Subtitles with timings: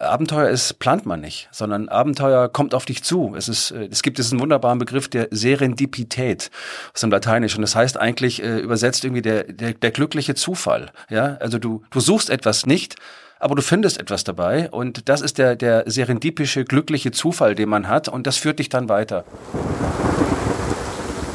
[0.00, 3.34] Abenteuer ist, plant man nicht, sondern Abenteuer kommt auf dich zu.
[3.36, 6.50] Es ist, äh, es gibt diesen wunderbaren Begriff der Serendipität
[6.94, 7.60] aus dem Lateinischen.
[7.60, 10.90] Das heißt eigentlich äh, übersetzt irgendwie der, der, der glückliche Zufall.
[11.10, 12.96] Ja, also du, du suchst etwas nicht,
[13.38, 17.86] aber du findest etwas dabei und das ist der, der serendipische, glückliche Zufall, den man
[17.86, 19.24] hat und das führt dich dann weiter.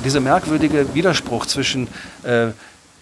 [0.03, 1.87] Dieser merkwürdige Widerspruch zwischen
[2.23, 2.47] äh,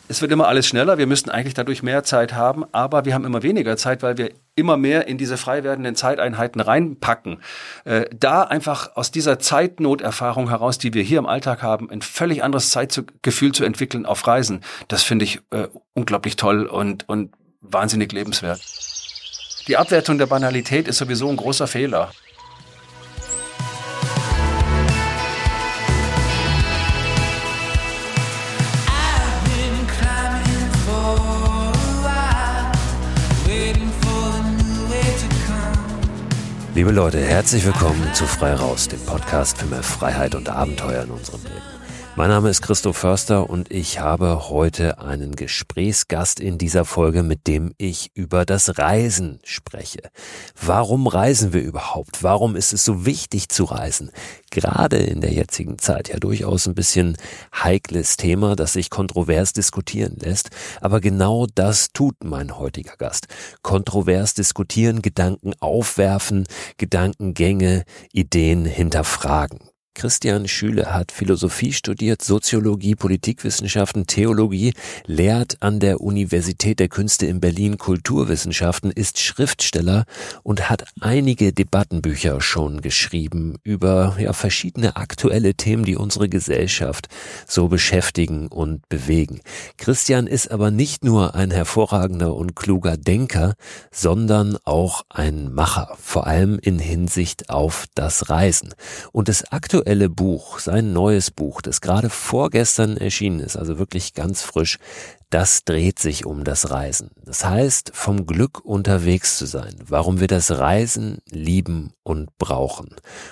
[0.09, 3.25] es wird immer alles schneller, wir müssten eigentlich dadurch mehr Zeit haben, aber wir haben
[3.25, 7.41] immer weniger Zeit, weil wir immer mehr in diese frei werdenden Zeiteinheiten reinpacken.
[7.86, 12.43] Äh, da einfach aus dieser Zeitnoterfahrung heraus, die wir hier im Alltag haben, ein völlig
[12.43, 18.11] anderes Zeitgefühl zu entwickeln auf Reisen, das finde ich äh, unglaublich toll und, und wahnsinnig
[18.11, 18.59] lebenswert.
[19.68, 22.11] Die Abwertung der Banalität ist sowieso ein großer Fehler.
[36.77, 41.09] Liebe Leute, herzlich willkommen zu Frei Raus, dem Podcast für mehr Freiheit und Abenteuer in
[41.09, 41.56] unserem Leben.
[42.17, 47.45] Mein Name ist Christoph Förster und ich habe heute einen Gesprächsgast in dieser Folge, mit
[47.45, 49.99] dem ich über das Reisen spreche.
[50.59, 52.23] Warum reisen wir überhaupt?
[52.23, 54.09] Warum ist es so wichtig zu reisen?
[54.49, 57.17] Gerade in der jetzigen Zeit ja durchaus ein bisschen
[57.53, 60.49] heikles Thema, das sich kontrovers diskutieren lässt.
[60.81, 63.27] Aber genau das tut mein heutiger Gast.
[63.61, 69.66] Kontrovers diskutieren, Gedanken aufwerfen, Gedankengänge, Ideen hinterfragen.
[69.97, 74.73] Christian Schüle hat Philosophie studiert, Soziologie, Politikwissenschaften, Theologie,
[75.07, 80.05] lehrt an der Universität der Künste in Berlin Kulturwissenschaften, ist Schriftsteller
[80.43, 87.07] und hat einige Debattenbücher schon geschrieben über ja, verschiedene aktuelle Themen, die unsere Gesellschaft
[87.47, 89.41] so beschäftigen und bewegen.
[89.77, 93.55] Christian ist aber nicht nur ein hervorragender und kluger Denker,
[93.89, 98.75] sondern auch ein Macher, vor allem in Hinsicht auf das Reisen.
[99.11, 104.14] Und das aktuelle aktuelle Buch, sein neues Buch, das gerade vorgestern erschienen ist, also wirklich
[104.14, 104.80] ganz frisch,
[105.30, 107.11] das dreht sich um das Reisen.
[107.23, 112.89] Das heißt, vom Glück unterwegs zu sein, warum wir das Reisen lieben und brauchen.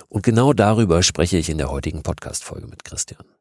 [0.08, 3.35] Und genau darüber spreche ich in der heutigen Podcast-Folge mit Christian.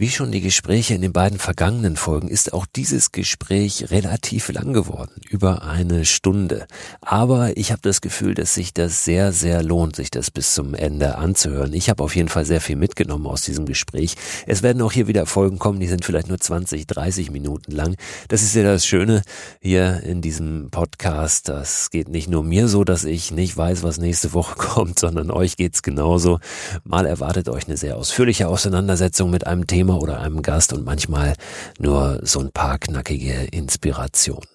[0.00, 4.72] Wie schon die Gespräche in den beiden vergangenen Folgen ist auch dieses Gespräch relativ lang
[4.72, 6.68] geworden, über eine Stunde.
[7.00, 10.74] Aber ich habe das Gefühl, dass sich das sehr, sehr lohnt, sich das bis zum
[10.74, 11.72] Ende anzuhören.
[11.72, 14.14] Ich habe auf jeden Fall sehr viel mitgenommen aus diesem Gespräch.
[14.46, 17.96] Es werden auch hier wieder Folgen kommen, die sind vielleicht nur 20, 30 Minuten lang.
[18.28, 19.22] Das ist ja das Schöne
[19.60, 21.48] hier in diesem Podcast.
[21.48, 25.32] Das geht nicht nur mir so, dass ich nicht weiß, was nächste Woche kommt, sondern
[25.32, 26.38] euch geht's genauso.
[26.84, 30.84] Mal erwartet euch eine sehr ausführliche Auseinandersetzung mit einem Thema Thema oder einem Gast und
[30.84, 31.34] manchmal
[31.78, 34.46] nur so ein paar knackige Inspirationen.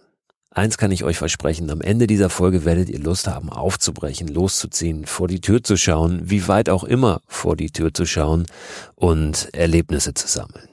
[0.52, 5.08] Eins kann ich euch versprechen, am Ende dieser Folge werdet ihr Lust haben, aufzubrechen, loszuziehen,
[5.08, 8.46] vor die Tür zu schauen, wie weit auch immer vor die Tür zu schauen
[8.94, 10.73] und Erlebnisse zu sammeln.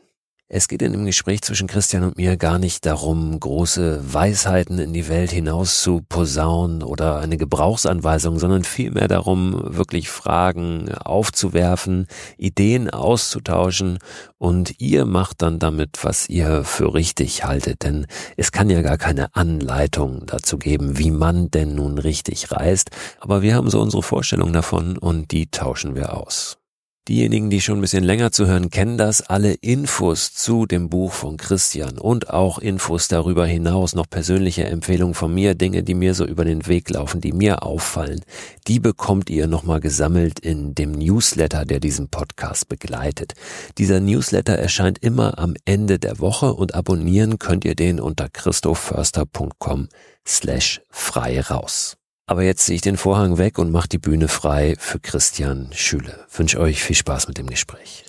[0.53, 4.93] Es geht in dem Gespräch zwischen Christian und mir gar nicht darum, große Weisheiten in
[4.93, 12.91] die Welt hinaus zu posaunen oder eine Gebrauchsanweisung, sondern vielmehr darum, wirklich Fragen aufzuwerfen, Ideen
[12.91, 13.99] auszutauschen.
[14.39, 18.99] Und ihr macht dann damit, was ihr für richtig haltet, denn es kann ja gar
[18.99, 22.91] keine Anleitung dazu geben, wie man denn nun richtig reist,
[23.21, 26.60] aber wir haben so unsere Vorstellung davon und die tauschen wir aus.
[27.09, 29.23] Diejenigen, die schon ein bisschen länger zuhören, kennen das.
[29.23, 35.15] Alle Infos zu dem Buch von Christian und auch Infos darüber hinaus, noch persönliche Empfehlungen
[35.15, 38.21] von mir, Dinge, die mir so über den Weg laufen, die mir auffallen,
[38.69, 43.33] die bekommt ihr nochmal gesammelt in dem Newsletter, der diesen Podcast begleitet.
[43.79, 49.89] Dieser Newsletter erscheint immer am Ende der Woche und abonnieren könnt ihr den unter christophförster.com
[50.27, 52.00] slash frei raus.
[52.31, 56.15] Aber jetzt ziehe ich den Vorhang weg und mache die Bühne frei für Christian Schüle.
[56.33, 58.05] Wünsche euch viel Spaß mit dem Gespräch.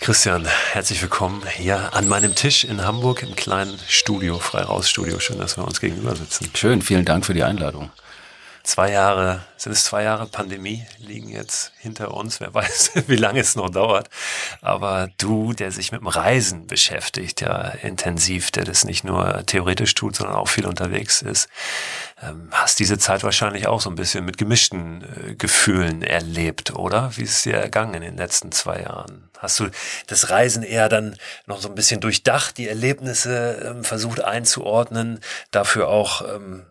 [0.00, 5.20] Christian, herzlich willkommen hier an meinem Tisch in Hamburg im kleinen Studio, frei raus Studio.
[5.20, 6.50] Schön, dass wir uns gegenüber sitzen.
[6.52, 7.92] Schön, vielen Dank für die Einladung.
[8.64, 12.38] Zwei Jahre, sind es zwei Jahre Pandemie, liegen jetzt hinter uns.
[12.38, 14.08] Wer weiß, wie lange es noch dauert.
[14.60, 19.94] Aber du, der sich mit dem Reisen beschäftigt, ja, intensiv, der das nicht nur theoretisch
[19.94, 21.48] tut, sondern auch viel unterwegs ist,
[22.22, 27.10] ähm, hast diese Zeit wahrscheinlich auch so ein bisschen mit gemischten äh, Gefühlen erlebt, oder?
[27.16, 29.28] Wie ist es dir ergangen in den letzten zwei Jahren?
[29.38, 29.70] Hast du
[30.06, 31.16] das Reisen eher dann
[31.46, 35.18] noch so ein bisschen durchdacht, die Erlebnisse ähm, versucht einzuordnen,
[35.50, 36.64] dafür auch ähm,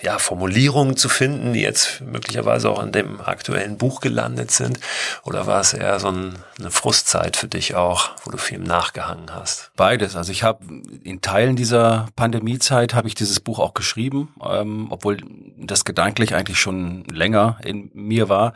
[0.00, 4.80] ja, Formulierungen zu finden, die jetzt möglicherweise auch in dem aktuellen Buch gelandet sind?
[5.24, 9.34] Oder war es eher so ein, eine Frustzeit für dich auch, wo du viel nachgehangen
[9.34, 9.70] hast?
[9.76, 10.16] Beides.
[10.16, 10.64] Also ich habe
[11.02, 15.18] in Teilen dieser Pandemiezeit habe ich dieses Buch auch geschrieben, ähm, obwohl
[15.58, 18.54] das gedanklich eigentlich schon länger in mir war.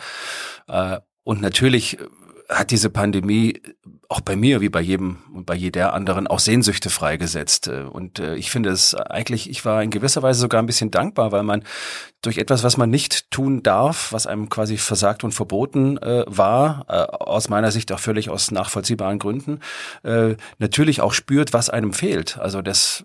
[0.68, 1.98] Äh, und natürlich
[2.48, 3.60] hat diese Pandemie
[4.08, 7.68] auch bei mir wie bei jedem und bei jeder anderen auch Sehnsüchte freigesetzt.
[7.68, 11.32] Und äh, ich finde es eigentlich, ich war in gewisser Weise sogar ein bisschen dankbar,
[11.32, 11.64] weil man
[12.22, 16.86] durch etwas, was man nicht tun darf, was einem quasi versagt und verboten äh, war,
[16.88, 19.60] äh, aus meiner Sicht auch völlig aus nachvollziehbaren Gründen,
[20.04, 22.38] äh, natürlich auch spürt, was einem fehlt.
[22.38, 23.04] Also das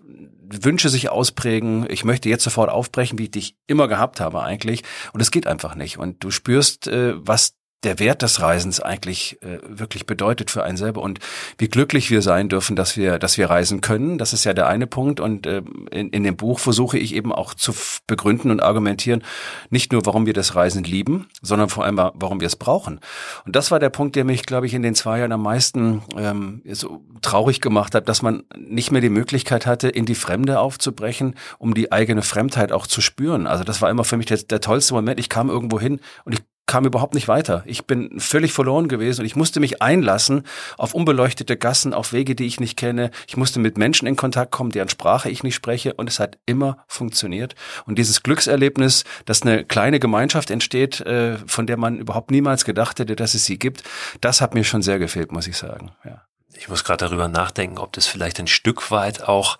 [0.52, 4.82] Wünsche sich ausprägen, ich möchte jetzt sofort aufbrechen, wie ich dich immer gehabt habe eigentlich.
[5.12, 5.98] Und es geht einfach nicht.
[5.98, 10.76] Und du spürst, äh, was der Wert des Reisens eigentlich äh, wirklich bedeutet für einen
[10.76, 11.18] selber und
[11.58, 14.18] wie glücklich wir sein dürfen, dass wir, dass wir reisen können.
[14.18, 15.20] Das ist ja der eine Punkt.
[15.20, 17.72] Und äh, in, in dem Buch versuche ich eben auch zu
[18.06, 19.24] begründen und argumentieren,
[19.70, 23.00] nicht nur, warum wir das Reisen lieben, sondern vor allem, warum wir es brauchen.
[23.44, 26.02] Und das war der Punkt, der mich, glaube ich, in den zwei Jahren am meisten
[26.16, 30.60] ähm, so traurig gemacht hat, dass man nicht mehr die Möglichkeit hatte, in die Fremde
[30.60, 33.46] aufzubrechen, um die eigene Fremdheit auch zu spüren.
[33.46, 35.18] Also das war immer für mich der, der tollste Moment.
[35.18, 37.62] Ich kam irgendwo hin und ich kam überhaupt nicht weiter.
[37.66, 40.44] Ich bin völlig verloren gewesen und ich musste mich einlassen
[40.78, 43.10] auf unbeleuchtete Gassen, auf Wege, die ich nicht kenne.
[43.26, 46.38] Ich musste mit Menschen in Kontakt kommen, deren Sprache ich nicht spreche und es hat
[46.46, 47.54] immer funktioniert.
[47.86, 52.98] Und dieses Glückserlebnis, dass eine kleine Gemeinschaft entsteht, äh, von der man überhaupt niemals gedacht
[53.00, 53.82] hätte, dass es sie gibt,
[54.20, 55.92] das hat mir schon sehr gefehlt, muss ich sagen.
[56.04, 56.22] Ja.
[56.54, 59.58] Ich muss gerade darüber nachdenken, ob das vielleicht ein Stück weit auch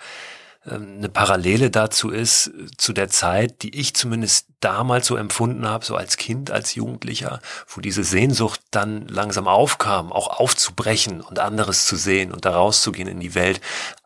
[0.65, 5.97] eine Parallele dazu ist, zu der Zeit, die ich zumindest damals so empfunden habe, so
[5.97, 11.97] als Kind, als Jugendlicher, wo diese Sehnsucht dann langsam aufkam, auch aufzubrechen und anderes zu
[11.97, 13.61] sehen und da rauszugehen in die Welt.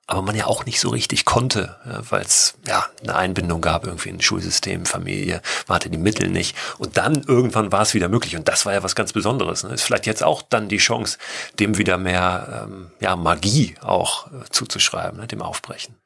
[0.09, 1.77] Aber man ja auch nicht so richtig konnte,
[2.09, 6.57] weil es ja eine Einbindung gab irgendwie in Schulsystem, Familie, man hatte die Mittel nicht.
[6.79, 8.37] Und dann irgendwann war es wieder möglich.
[8.37, 9.65] Und das war ja was ganz Besonderes.
[9.65, 9.75] Ne?
[9.75, 11.19] Ist vielleicht jetzt auch dann die Chance,
[11.59, 15.27] dem wieder mehr ähm, ja, Magie auch äh, zuzuschreiben, ne?
[15.27, 15.97] dem Aufbrechen.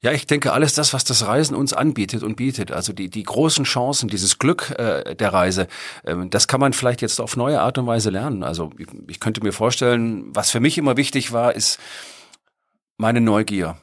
[0.00, 3.24] Ja, ich denke, alles das, was das Reisen uns anbietet und bietet, also die, die
[3.24, 5.66] großen Chancen, dieses Glück äh, der Reise,
[6.04, 8.44] ähm, das kann man vielleicht jetzt auf neue Art und Weise lernen.
[8.44, 11.80] Also ich, ich könnte mir vorstellen, was für mich immer wichtig war, ist
[12.96, 13.76] meine Neugier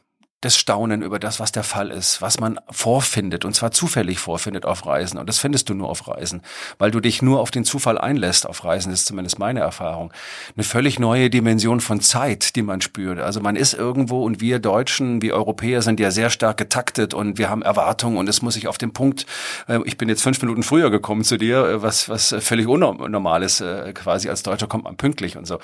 [0.45, 4.65] das Staunen über das, was der Fall ist, was man vorfindet, und zwar zufällig vorfindet
[4.65, 5.17] auf Reisen.
[5.17, 6.43] Und das findest du nur auf Reisen,
[6.77, 10.13] weil du dich nur auf den Zufall einlässt auf Reisen, ist zumindest meine Erfahrung.
[10.55, 13.19] Eine völlig neue Dimension von Zeit, die man spürt.
[13.19, 17.39] Also man ist irgendwo und wir Deutschen, wir Europäer sind ja sehr stark getaktet und
[17.39, 19.25] wir haben Erwartungen und es muss sich auf den Punkt,
[19.67, 23.41] äh, ich bin jetzt fünf Minuten früher gekommen zu dir, äh, was, was völlig unnormal
[23.41, 25.57] ist, äh, quasi als Deutscher kommt man pünktlich und so.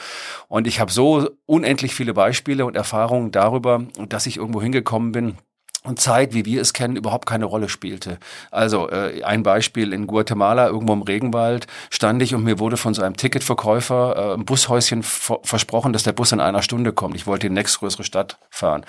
[0.48, 5.38] Und ich habe so unendlich viele Beispiele und Erfahrungen darüber, dass ich irgendwo hingekommen bin
[5.84, 8.20] und Zeit, wie wir es kennen, überhaupt keine Rolle spielte.
[8.52, 12.94] Also äh, ein Beispiel in Guatemala, irgendwo im Regenwald, stand ich und mir wurde von
[12.94, 17.16] so einem Ticketverkäufer äh, ein Bushäuschen versprochen, dass der Bus in einer Stunde kommt.
[17.16, 18.86] Ich wollte in die nächstgrößere Stadt fahren.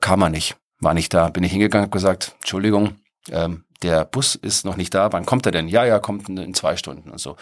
[0.00, 1.28] Kam er nicht, war nicht da.
[1.28, 2.96] Bin ich hingegangen und gesagt, Entschuldigung,
[3.30, 5.68] ähm, der Bus ist noch nicht da, wann kommt er denn?
[5.68, 7.36] Ja, ja, kommt in, zwei Stunden und so.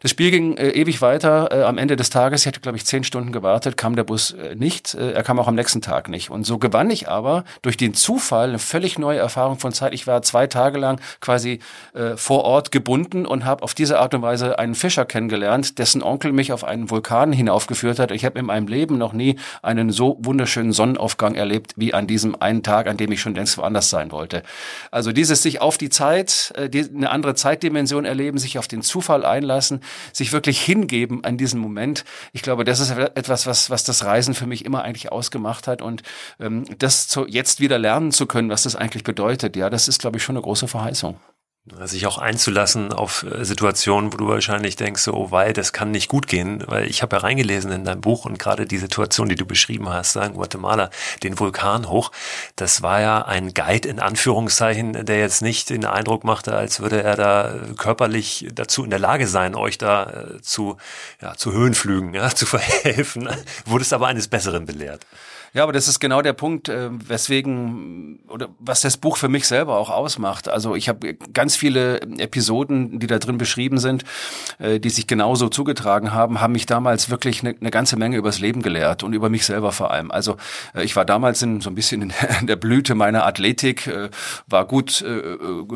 [0.00, 1.48] Das Spiel ging äh, ewig weiter.
[1.50, 4.32] Äh, am Ende des Tages, ich hatte, glaube ich, zehn Stunden gewartet, kam der Bus
[4.32, 4.94] äh, nicht.
[4.94, 6.30] Äh, er kam auch am nächsten Tag nicht.
[6.30, 9.94] Und so gewann ich aber durch den Zufall eine völlig neue Erfahrung von Zeit.
[9.94, 11.60] Ich war zwei Tage lang quasi
[11.94, 16.02] äh, vor Ort gebunden und habe auf diese Art und Weise einen Fischer kennengelernt, dessen
[16.02, 18.10] Onkel mich auf einen Vulkan hinaufgeführt hat.
[18.10, 22.40] Ich habe in meinem Leben noch nie einen so wunderschönen Sonnenaufgang erlebt wie an diesem
[22.40, 24.42] einen Tag, an dem ich schon längst woanders sein wollte.
[24.90, 29.24] Also dieses sich auf die Zeit, äh, eine andere Zeitdimension erleben, sich auf den Zufall
[29.24, 29.80] einlassen,
[30.12, 32.04] sich wirklich hingeben an diesen Moment.
[32.32, 35.82] Ich glaube, das ist etwas, was, was das Reisen für mich immer eigentlich ausgemacht hat
[35.82, 36.02] und
[36.40, 40.00] ähm, das zu, jetzt wieder lernen zu können, was das eigentlich bedeutet, ja, das ist,
[40.00, 41.18] glaube ich, schon eine große Verheißung
[41.84, 45.90] sich auch einzulassen auf äh, Situationen, wo du wahrscheinlich denkst, so, oh, weil das kann
[45.90, 49.28] nicht gut gehen, weil ich habe ja reingelesen in dein Buch und gerade die Situation,
[49.28, 50.90] die du beschrieben hast, sagen Guatemala,
[51.22, 52.12] den Vulkan hoch,
[52.56, 57.02] das war ja ein Guide in Anführungszeichen, der jetzt nicht den Eindruck machte, als würde
[57.02, 60.76] er da körperlich dazu in der Lage sein, euch da äh, zu,
[61.20, 63.28] ja, zu Höhenflügen ja, zu verhelfen,
[63.64, 65.06] wurdest aber eines Besseren belehrt.
[65.54, 69.46] Ja, aber das ist genau der Punkt, äh, weswegen oder was das Buch für mich
[69.46, 70.48] selber auch ausmacht.
[70.48, 74.04] Also ich habe ganz viele Episoden, die da drin beschrieben sind,
[74.58, 78.40] äh, die sich genauso zugetragen haben, haben mich damals wirklich eine, eine ganze Menge übers
[78.40, 80.10] Leben gelehrt und über mich selber vor allem.
[80.10, 80.36] Also
[80.74, 83.90] äh, ich war damals in, so ein bisschen in der Blüte meiner Athletik,
[84.48, 85.04] war gut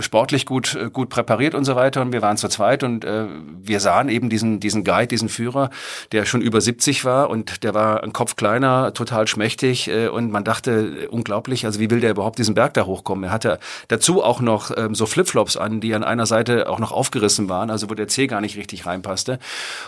[0.00, 4.08] sportlich gut gut präpariert und so weiter und wir waren zu zweit und wir sahen
[4.08, 5.70] eben diesen diesen Guide, diesen Führer,
[6.12, 10.08] der schon über 70 war und der war ein Kopf kleiner, total schmächtig mächtig äh,
[10.08, 13.24] und man dachte, äh, unglaublich, also wie will der überhaupt diesen Berg da hochkommen?
[13.24, 16.92] Er hatte dazu auch noch ähm, so Flipflops an, die an einer Seite auch noch
[16.92, 19.38] aufgerissen waren, also wo der Zeh gar nicht richtig reinpasste.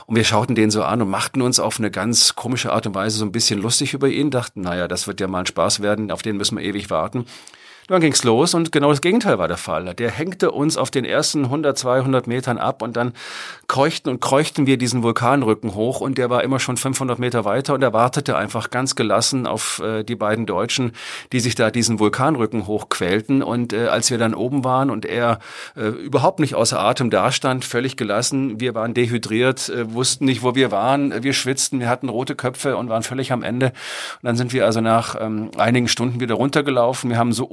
[0.06, 2.94] Und wir schauten den so an und machten uns auf eine ganz komische Art und
[2.94, 5.80] Weise so ein bisschen lustig über ihn, dachten, naja, das wird ja mal ein Spaß
[5.80, 7.26] werden, auf den müssen wir ewig warten.
[7.86, 9.94] Dann ging's los und genau das Gegenteil war der Fall.
[9.94, 13.12] Der hängte uns auf den ersten 100, 200 Metern ab und dann
[13.66, 17.74] keuchten und kreuchten wir diesen Vulkanrücken hoch und der war immer schon 500 Meter weiter
[17.74, 20.92] und er wartete einfach ganz gelassen auf äh, die beiden Deutschen,
[21.32, 25.38] die sich da diesen Vulkanrücken hochquälten und äh, als wir dann oben waren und er
[25.76, 30.54] äh, überhaupt nicht außer Atem dastand, völlig gelassen, wir waren dehydriert, äh, wussten nicht, wo
[30.54, 34.36] wir waren, wir schwitzten, wir hatten rote Köpfe und waren völlig am Ende und dann
[34.36, 37.10] sind wir also nach ähm, einigen Stunden wieder runtergelaufen.
[37.10, 37.44] Wir haben so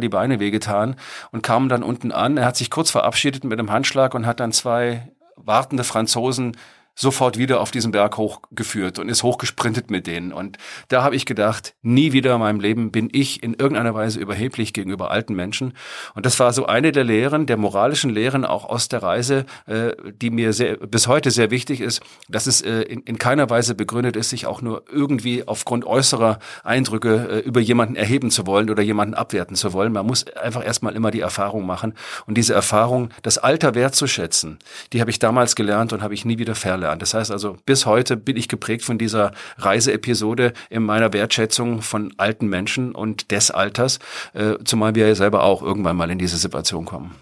[0.00, 0.96] die Beine wehgetan
[1.30, 2.36] und kamen dann unten an.
[2.36, 6.56] Er hat sich kurz verabschiedet mit einem Handschlag und hat dann zwei wartende Franzosen
[6.94, 10.32] sofort wieder auf diesen Berg hochgeführt und ist hochgesprintet mit denen.
[10.32, 10.58] Und
[10.88, 14.72] da habe ich gedacht, nie wieder in meinem Leben bin ich in irgendeiner Weise überheblich
[14.72, 15.74] gegenüber alten Menschen.
[16.14, 19.92] Und das war so eine der Lehren, der moralischen Lehren auch aus der Reise, äh,
[20.12, 23.74] die mir sehr, bis heute sehr wichtig ist, dass es äh, in, in keiner Weise
[23.74, 28.70] begründet ist, sich auch nur irgendwie aufgrund äußerer Eindrücke äh, über jemanden erheben zu wollen
[28.70, 29.92] oder jemanden abwerten zu wollen.
[29.92, 31.94] Man muss einfach erstmal immer die Erfahrung machen.
[32.26, 34.58] Und diese Erfahrung, das Alter wertzuschätzen,
[34.92, 37.02] die habe ich damals gelernt und habe ich nie wieder verlernt gelernt.
[37.02, 42.12] Das heißt also, bis heute bin ich geprägt von dieser Reiseepisode in meiner Wertschätzung von
[42.18, 43.98] alten Menschen und des Alters,
[44.34, 47.14] äh, zumal wir ja selber auch irgendwann mal in diese Situation kommen.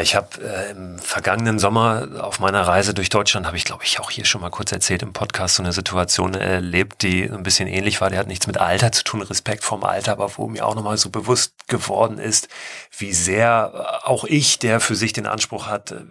[0.00, 4.00] Ich habe äh, im vergangenen Sommer auf meiner Reise durch Deutschland, habe ich glaube ich
[4.00, 7.68] auch hier schon mal kurz erzählt im Podcast, so eine Situation erlebt, die ein bisschen
[7.68, 8.10] ähnlich war.
[8.10, 10.96] Die hat nichts mit Alter zu tun, Respekt vorm Alter, aber wo mir auch nochmal
[10.96, 12.48] so bewusst geworden ist,
[12.96, 16.04] wie sehr auch ich, der für sich den Anspruch hat, äh,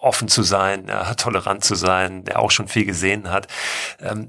[0.00, 3.48] offen zu sein, ja, tolerant zu sein, der auch schon viel gesehen hat,
[4.00, 4.28] ähm,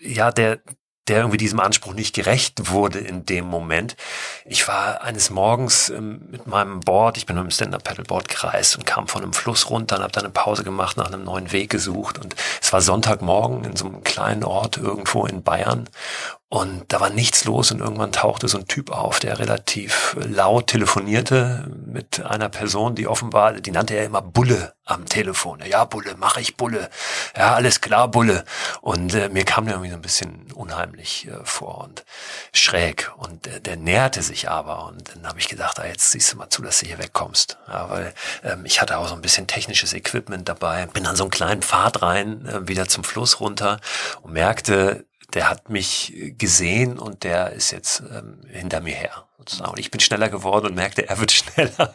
[0.00, 0.60] ja, der
[1.08, 3.96] der irgendwie diesem Anspruch nicht gerecht wurde in dem Moment.
[4.44, 8.86] Ich war eines Morgens ähm, mit meinem Board, ich bin mit dem Stand-Up-Paddleboard gereist und
[8.86, 11.70] kam von einem Fluss runter und habe dann eine Pause gemacht, nach einem neuen Weg
[11.70, 12.18] gesucht.
[12.18, 15.88] Und es war Sonntagmorgen in so einem kleinen Ort irgendwo in Bayern.
[16.52, 20.66] Und da war nichts los und irgendwann tauchte so ein Typ auf, der relativ laut
[20.66, 25.60] telefonierte mit einer Person, die offenbar, die nannte er immer Bulle am Telefon.
[25.66, 26.90] Ja, Bulle, mache ich Bulle.
[27.34, 28.44] Ja, alles klar, Bulle.
[28.82, 32.04] Und äh, mir kam der irgendwie so ein bisschen unheimlich äh, vor und
[32.52, 33.10] schräg.
[33.16, 34.84] Und äh, der näherte sich aber.
[34.88, 37.56] Und dann habe ich gedacht, ah, jetzt siehst du mal zu, dass du hier wegkommst.
[37.66, 38.12] Ja, weil
[38.44, 40.84] ähm, ich hatte auch so ein bisschen technisches Equipment dabei.
[40.84, 43.80] Bin dann so einen kleinen Pfad rein, äh, wieder zum Fluss runter
[44.20, 49.26] und merkte, der hat mich gesehen und der ist jetzt ähm, hinter mir her.
[49.38, 51.94] Und ich bin schneller geworden und merkte, er wird schneller.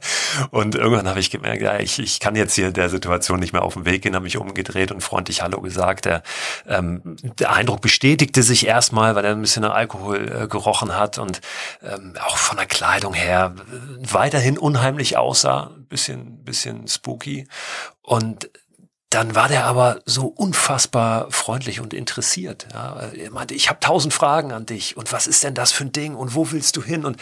[0.51, 3.63] Und irgendwann habe ich gemerkt, ja, ich, ich kann jetzt hier der Situation nicht mehr
[3.63, 6.05] auf den Weg gehen, habe mich umgedreht und freundlich Hallo gesagt.
[6.05, 6.23] Der,
[6.67, 11.17] ähm, der Eindruck bestätigte sich erstmal, weil er ein bisschen nach Alkohol äh, gerochen hat
[11.17, 11.41] und
[11.81, 13.55] ähm, auch von der Kleidung her
[13.99, 17.47] weiterhin unheimlich aussah, bisschen, bisschen spooky.
[18.01, 18.49] Und
[19.09, 22.67] dann war der aber so unfassbar freundlich und interessiert.
[22.73, 22.99] Ja.
[23.15, 25.93] Er meinte, ich habe tausend Fragen an dich und was ist denn das für ein
[25.93, 27.05] Ding und wo willst du hin?
[27.05, 27.17] Und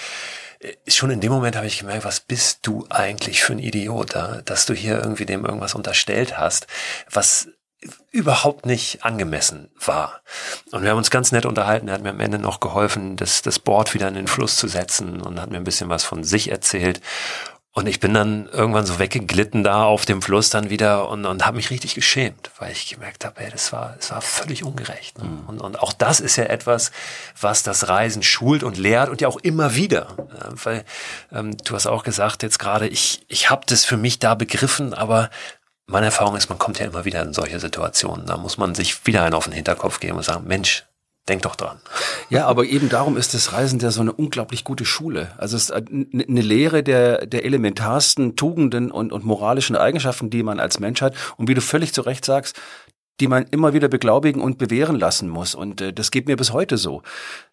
[0.59, 4.15] äh, schon in dem Moment habe ich gemerkt, was bist du eigentlich für ein Idiot,
[4.15, 4.41] ja?
[4.41, 6.65] dass du hier irgendwie dem irgendwas unterstellt hast,
[7.11, 7.49] was
[8.11, 10.21] überhaupt nicht angemessen war.
[10.71, 11.87] Und wir haben uns ganz nett unterhalten.
[11.87, 14.67] Er hat mir am Ende noch geholfen, das, das Board wieder in den Fluss zu
[14.67, 17.01] setzen und hat mir ein bisschen was von sich erzählt.
[17.77, 21.45] Und ich bin dann irgendwann so weggeglitten da auf dem Fluss dann wieder und, und
[21.45, 25.17] habe mich richtig geschämt, weil ich gemerkt habe, ey, das war, das war völlig ungerecht.
[25.17, 25.25] Ne?
[25.25, 25.49] Mhm.
[25.49, 26.93] Und, und auch das ist ja etwas,
[27.39, 30.07] was das Reisen schult und lehrt und ja auch immer wieder.
[30.17, 30.85] Ja, weil
[31.33, 34.93] ähm, du hast auch gesagt jetzt gerade, ich, ich habe das für mich da begriffen,
[34.93, 35.29] aber
[35.85, 38.25] meine Erfahrung ist, man kommt ja immer wieder in solche Situationen.
[38.25, 40.85] Da muss man sich wieder einen auf den Hinterkopf geben und sagen, Mensch,
[41.27, 41.79] Denk doch dran.
[42.29, 45.31] Ja, aber eben darum ist das Reisen ja so eine unglaublich gute Schule.
[45.37, 50.59] Also es ist eine Lehre der, der elementarsten Tugenden und, und moralischen Eigenschaften, die man
[50.59, 51.15] als Mensch hat.
[51.37, 52.61] Und wie du völlig zu Recht sagst,
[53.19, 55.55] die man immer wieder beglaubigen und bewähren lassen muss.
[55.55, 57.01] Und äh, das geht mir bis heute so.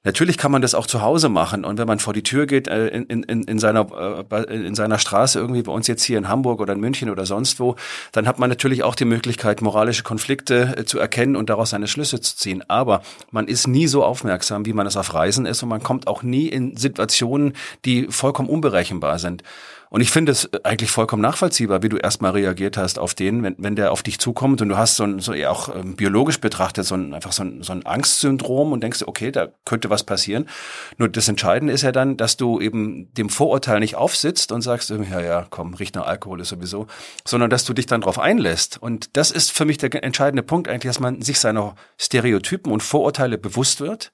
[0.05, 1.65] Natürlich kann man das auch zu Hause machen.
[1.65, 4.99] Und wenn man vor die Tür geht, äh, in, in, in, seiner, äh, in seiner
[4.99, 7.77] Straße, irgendwie bei uns jetzt hier in Hamburg oder in München oder sonst wo,
[8.11, 11.87] dann hat man natürlich auch die Möglichkeit, moralische Konflikte äh, zu erkennen und daraus seine
[11.87, 12.65] Schlüsse zu ziehen.
[12.69, 15.63] Aber man ist nie so aufmerksam, wie man es auf Reisen ist.
[15.63, 17.53] Und man kommt auch nie in Situationen,
[17.85, 19.45] die vollkommen unberechenbar sind.
[19.93, 23.57] Und ich finde es eigentlich vollkommen nachvollziehbar, wie du erstmal reagiert hast auf den, wenn,
[23.59, 26.41] wenn der auf dich zukommt und du hast so ein, so eher auch ähm, biologisch
[26.41, 30.05] betrachtet, so ein, einfach so ein, so ein Angstsyndrom und denkst, okay, da könnte was
[30.05, 30.49] passieren.
[30.97, 34.89] Nur das Entscheidende ist ja dann, dass du eben dem Vorurteil nicht aufsitzt und sagst,
[34.89, 36.87] ja, ja, komm, riecht nach Alkohol ist sowieso,
[37.27, 38.81] sondern dass du dich dann darauf einlässt.
[38.81, 42.83] Und das ist für mich der entscheidende Punkt eigentlich, dass man sich seiner Stereotypen und
[42.83, 44.11] Vorurteile bewusst wird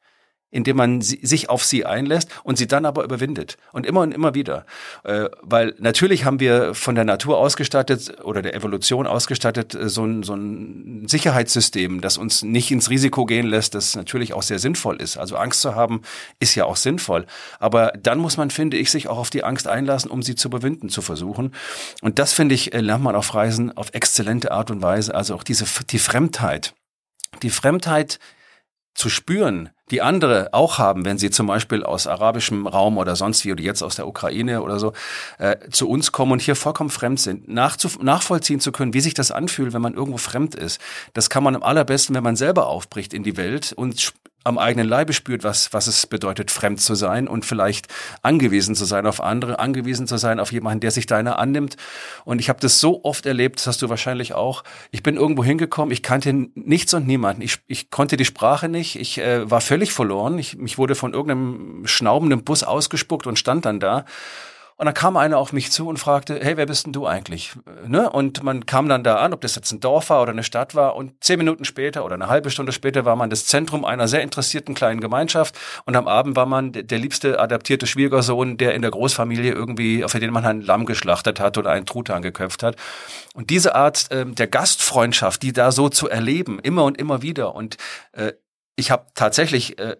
[0.50, 3.58] indem man sich auf sie einlässt und sie dann aber überwindet.
[3.72, 4.64] Und immer und immer wieder.
[5.04, 10.04] Äh, weil natürlich haben wir von der Natur ausgestattet oder der Evolution ausgestattet äh, so,
[10.04, 14.58] ein, so ein Sicherheitssystem, das uns nicht ins Risiko gehen lässt, das natürlich auch sehr
[14.58, 15.18] sinnvoll ist.
[15.18, 16.02] Also Angst zu haben
[16.40, 17.26] ist ja auch sinnvoll.
[17.58, 20.48] Aber dann muss man, finde ich, sich auch auf die Angst einlassen, um sie zu
[20.48, 21.52] überwinden, zu versuchen.
[22.00, 25.14] Und das, finde ich, äh, lernt man auf Reisen auf exzellente Art und Weise.
[25.14, 26.74] Also auch diese, die Fremdheit.
[27.42, 28.18] Die Fremdheit
[28.98, 33.44] zu spüren, die andere auch haben, wenn sie zum Beispiel aus arabischem Raum oder sonst
[33.44, 34.92] wie oder jetzt aus der Ukraine oder so
[35.38, 39.30] äh, zu uns kommen und hier vollkommen fremd sind, nachvollziehen zu können, wie sich das
[39.30, 40.80] anfühlt, wenn man irgendwo fremd ist.
[41.14, 44.12] Das kann man am allerbesten, wenn man selber aufbricht in die Welt und
[44.44, 47.88] am eigenen Leibe spürt, was, was es bedeutet, fremd zu sein und vielleicht
[48.22, 51.76] angewiesen zu sein auf andere, angewiesen zu sein auf jemanden, der sich deiner annimmt.
[52.24, 54.64] Und ich habe das so oft erlebt, das hast du wahrscheinlich auch.
[54.90, 57.42] Ich bin irgendwo hingekommen, ich kannte nichts und niemanden.
[57.42, 60.38] Ich, ich konnte die Sprache nicht, ich äh, war völlig verloren.
[60.38, 64.04] Ich, mich wurde von irgendeinem schnaubenden Bus ausgespuckt und stand dann da.
[64.78, 67.52] Und dann kam einer auf mich zu und fragte, hey, wer bist denn du eigentlich?
[67.84, 68.08] Ne?
[68.08, 70.76] Und man kam dann da an, ob das jetzt ein Dorf war oder eine Stadt
[70.76, 70.94] war.
[70.94, 74.22] Und zehn Minuten später oder eine halbe Stunde später war man das Zentrum einer sehr
[74.22, 75.58] interessierten kleinen Gemeinschaft.
[75.84, 80.20] Und am Abend war man der liebste adaptierte Schwiegersohn, der in der Großfamilie irgendwie, für
[80.20, 82.76] den man ein Lamm geschlachtet hat oder einen Truthahn geköpft hat.
[83.34, 87.56] Und diese Art äh, der Gastfreundschaft, die da so zu erleben, immer und immer wieder.
[87.56, 87.78] Und
[88.12, 88.32] äh,
[88.76, 89.96] ich habe tatsächlich äh,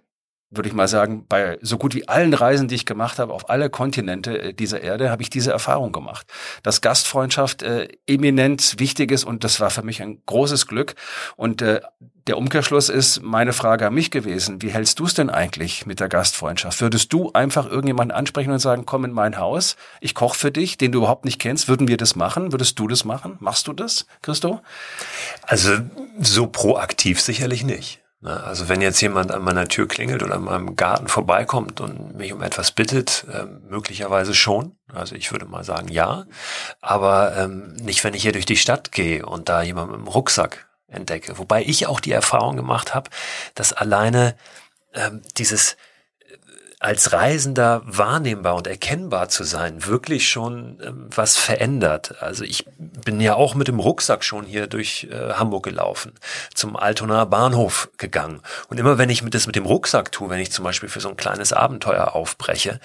[0.50, 3.50] würde ich mal sagen, bei so gut wie allen Reisen, die ich gemacht habe, auf
[3.50, 6.26] alle Kontinente äh, dieser Erde, habe ich diese Erfahrung gemacht.
[6.62, 10.94] Dass Gastfreundschaft äh, eminent wichtig ist und das war für mich ein großes Glück.
[11.36, 11.80] Und äh,
[12.28, 14.60] der Umkehrschluss ist meine Frage an mich gewesen.
[14.60, 16.80] Wie hältst du es denn eigentlich mit der Gastfreundschaft?
[16.80, 20.76] Würdest du einfach irgendjemanden ansprechen und sagen, komm in mein Haus, ich koche für dich,
[20.76, 21.68] den du überhaupt nicht kennst?
[21.68, 22.52] Würden wir das machen?
[22.52, 23.36] Würdest du das machen?
[23.40, 24.60] Machst du das, Christo?
[25.42, 25.78] Also
[26.20, 28.02] so proaktiv sicherlich nicht.
[28.20, 28.42] Ne?
[28.42, 32.32] Also wenn jetzt jemand an meiner Tür klingelt oder an meinem Garten vorbeikommt und mich
[32.32, 34.76] um etwas bittet, äh, möglicherweise schon.
[34.92, 36.26] Also ich würde mal sagen ja,
[36.80, 40.08] aber ähm, nicht, wenn ich hier durch die Stadt gehe und da jemand mit dem
[40.08, 41.38] Rucksack entdecke.
[41.38, 43.10] Wobei ich auch die Erfahrung gemacht habe,
[43.54, 44.36] dass alleine
[44.94, 45.76] ähm, dieses
[46.80, 52.22] als Reisender wahrnehmbar und erkennbar zu sein, wirklich schon ähm, was verändert.
[52.22, 56.12] Also ich bin ja auch mit dem Rucksack schon hier durch äh, Hamburg gelaufen,
[56.54, 58.42] zum Altonaer Bahnhof gegangen.
[58.68, 61.08] Und immer wenn ich das mit dem Rucksack tue, wenn ich zum Beispiel für so
[61.08, 62.78] ein kleines Abenteuer aufbreche,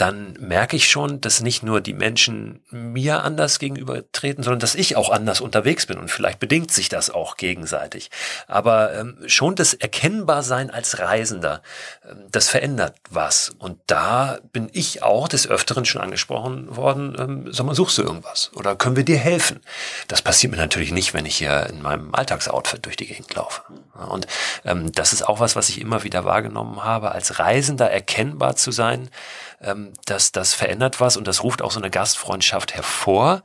[0.00, 4.74] dann merke ich schon, dass nicht nur die Menschen mir anders gegenüber treten, sondern dass
[4.74, 5.98] ich auch anders unterwegs bin.
[5.98, 8.10] Und vielleicht bedingt sich das auch gegenseitig.
[8.48, 11.60] Aber ähm, schon das Erkennbarsein als Reisender,
[12.08, 13.50] ähm, das verändert was.
[13.58, 18.02] Und da bin ich auch des Öfteren schon angesprochen worden, ähm, sag mal, suchst du
[18.02, 18.52] irgendwas?
[18.54, 19.60] Oder können wir dir helfen?
[20.08, 23.60] Das passiert mir natürlich nicht, wenn ich hier in meinem Alltagsoutfit durch die Gegend laufe.
[24.08, 24.26] Und
[24.64, 28.70] ähm, das ist auch was, was ich immer wieder wahrgenommen habe, als Reisender erkennbar zu
[28.70, 29.10] sein,
[29.60, 33.42] ähm, dass das verändert was und das ruft auch so eine Gastfreundschaft hervor.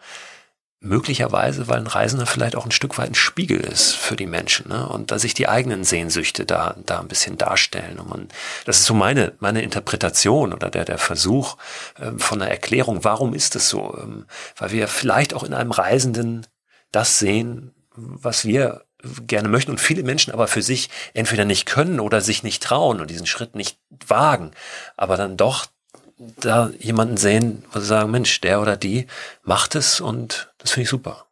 [0.81, 4.69] Möglicherweise, weil ein Reisender vielleicht auch ein Stück weit ein Spiegel ist für die Menschen
[4.69, 4.87] ne?
[4.87, 7.97] und da sich die eigenen Sehnsüchte da, da ein bisschen darstellen.
[7.97, 8.27] Und man,
[8.65, 11.57] das ist so meine, meine Interpretation oder der, der Versuch
[11.99, 13.97] ähm, von einer Erklärung, warum ist es so?
[13.99, 16.45] Ähm, weil wir vielleicht auch in einem Reisenden
[16.91, 18.85] das sehen, was wir
[19.27, 23.01] gerne möchten und viele Menschen aber für sich entweder nicht können oder sich nicht trauen
[23.01, 24.51] und diesen Schritt nicht wagen,
[24.97, 25.65] aber dann doch
[26.17, 29.07] da jemanden sehen, wo sie sagen, Mensch, der oder die
[29.43, 31.25] macht es und das finde ich super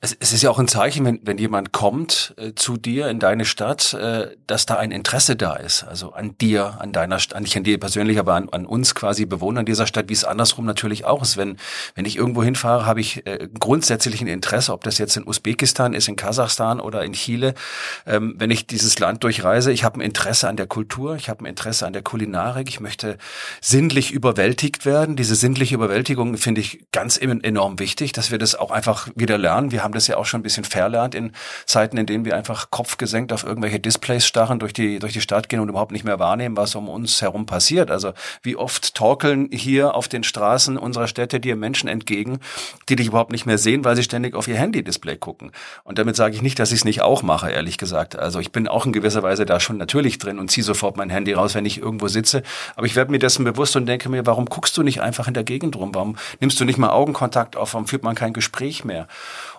[0.00, 3.18] es, es ist ja auch ein Zeichen, wenn, wenn jemand kommt äh, zu dir in
[3.18, 5.82] deine Stadt, äh, dass da ein Interesse da ist.
[5.82, 9.26] Also an dir, an deiner Stadt, nicht an dir persönlich, aber an, an uns quasi
[9.26, 11.36] Bewohnern dieser Stadt, wie es andersrum natürlich auch ist.
[11.36, 11.56] Wenn,
[11.96, 15.94] wenn ich irgendwo hinfahre, habe ich äh, grundsätzlich ein Interesse, ob das jetzt in Usbekistan
[15.94, 17.54] ist, in Kasachstan oder in Chile.
[18.06, 21.42] Ähm, wenn ich dieses Land durchreise, ich habe ein Interesse an der Kultur, ich habe
[21.42, 23.18] ein Interesse an der Kulinarik, ich möchte
[23.60, 25.16] sinnlich überwältigt werden.
[25.16, 29.72] Diese sinnliche Überwältigung finde ich ganz enorm wichtig, dass wir das auch einfach wieder lernen.
[29.72, 31.32] Wir haben das ja auch schon ein bisschen verlernt in
[31.66, 35.48] Zeiten, in denen wir einfach kopfgesenkt auf irgendwelche Displays starren, durch die, durch die Stadt
[35.48, 37.90] gehen und überhaupt nicht mehr wahrnehmen, was um uns herum passiert.
[37.90, 42.40] Also wie oft torkeln hier auf den Straßen unserer Städte dir Menschen entgegen,
[42.88, 45.52] die dich überhaupt nicht mehr sehen, weil sie ständig auf ihr Handy-Display gucken.
[45.84, 48.16] Und damit sage ich nicht, dass ich es nicht auch mache, ehrlich gesagt.
[48.18, 51.10] Also ich bin auch in gewisser Weise da schon natürlich drin und ziehe sofort mein
[51.10, 52.42] Handy raus, wenn ich irgendwo sitze.
[52.76, 55.34] Aber ich werde mir dessen bewusst und denke mir, warum guckst du nicht einfach in
[55.34, 55.94] der Gegend rum?
[55.94, 57.74] Warum nimmst du nicht mal Augenkontakt auf?
[57.74, 59.06] Warum führt man kein Gespräch mehr?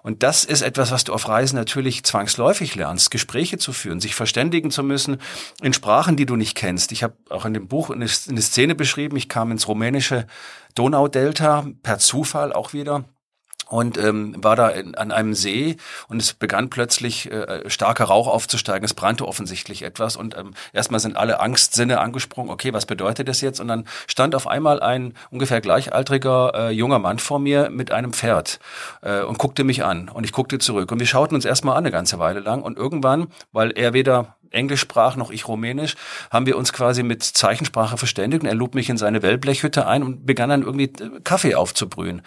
[0.04, 4.16] Und das ist etwas, was du auf Reisen natürlich zwangsläufig lernst, Gespräche zu führen, sich
[4.16, 5.18] verständigen zu müssen
[5.62, 6.92] in Sprachen, die du nicht kennst.
[6.92, 9.18] Ich habe auch in dem Buch eine, Szene beschrieben.
[9.18, 10.28] Ich kam ins rumänische
[10.76, 13.06] Donaudelta per Zufall auch wieder
[13.70, 15.78] und ähm, war da in, an einem See
[16.08, 18.84] und es begann plötzlich äh, starker Rauch aufzusteigen.
[18.84, 22.52] Es brannte offensichtlich etwas und ähm, erstmal sind alle Angstsinne angesprungen.
[22.52, 23.60] Okay, was bedeutet das jetzt?
[23.60, 28.14] Und dann stand auf einmal ein ungefähr gleichaltriger äh, junger Mann vor mir mit einem
[28.14, 28.60] Pferd
[29.02, 31.84] äh, und guckte mich an und ich guckte zurück und wir schauten uns erstmal an
[31.84, 35.96] eine ganze Weile lang und irgendwann, weil er weder Englisch sprach, noch ich Rumänisch,
[36.32, 40.04] haben wir uns quasi mit Zeichensprache verständigt und er lud mich in seine Wellblechhütte ein
[40.04, 42.22] und begann dann irgendwie äh, Kaffee aufzubrühen.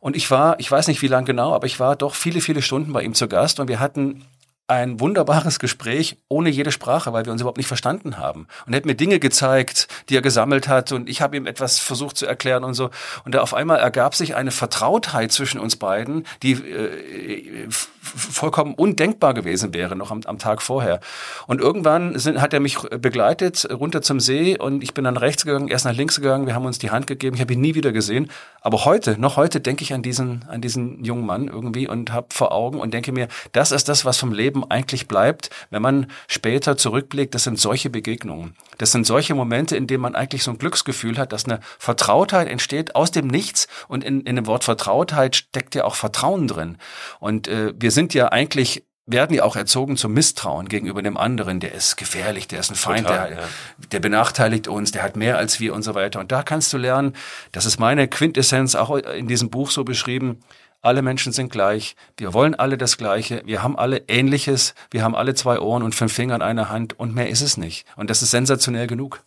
[0.00, 2.62] Und ich war, ich weiß nicht wie lang genau, aber ich war doch viele, viele
[2.62, 4.24] Stunden bei ihm zu Gast und wir hatten
[4.68, 8.46] ein wunderbares Gespräch ohne jede Sprache, weil wir uns überhaupt nicht verstanden haben.
[8.66, 11.78] Und er hat mir Dinge gezeigt, die er gesammelt hat und ich habe ihm etwas
[11.78, 12.90] versucht zu erklären und so.
[13.24, 17.66] Und da auf einmal ergab sich eine Vertrautheit zwischen uns beiden, die äh,
[18.00, 21.00] vollkommen undenkbar gewesen wäre noch am, am Tag vorher.
[21.46, 25.44] Und irgendwann sind, hat er mich begleitet runter zum See und ich bin dann rechts
[25.44, 26.46] gegangen, erst nach links gegangen.
[26.46, 27.36] Wir haben uns die Hand gegeben.
[27.36, 28.30] Ich habe ihn nie wieder gesehen.
[28.60, 32.28] Aber heute, noch heute denke ich an diesen, an diesen jungen Mann irgendwie und habe
[32.30, 35.82] vor Augen und denke mir, das ist das, was vom Leben Leben eigentlich bleibt, wenn
[35.82, 38.54] man später zurückblickt, das sind solche Begegnungen.
[38.78, 42.48] Das sind solche Momente, in denen man eigentlich so ein Glücksgefühl hat, dass eine Vertrautheit
[42.48, 46.78] entsteht aus dem Nichts und in, in dem Wort Vertrautheit steckt ja auch Vertrauen drin.
[47.20, 51.60] Und äh, wir sind ja eigentlich werden ja auch erzogen zum Misstrauen gegenüber dem anderen.
[51.60, 53.44] Der ist gefährlich, der ist ein Feind, Total, der, ja.
[53.90, 56.20] der benachteiligt uns, der hat mehr als wir und so weiter.
[56.20, 57.14] Und da kannst du lernen,
[57.52, 60.40] das ist meine Quintessenz auch in diesem Buch so beschrieben,
[60.80, 65.14] alle Menschen sind gleich, wir wollen alle das Gleiche, wir haben alle Ähnliches, wir haben
[65.14, 67.86] alle zwei Ohren und fünf Finger an einer Hand und mehr ist es nicht.
[67.96, 69.22] Und das ist sensationell genug.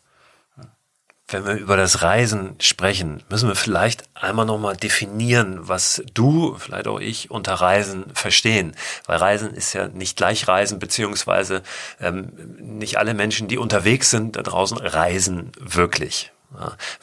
[1.28, 6.88] Wenn wir über das Reisen sprechen, müssen wir vielleicht einmal nochmal definieren, was du, vielleicht
[6.88, 8.76] auch ich, unter Reisen verstehen.
[9.06, 11.64] Weil Reisen ist ja nicht gleich Reisen, beziehungsweise
[12.02, 16.34] ähm, nicht alle Menschen, die unterwegs sind da draußen, reisen wirklich.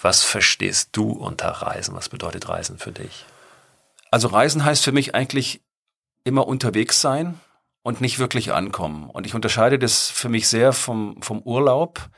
[0.02, 1.94] Was verstehst du unter Reisen?
[1.94, 3.24] Was bedeutet Reisen für dich?
[4.10, 5.62] Also Reisen heißt für mich eigentlich
[6.24, 7.40] immer unterwegs sein
[7.82, 9.08] und nicht wirklich ankommen.
[9.10, 12.08] Und ich unterscheide das für mich sehr vom, vom Urlaub,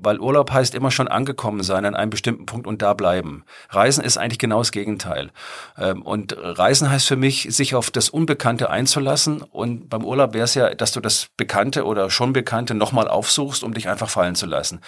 [0.00, 3.44] weil Urlaub heißt immer schon angekommen sein an einem bestimmten Punkt und da bleiben.
[3.70, 5.30] Reisen ist eigentlich genau das Gegenteil.
[5.76, 9.42] Ähm, und Reisen heißt für mich, sich auf das Unbekannte einzulassen.
[9.42, 13.64] Und beim Urlaub wäre es ja, dass du das Bekannte oder schon Bekannte nochmal aufsuchst,
[13.64, 14.80] um dich einfach fallen zu lassen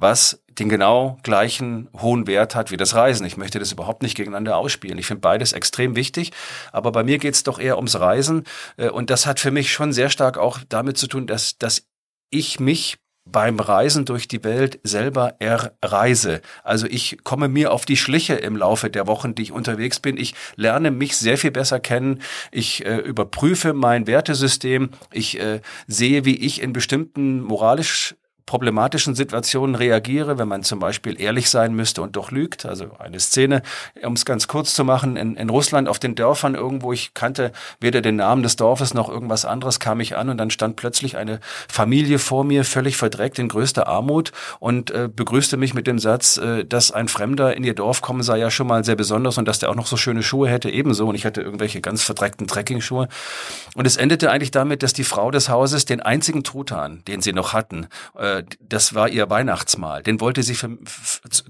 [0.00, 3.24] was den genau gleichen hohen Wert hat wie das Reisen.
[3.24, 4.98] Ich möchte das überhaupt nicht gegeneinander ausspielen.
[4.98, 6.32] Ich finde beides extrem wichtig,
[6.72, 8.44] aber bei mir geht es doch eher ums Reisen
[8.76, 11.86] äh, und das hat für mich schon sehr stark auch damit zu tun, dass, dass
[12.30, 16.40] ich mich beim Reisen durch die Welt selber erreise.
[16.64, 20.16] Also ich komme mir auf die Schliche im Laufe der Wochen, die ich unterwegs bin.
[20.16, 22.22] Ich lerne mich sehr viel besser kennen.
[22.50, 24.90] Ich äh, überprüfe mein Wertesystem.
[25.12, 28.16] Ich äh, sehe, wie ich in bestimmten moralisch
[28.50, 32.66] problematischen Situationen reagiere, wenn man zum Beispiel ehrlich sein müsste und doch lügt.
[32.66, 33.62] Also eine Szene,
[34.02, 37.52] um es ganz kurz zu machen, in, in Russland auf den Dörfern irgendwo, ich kannte
[37.78, 41.16] weder den Namen des Dorfes noch irgendwas anderes, kam ich an und dann stand plötzlich
[41.16, 46.00] eine Familie vor mir, völlig verdreckt, in größter Armut und äh, begrüßte mich mit dem
[46.00, 49.38] Satz, äh, dass ein Fremder in ihr Dorf kommen sei ja schon mal sehr besonders
[49.38, 51.06] und dass der auch noch so schöne Schuhe hätte, ebenso.
[51.06, 53.06] Und ich hatte irgendwelche ganz verdreckten Trekkingschuhe.
[53.76, 57.32] Und es endete eigentlich damit, dass die Frau des Hauses den einzigen Truthahn, den sie
[57.32, 57.86] noch hatten,
[58.18, 60.02] äh, das war ihr Weihnachtsmahl.
[60.02, 60.78] Den wollte sie für,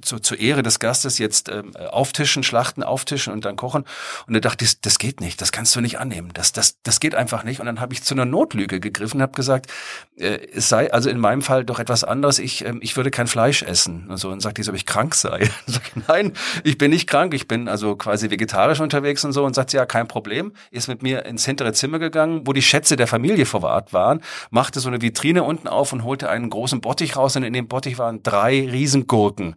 [0.00, 3.85] zu, zur Ehre des Gastes jetzt ähm, auftischen, schlachten, auftischen und dann kochen.
[4.26, 6.31] Und er dachte, das, das geht nicht, das kannst du nicht annehmen.
[6.35, 7.61] Das, das, das geht einfach nicht.
[7.61, 9.70] Und dann habe ich zu einer Notlüge gegriffen und habe gesagt,
[10.16, 12.38] äh, es sei also in meinem Fall doch etwas anderes.
[12.38, 14.09] Ich, äh, ich würde kein Fleisch essen.
[14.09, 15.40] Und so und sagt die so, ob ich krank sei.
[15.66, 16.33] Und sag, nein,
[16.64, 17.35] ich bin nicht krank.
[17.35, 19.44] Ich bin also quasi vegetarisch unterwegs und so.
[19.44, 20.53] Und sagt sie, ja, kein Problem.
[20.70, 24.81] Ist mit mir ins hintere Zimmer gegangen, wo die Schätze der Familie verwahrt waren, machte
[24.81, 27.98] so eine Vitrine unten auf und holte einen großen Bottich raus und in dem Bottich
[27.98, 29.56] waren drei Riesengurken.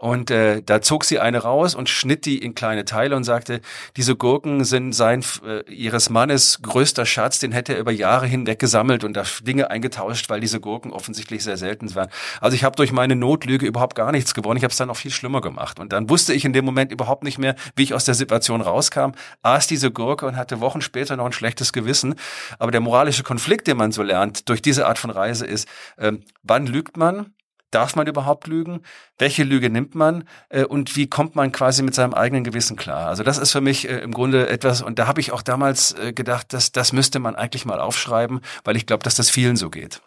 [0.00, 3.60] Und äh, da zog sie eine raus und schnitt die in kleine Teile und sagte,
[3.98, 8.58] diese Gurken sind sein äh, ihres Mannes größter Schatz, den hätte er über Jahre hinweg
[8.58, 12.08] gesammelt und da Dinge eingetauscht, weil diese Gurken offensichtlich sehr selten waren.
[12.40, 14.56] Also ich habe durch meine Notlüge überhaupt gar nichts gewonnen.
[14.56, 15.78] Ich habe es dann noch viel schlimmer gemacht.
[15.78, 18.62] Und dann wusste ich in dem Moment überhaupt nicht mehr, wie ich aus der Situation
[18.62, 19.10] rauskam,
[19.42, 22.14] aß diese Gurke und hatte Wochen später noch ein schlechtes Gewissen.
[22.58, 25.68] Aber der moralische Konflikt, den man so lernt durch diese Art von Reise ist,
[25.98, 27.32] ähm, wann lügt man?
[27.70, 28.82] Darf man überhaupt lügen?
[29.16, 30.24] Welche Lüge nimmt man?
[30.48, 33.06] Äh, und wie kommt man quasi mit seinem eigenen Gewissen klar?
[33.06, 35.92] Also das ist für mich äh, im Grunde etwas, und da habe ich auch damals
[35.92, 39.54] äh, gedacht, dass das müsste man eigentlich mal aufschreiben, weil ich glaube, dass das vielen
[39.54, 40.02] so geht.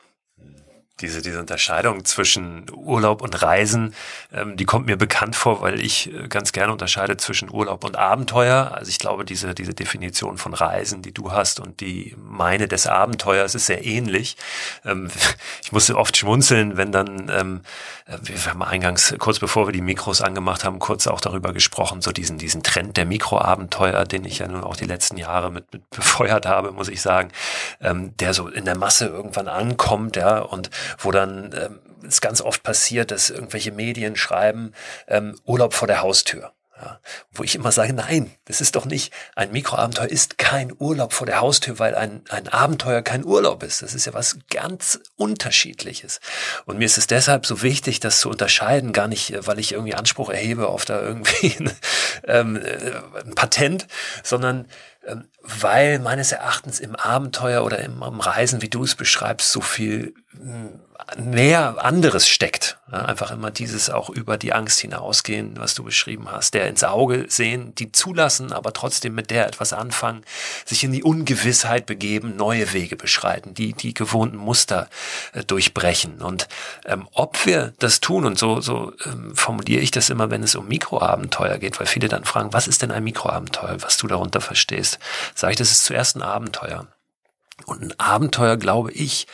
[1.00, 3.96] Diese, diese Unterscheidung zwischen Urlaub und Reisen,
[4.32, 7.98] ähm, die kommt mir bekannt vor, weil ich äh, ganz gerne unterscheide zwischen Urlaub und
[7.98, 8.72] Abenteuer.
[8.76, 12.86] Also ich glaube, diese, diese Definition von Reisen, die du hast und die meine des
[12.86, 14.38] Abenteuers ist sehr ähnlich.
[14.86, 15.10] Ähm,
[15.64, 17.62] ich musste oft schmunzeln, wenn dann, ähm,
[18.06, 22.02] äh, wir haben eingangs, kurz bevor wir die Mikros angemacht haben, kurz auch darüber gesprochen,
[22.02, 25.74] so diesen, diesen Trend der Mikroabenteuer, den ich ja nun auch die letzten Jahre mit,
[25.74, 27.32] mit befeuert habe, muss ich sagen,
[27.82, 32.42] ähm, der so in der Masse irgendwann ankommt, ja, und wo dann ähm, es ganz
[32.42, 34.74] oft passiert, dass irgendwelche Medien schreiben,
[35.08, 36.54] ähm, Urlaub vor der Haustür.
[36.82, 37.00] Ja,
[37.32, 41.28] wo ich immer sage, nein, das ist doch nicht, ein Mikroabenteuer ist kein Urlaub vor
[41.28, 43.84] der Haustür, weil ein, ein Abenteuer kein Urlaub ist.
[43.84, 46.20] Das ist ja was ganz Unterschiedliches.
[46.66, 49.94] Und mir ist es deshalb so wichtig, das zu unterscheiden, gar nicht, weil ich irgendwie
[49.94, 51.72] Anspruch erhebe auf da irgendwie ein,
[52.26, 53.88] ähm, äh, ein Patent,
[54.24, 54.68] sondern
[55.42, 60.14] weil meines Erachtens im Abenteuer oder im, im Reisen, wie du es beschreibst, so viel
[60.32, 60.80] hm,
[61.18, 62.78] mehr anderes steckt.
[62.92, 66.84] Ja, einfach immer dieses auch über die Angst hinausgehen, was du beschrieben hast, der ins
[66.84, 70.24] Auge sehen, die zulassen, aber trotzdem mit der etwas anfangen,
[70.66, 74.90] sich in die Ungewissheit begeben, neue Wege beschreiten, die die gewohnten Muster
[75.34, 76.22] äh, durchbrechen.
[76.22, 76.48] Und
[76.86, 80.56] ähm, ob wir das tun, und so, so ähm, formuliere ich das immer, wenn es
[80.56, 84.42] um Mikroabenteuer geht, weil viele dann fragen, was ist denn ein Mikroabenteuer, was du darunter
[84.42, 85.00] verstehst,
[85.36, 86.88] sage ich, das ist zuerst ein Abenteuer.
[87.66, 89.28] Und ein Abenteuer, glaube ich,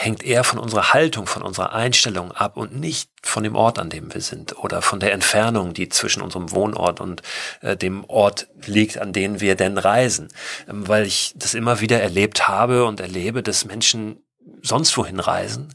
[0.00, 3.90] hängt eher von unserer Haltung, von unserer Einstellung ab und nicht von dem Ort, an
[3.90, 7.20] dem wir sind oder von der Entfernung, die zwischen unserem Wohnort und
[7.60, 10.28] äh, dem Ort liegt, an den wir denn reisen.
[10.68, 14.24] Ähm, weil ich das immer wieder erlebt habe und erlebe, dass Menschen
[14.62, 15.74] sonst wohin reisen,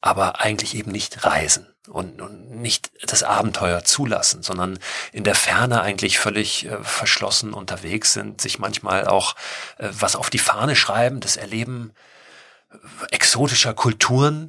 [0.00, 4.78] aber eigentlich eben nicht reisen und, und nicht das Abenteuer zulassen, sondern
[5.12, 9.34] in der Ferne eigentlich völlig äh, verschlossen unterwegs sind, sich manchmal auch
[9.76, 11.92] äh, was auf die Fahne schreiben, das Erleben
[13.10, 14.48] exotischer Kulturen,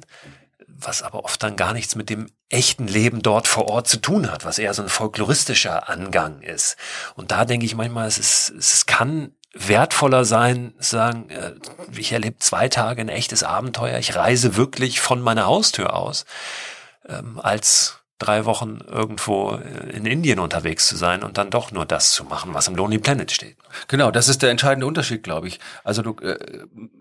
[0.66, 4.30] was aber oft dann gar nichts mit dem echten Leben dort vor Ort zu tun
[4.30, 6.76] hat, was eher so ein folkloristischer Angang ist.
[7.14, 11.52] Und da denke ich manchmal, es, ist, es kann wertvoller sein, sagen, äh,
[11.96, 16.24] ich erlebe zwei Tage ein echtes Abenteuer, ich reise wirklich von meiner Haustür aus,
[17.08, 19.58] ähm, als drei Wochen irgendwo
[19.92, 22.98] in Indien unterwegs zu sein und dann doch nur das zu machen, was im Lonely
[22.98, 23.56] Planet steht.
[23.88, 25.58] Genau, das ist der entscheidende Unterschied, glaube ich.
[25.82, 26.38] Also du, äh,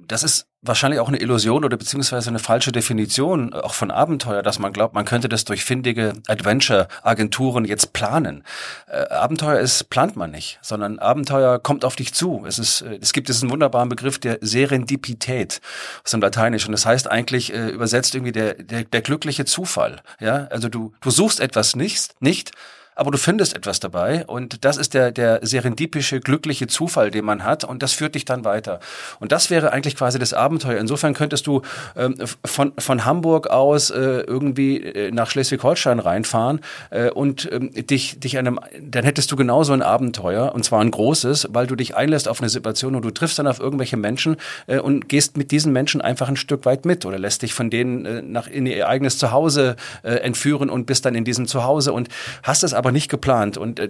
[0.08, 4.60] das ist wahrscheinlich auch eine Illusion oder beziehungsweise eine falsche Definition auch von Abenteuer, dass
[4.60, 8.44] man glaubt, man könnte das durch findige Adventure-Agenturen jetzt planen.
[8.88, 12.44] Äh, Abenteuer ist plant man nicht, sondern Abenteuer kommt auf dich zu.
[12.46, 15.62] Es ist, äh, es gibt diesen wunderbaren Begriff der Serendipität
[16.04, 16.72] aus dem Lateinischen.
[16.72, 20.02] Das heißt eigentlich äh, übersetzt irgendwie der, der, der glückliche Zufall.
[20.20, 22.52] Ja, also du, du suchst etwas nicht, nicht
[23.00, 27.46] aber du findest etwas dabei und das ist der, der serendipische, glückliche Zufall, den man
[27.46, 28.82] hat und das führt dich dann weiter.
[29.22, 30.78] Und das wäre eigentlich quasi das Abenteuer.
[30.80, 31.62] Insofern könntest du
[31.96, 36.60] ähm, von, von Hamburg aus äh, irgendwie äh, nach Schleswig-Holstein reinfahren
[36.90, 40.92] äh, und ähm, dich, dich einem, dann hättest du genauso ein Abenteuer und zwar ein
[40.92, 44.36] großes, weil du dich einlässt auf eine Situation und du triffst dann auf irgendwelche Menschen
[44.68, 47.70] äh, und gehst mit diesen Menschen einfach ein Stück weit mit oder lässt dich von
[47.70, 51.94] denen äh, nach in ihr eigenes Zuhause äh, entführen und bist dann in diesem Zuhause
[51.94, 52.10] und
[52.44, 53.58] hast es aber aber nicht geplant.
[53.58, 53.90] Und äh,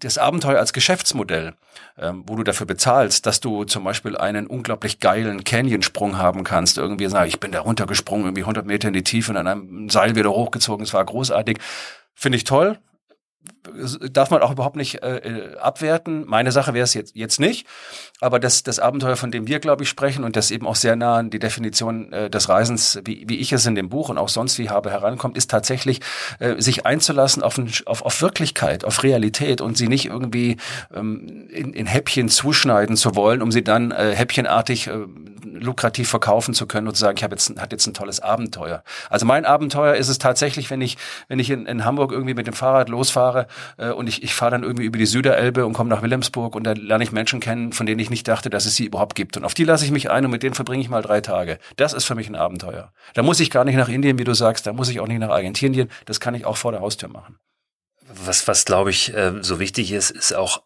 [0.00, 1.54] das Abenteuer als Geschäftsmodell,
[1.98, 6.78] ähm, wo du dafür bezahlst, dass du zum Beispiel einen unglaublich geilen Canyonsprung haben kannst,
[6.78, 9.90] irgendwie sagen, ich bin da runtergesprungen, irgendwie 100 Meter in die Tiefe und an einem
[9.90, 11.58] Seil wieder hochgezogen, es war großartig,
[12.14, 12.78] finde ich toll,
[14.10, 16.24] darf man auch überhaupt nicht äh, äh abwerten.
[16.26, 17.66] Meine Sache wäre es jetzt, jetzt nicht.
[18.20, 20.96] Aber das, das Abenteuer, von dem wir, glaube ich, sprechen und das eben auch sehr
[20.96, 24.18] nah an die Definition äh, des Reisens, wie, wie ich es in dem Buch und
[24.18, 26.00] auch sonst wie habe herankommt, ist tatsächlich,
[26.38, 30.56] äh, sich einzulassen auf, ein, auf, auf Wirklichkeit, auf Realität und sie nicht irgendwie
[30.94, 35.06] ähm, in, in Häppchen zuschneiden zu wollen, um sie dann äh, häppchenartig äh,
[35.54, 38.82] lukrativ verkaufen zu können und zu sagen, ich habe jetzt, hat jetzt ein tolles Abenteuer.
[39.10, 40.96] Also mein Abenteuer ist es tatsächlich, wenn ich,
[41.28, 43.46] wenn ich in, in Hamburg irgendwie mit dem Fahrrad losfahre
[43.76, 46.64] äh, und ich, ich fahre dann irgendwie über die Süderelbe und komme nach Wilhelmsburg und
[46.64, 49.36] da lerne ich Menschen kennen, von denen ich nicht dachte, dass es sie überhaupt gibt.
[49.36, 51.58] Und auf die lasse ich mich ein und mit denen verbringe ich mal drei Tage.
[51.76, 52.92] Das ist für mich ein Abenteuer.
[53.14, 55.20] Da muss ich gar nicht nach Indien, wie du sagst, da muss ich auch nicht
[55.20, 55.90] nach Argentinien.
[56.06, 57.36] Das kann ich auch vor der Haustür machen.
[58.06, 60.62] Was, was glaube ich äh, so wichtig ist, ist auch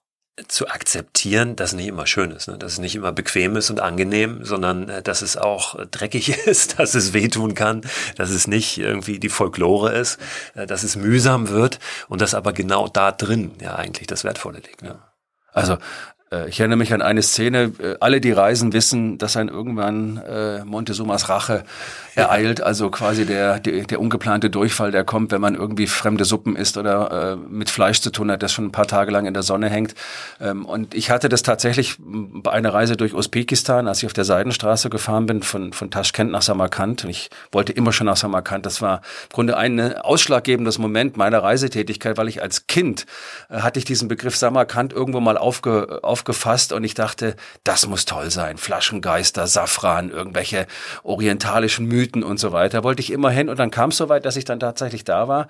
[0.46, 2.58] zu akzeptieren, dass nicht immer schön ist, ne?
[2.58, 6.78] dass es nicht immer bequem ist und angenehm, sondern äh, dass es auch dreckig ist,
[6.78, 7.82] dass es wehtun kann,
[8.16, 10.18] dass es nicht irgendwie die Folklore ist,
[10.54, 14.58] äh, dass es mühsam wird und dass aber genau da drin ja eigentlich das Wertvolle
[14.58, 14.82] liegt.
[14.82, 14.98] Ne?
[15.52, 15.78] Also Äh,
[16.48, 20.64] ich erinnere mich an eine Szene, äh, alle, die reisen, wissen, dass ein irgendwann äh,
[20.64, 21.64] Montezumas Rache
[22.14, 26.56] ereilt, also quasi der, der, der ungeplante Durchfall, der kommt, wenn man irgendwie fremde Suppen
[26.56, 29.34] isst oder äh, mit Fleisch zu tun hat, das schon ein paar Tage lang in
[29.34, 29.94] der Sonne hängt.
[30.40, 34.24] Ähm, und ich hatte das tatsächlich bei einer Reise durch Usbekistan, als ich auf der
[34.24, 37.04] Seidenstraße gefahren bin, von, von Taschkent nach Samarkand.
[37.04, 38.66] Ich wollte immer schon nach Samarkand.
[38.66, 43.06] Das war im Grunde ein ausschlaggebendes Moment meiner Reisetätigkeit, weil ich als Kind
[43.48, 47.86] äh, hatte ich diesen Begriff Samarkand irgendwo mal aufge, auf aufgefasst und ich dachte, das
[47.86, 48.58] muss toll sein.
[48.58, 50.66] Flaschengeister, Safran, irgendwelche
[51.04, 52.82] orientalischen Mythen und so weiter.
[52.82, 55.46] Wollte ich immer hin und dann kam es soweit, dass ich dann tatsächlich da war.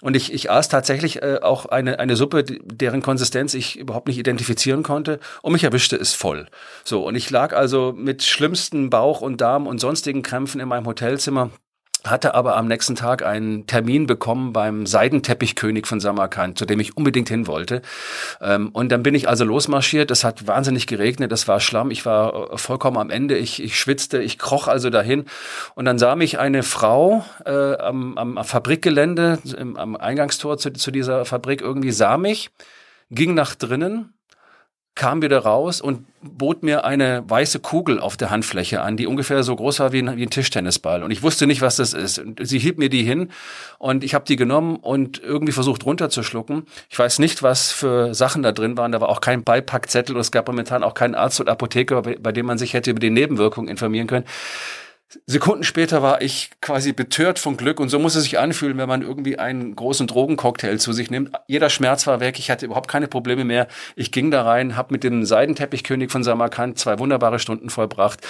[0.00, 4.18] Und ich, ich aß tatsächlich äh, auch eine, eine Suppe, deren Konsistenz ich überhaupt nicht
[4.18, 6.46] identifizieren konnte und mich erwischte es voll.
[6.82, 10.86] So, und ich lag also mit schlimmsten Bauch- und Darm- und sonstigen Krämpfen in meinem
[10.86, 11.50] Hotelzimmer
[12.10, 16.96] hatte aber am nächsten Tag einen Termin bekommen beim Seidenteppichkönig von Samarkand, zu dem ich
[16.96, 17.82] unbedingt hin wollte.
[18.40, 20.10] Ähm, und dann bin ich also losmarschiert.
[20.10, 23.78] Es hat wahnsinnig geregnet, es war Schlamm, ich war äh, vollkommen am Ende, ich, ich
[23.78, 25.24] schwitzte, ich kroch also dahin.
[25.74, 30.90] Und dann sah mich eine Frau äh, am, am Fabrikgelände, im, am Eingangstor zu, zu
[30.90, 32.50] dieser Fabrik irgendwie, sah mich,
[33.10, 34.15] ging nach drinnen
[34.96, 39.42] kam wieder raus und bot mir eine weiße Kugel auf der Handfläche an, die ungefähr
[39.42, 41.04] so groß war wie ein, wie ein Tischtennisball.
[41.04, 42.18] Und ich wusste nicht, was das ist.
[42.18, 43.28] Und sie hielt mir die hin
[43.78, 46.64] und ich habe die genommen und irgendwie versucht runterzuschlucken.
[46.88, 48.90] Ich weiß nicht, was für Sachen da drin waren.
[48.90, 52.16] Da war auch kein Beipackzettel und es gab momentan auch keinen Arzt oder Apotheker, bei,
[52.16, 54.24] bei dem man sich hätte über die Nebenwirkungen informieren können.
[55.24, 58.88] Sekunden später war ich quasi betört von Glück und so muss es sich anfühlen, wenn
[58.88, 61.30] man irgendwie einen großen Drogencocktail zu sich nimmt.
[61.46, 63.68] Jeder Schmerz war weg, ich hatte überhaupt keine Probleme mehr.
[63.94, 68.26] Ich ging da rein, habe mit dem Seidenteppichkönig von Samarkand zwei wunderbare Stunden vollbracht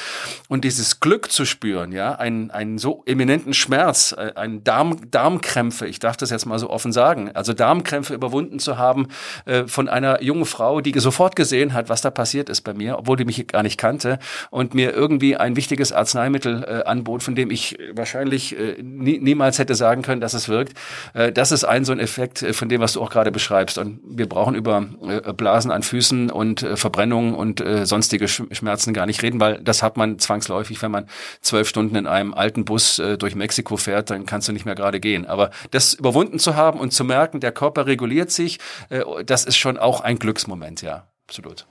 [0.48, 5.86] und dieses Glück zu spüren, ja, einen, einen so eminenten Schmerz, äh, einen Darm, Darmkrämpfe,
[5.86, 9.08] ich darf das jetzt mal so offen sagen, also Darmkrämpfe überwunden zu haben
[9.46, 12.98] äh, von einer jungen Frau, die sofort gesehen hat, was da passiert ist bei mir,
[12.98, 14.18] obwohl die mich gar nicht kannte
[14.50, 19.58] und mir irgendwie ein wichtiges Arzneimittel äh, anbot, von dem ich wahrscheinlich äh, nie, niemals
[19.58, 20.78] hätte sagen können, dass es wirkt.
[21.14, 23.78] Äh, das ist ein so ein Effekt äh, von dem, was du auch gerade beschreibst.
[23.78, 28.94] Und wir brauchen über äh, Blasen an Füßen und äh, Verbrennungen und äh, sonstige Schmerzen
[28.94, 31.06] gar nicht reden, weil das hat man zwangsläufig, wenn man
[31.40, 34.74] zwölf Stunden in einem alten Bus äh, durch Mexiko fährt, dann kannst du nicht mehr
[34.74, 35.26] gerade gehen.
[35.26, 39.56] Aber das überwunden zu haben und zu merken, der Körper reguliert sich, äh, das ist
[39.56, 41.66] schon auch ein Glücksmoment, ja, absolut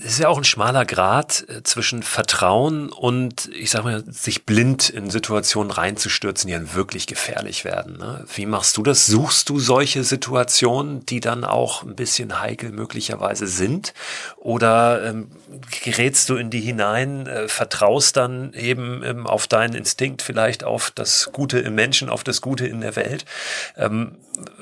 [0.00, 4.44] es ist ja auch ein schmaler Grad äh, zwischen Vertrauen und, ich sag mal, sich
[4.44, 7.98] blind in Situationen reinzustürzen, die dann wirklich gefährlich werden.
[7.98, 8.24] Ne?
[8.34, 9.06] Wie machst du das?
[9.06, 13.94] Suchst du solche Situationen, die dann auch ein bisschen heikel möglicherweise sind?
[14.36, 15.30] Oder ähm,
[15.84, 20.90] gerätst du in die hinein, äh, vertraust dann eben ähm, auf deinen Instinkt, vielleicht auf
[20.90, 23.24] das Gute im Menschen, auf das Gute in der Welt?
[23.76, 24.16] Ähm,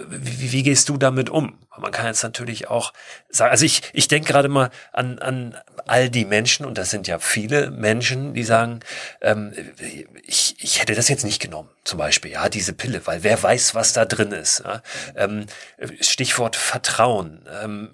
[0.09, 1.55] wie, wie gehst du damit um?
[1.83, 2.93] Man kann jetzt natürlich auch
[3.29, 7.09] sagen, also ich, ich denke gerade mal an, an all die Menschen, und das sind
[7.09, 8.81] ja viele Menschen, die sagen,
[9.21, 9.53] ähm,
[10.25, 13.75] ich, ich hätte das jetzt nicht genommen, zum Beispiel, ja, diese Pille, weil wer weiß,
[13.75, 14.63] was da drin ist.
[14.65, 14.83] Ja?
[15.17, 15.47] Ähm,
[16.01, 17.45] Stichwort Vertrauen.
[17.63, 17.91] Ähm,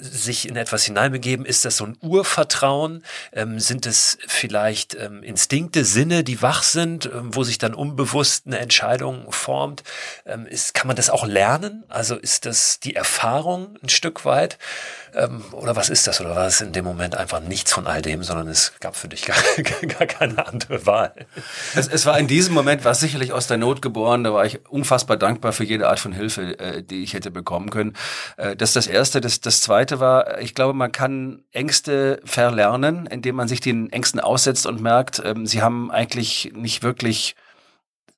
[0.00, 1.46] sich in etwas hineinbegeben?
[1.46, 3.04] Ist das so ein Urvertrauen?
[3.32, 8.46] Ähm, sind es vielleicht ähm, Instinkte, Sinne, die wach sind, ähm, wo sich dann unbewusst
[8.46, 9.82] eine Entscheidung formt?
[10.26, 11.84] Ähm, ist, kann man das auch lernen?
[11.88, 14.58] Also ist das die Erfahrung ein Stück weit?
[15.14, 16.20] Ähm, oder was ist das?
[16.20, 19.08] Oder war es in dem Moment einfach nichts von all dem, sondern es gab für
[19.08, 19.36] dich gar,
[19.98, 21.14] gar keine andere Wahl?
[21.74, 24.66] Es, es, war in diesem Moment, war sicherlich aus der Not geboren, da war ich
[24.68, 27.94] unfassbar dankbar für jede Art von Hilfe, äh, die ich hätte bekommen können.
[28.36, 29.20] Äh, das ist das Erste.
[29.20, 34.20] Das, das Zweite war, ich glaube, man kann Ängste verlernen, indem man sich den Ängsten
[34.20, 37.36] aussetzt und merkt, ähm, sie haben eigentlich nicht wirklich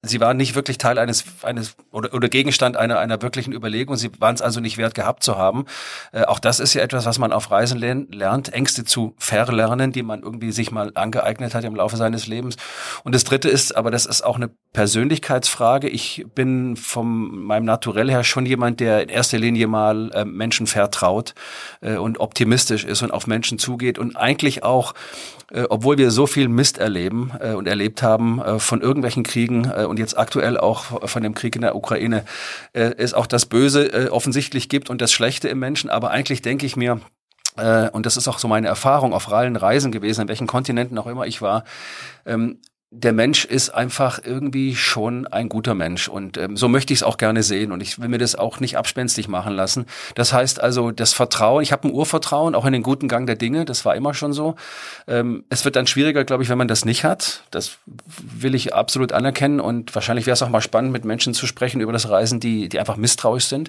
[0.06, 3.96] sie waren nicht wirklich Teil eines, eines oder, oder Gegenstand einer, einer wirklichen Überlegung.
[3.96, 5.66] Sie waren es also nicht wert gehabt zu haben.
[6.12, 10.02] Äh, auch das ist ja etwas, was man auf Reisen lernt, Ängste zu verlernen, die
[10.02, 12.56] man irgendwie sich mal angeeignet hat im Laufe seines Lebens.
[13.04, 15.88] Und das Dritte ist, aber das ist auch eine Persönlichkeitsfrage.
[15.88, 20.66] Ich bin von meinem Naturell her schon jemand, der in erster Linie mal äh, Menschen
[20.66, 21.34] vertraut
[21.80, 24.94] äh, und optimistisch ist und auf Menschen zugeht und eigentlich auch
[25.52, 29.70] äh, obwohl wir so viel Mist erleben äh, und erlebt haben äh, von irgendwelchen Kriegen
[29.70, 32.24] äh, und jetzt aktuell auch von dem Krieg in der Ukraine,
[32.72, 35.90] äh, es auch das Böse offensichtlich gibt und das Schlechte im Menschen.
[35.90, 37.00] Aber eigentlich denke ich mir,
[37.92, 41.06] und das ist auch so meine Erfahrung auf allen Reisen gewesen, an welchen Kontinenten auch
[41.06, 41.64] immer ich war,
[42.26, 42.58] ähm,
[43.02, 47.02] der Mensch ist einfach irgendwie schon ein guter Mensch und ähm, so möchte ich es
[47.02, 49.84] auch gerne sehen und ich will mir das auch nicht abspenstig machen lassen.
[50.14, 53.36] Das heißt also, das Vertrauen, ich habe ein Urvertrauen auch in den guten Gang der
[53.36, 54.54] Dinge, das war immer schon so.
[55.06, 57.42] Ähm, es wird dann schwieriger, glaube ich, wenn man das nicht hat.
[57.50, 61.46] Das will ich absolut anerkennen und wahrscheinlich wäre es auch mal spannend, mit Menschen zu
[61.46, 63.68] sprechen über das Reisen, die, die einfach misstrauisch sind.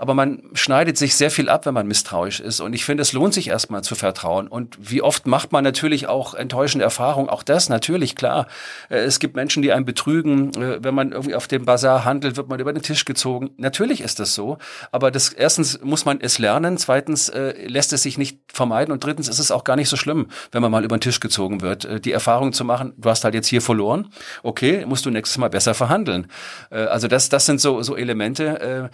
[0.00, 3.12] Aber man schneidet sich sehr viel ab, wenn man misstrauisch ist und ich finde, es
[3.12, 7.44] lohnt sich erstmal zu vertrauen und wie oft macht man natürlich auch enttäuschende Erfahrungen, auch
[7.44, 8.48] das natürlich, klar.
[8.88, 10.50] Äh, es gibt Menschen, die einen betrügen.
[10.54, 13.50] Äh, wenn man irgendwie auf dem Bazar handelt, wird man über den Tisch gezogen.
[13.56, 14.58] Natürlich ist das so.
[14.92, 16.78] Aber das, erstens muss man es lernen.
[16.78, 18.92] Zweitens äh, lässt es sich nicht vermeiden.
[18.92, 21.20] Und drittens ist es auch gar nicht so schlimm, wenn man mal über den Tisch
[21.20, 22.04] gezogen wird.
[22.04, 24.10] Die Erfahrung zu machen, du hast halt jetzt hier verloren.
[24.42, 26.26] Okay, musst du nächstes Mal besser verhandeln.
[26.70, 28.90] Also das, das sind so, so Elemente.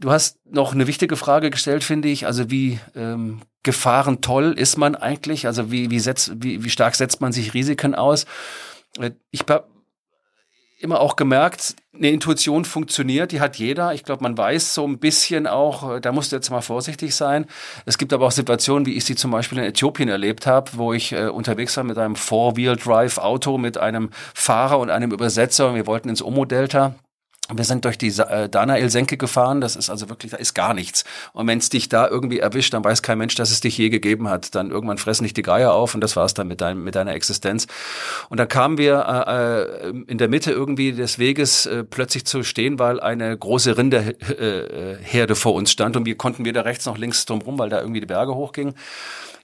[0.00, 2.26] Du hast noch eine wichtige Frage gestellt, finde ich.
[2.26, 5.46] Also wie ähm, gefahrentoll ist man eigentlich?
[5.46, 8.24] Also wie, wie, setzt, wie, wie stark setzt man sich Risiken aus?
[9.30, 9.64] Ich habe
[10.80, 13.92] immer auch gemerkt, eine Intuition funktioniert, die hat jeder.
[13.92, 17.14] Ich glaube, man weiß so ein bisschen auch, äh, da musst du jetzt mal vorsichtig
[17.14, 17.46] sein.
[17.84, 20.92] Es gibt aber auch Situationen, wie ich sie zum Beispiel in Äthiopien erlebt habe, wo
[20.92, 25.74] ich äh, unterwegs war mit einem Four-Wheel-Drive-Auto mit einem Fahrer und einem Übersetzer.
[25.74, 26.94] Wir wollten ins Omo-Delta
[27.54, 31.04] wir sind durch die äh, Danael-Senke gefahren, das ist also wirklich, da ist gar nichts.
[31.32, 33.88] Und wenn es dich da irgendwie erwischt, dann weiß kein Mensch, dass es dich je
[33.88, 34.54] gegeben hat.
[34.54, 37.14] Dann irgendwann fressen dich die Geier auf und das war's dann mit, dein, mit deiner
[37.14, 37.66] Existenz.
[38.28, 42.42] Und da kamen wir äh, äh, in der Mitte irgendwie des Weges äh, plötzlich zu
[42.42, 47.24] stehen, weil eine große Rinderherde vor uns stand und wir konnten weder rechts noch links
[47.26, 48.74] drum rum, weil da irgendwie die Berge hochgingen.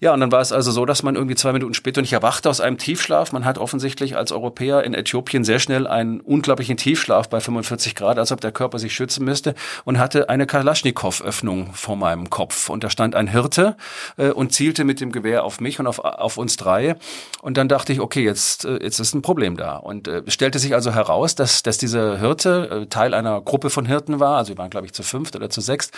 [0.01, 2.13] Ja, und dann war es also so, dass man irgendwie zwei Minuten später, und ich
[2.13, 6.77] erwachte aus einem Tiefschlaf, man hat offensichtlich als Europäer in Äthiopien sehr schnell einen unglaublichen
[6.77, 11.73] Tiefschlaf bei 45 Grad, als ob der Körper sich schützen müsste, und hatte eine Kalaschnikow-Öffnung
[11.73, 12.69] vor meinem Kopf.
[12.69, 13.77] Und da stand ein Hirte
[14.19, 16.97] äh, und zielte mit dem Gewehr auf mich und auf, auf uns drei.
[17.41, 19.77] Und dann dachte ich, okay, jetzt, äh, jetzt ist ein Problem da.
[19.77, 23.87] Und äh, stellte sich also heraus, dass, dass dieser Hirte äh, Teil einer Gruppe von
[23.87, 25.93] Hirten war, also wir waren, glaube ich, zu fünft oder zu sechst,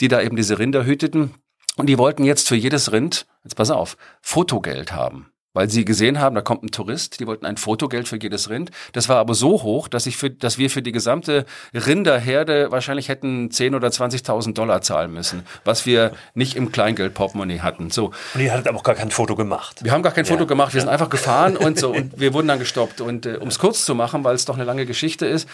[0.00, 1.34] die da eben diese Rinder hüteten.
[1.76, 5.30] Und die wollten jetzt für jedes Rind, jetzt pass auf, Fotogeld haben.
[5.56, 8.72] Weil sie gesehen haben, da kommt ein Tourist, die wollten ein Fotogeld für jedes Rind.
[8.90, 13.08] Das war aber so hoch, dass ich für, dass wir für die gesamte Rinderherde wahrscheinlich
[13.08, 17.90] hätten 10 oder 20.000 Dollar zahlen müssen, was wir nicht im Kleingeldportemonnaie hatten.
[17.90, 18.10] So.
[18.34, 19.84] Und ihr hattet aber auch gar kein Foto gemacht.
[19.84, 20.32] Wir haben gar kein ja.
[20.32, 23.00] Foto gemacht, wir sind einfach gefahren und so und wir wurden dann gestoppt.
[23.00, 25.48] Und äh, um es kurz zu machen, weil es doch eine lange Geschichte ist,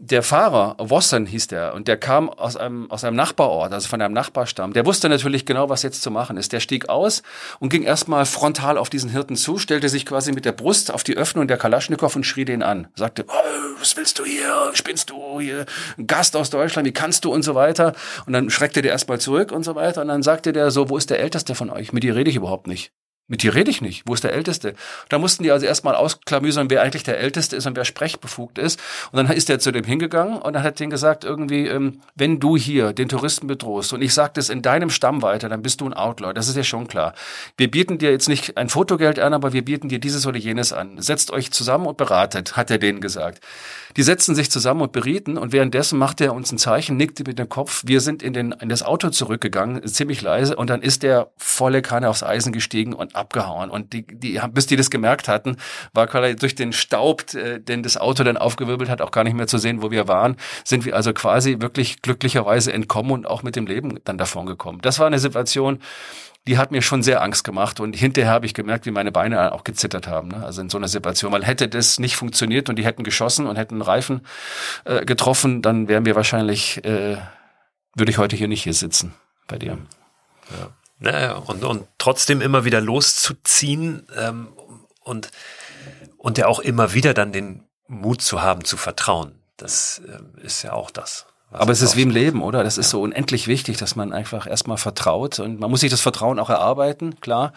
[0.00, 4.00] der Fahrer, Wossen hieß der, und der kam aus einem, aus einem Nachbarort, also von
[4.00, 4.72] einem Nachbarstamm.
[4.72, 6.52] Der wusste natürlich genau, was jetzt zu machen ist.
[6.52, 7.24] Der stieg aus
[7.58, 11.02] und ging erstmal frontal auf diesen Hirten zu, stellte sich quasi mit der Brust auf
[11.02, 12.86] die Öffnung der Kalaschnikow und schrie den an.
[12.94, 14.70] Sagte, oh, was willst du hier?
[14.72, 15.66] Spinnst du hier?
[15.98, 17.92] Ein Gast aus Deutschland, wie kannst du und so weiter?
[18.24, 20.02] Und dann schreckte der erstmal zurück und so weiter.
[20.02, 21.92] Und dann sagte der so, wo ist der Älteste von euch?
[21.92, 22.92] Mit dir rede ich überhaupt nicht.
[23.30, 24.04] Mit dir rede ich nicht.
[24.06, 24.74] Wo ist der Älteste?
[25.10, 28.80] Da mussten die also erstmal ausklamüsern, wer eigentlich der Älteste ist und wer sprechbefugt ist.
[29.12, 32.40] Und dann ist er zu dem hingegangen und dann hat den gesagt, irgendwie, ähm, wenn
[32.40, 35.82] du hier den Touristen bedrohst und ich sage das in deinem Stamm weiter, dann bist
[35.82, 36.32] du ein Outlaw.
[36.32, 37.12] Das ist ja schon klar.
[37.58, 40.72] Wir bieten dir jetzt nicht ein Fotogeld an, aber wir bieten dir dieses oder jenes
[40.72, 40.98] an.
[40.98, 43.44] Setzt euch zusammen und beratet, hat er denen gesagt.
[43.96, 47.38] Die setzten sich zusammen und berieten und währenddessen machte er uns ein Zeichen, nickte mit
[47.38, 47.82] dem Kopf.
[47.86, 51.82] Wir sind in, den, in das Auto zurückgegangen, ziemlich leise und dann ist der volle
[51.82, 53.70] Kanne aufs Eisen gestiegen und abgehauen.
[53.70, 55.56] Und die, die, bis die das gemerkt hatten,
[55.94, 59.34] war quasi durch den Staub, äh, den das Auto dann aufgewirbelt hat, auch gar nicht
[59.34, 63.42] mehr zu sehen, wo wir waren, sind wir also quasi wirklich glücklicherweise entkommen und auch
[63.42, 64.80] mit dem Leben dann davon gekommen.
[64.82, 65.78] Das war eine Situation,
[66.46, 69.52] die hat mir schon sehr Angst gemacht und hinterher habe ich gemerkt, wie meine Beine
[69.52, 70.28] auch gezittert haben.
[70.28, 70.44] Ne?
[70.44, 73.56] Also in so einer Situation, weil hätte das nicht funktioniert und die hätten geschossen und
[73.56, 74.26] hätten einen Reifen
[74.84, 77.18] äh, getroffen, dann wären wir wahrscheinlich, äh,
[77.94, 79.14] würde ich heute hier nicht hier sitzen
[79.46, 79.78] bei dir.
[80.50, 80.70] Ja.
[81.00, 84.48] Naja, und, und trotzdem immer wieder loszuziehen ähm,
[85.00, 85.30] und,
[86.16, 89.38] und ja auch immer wieder dann den Mut zu haben, zu vertrauen.
[89.56, 91.26] Das äh, ist ja auch das.
[91.50, 92.62] Aber es ist wie im Leben, oder?
[92.62, 96.02] Das ist so unendlich wichtig, dass man einfach erstmal vertraut und man muss sich das
[96.02, 97.54] Vertrauen auch erarbeiten, klar.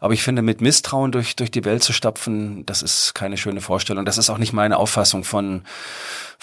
[0.00, 3.60] Aber ich finde, mit Misstrauen durch, durch die Welt zu stapfen, das ist keine schöne
[3.60, 4.06] Vorstellung.
[4.06, 5.62] Das ist auch nicht meine Auffassung von,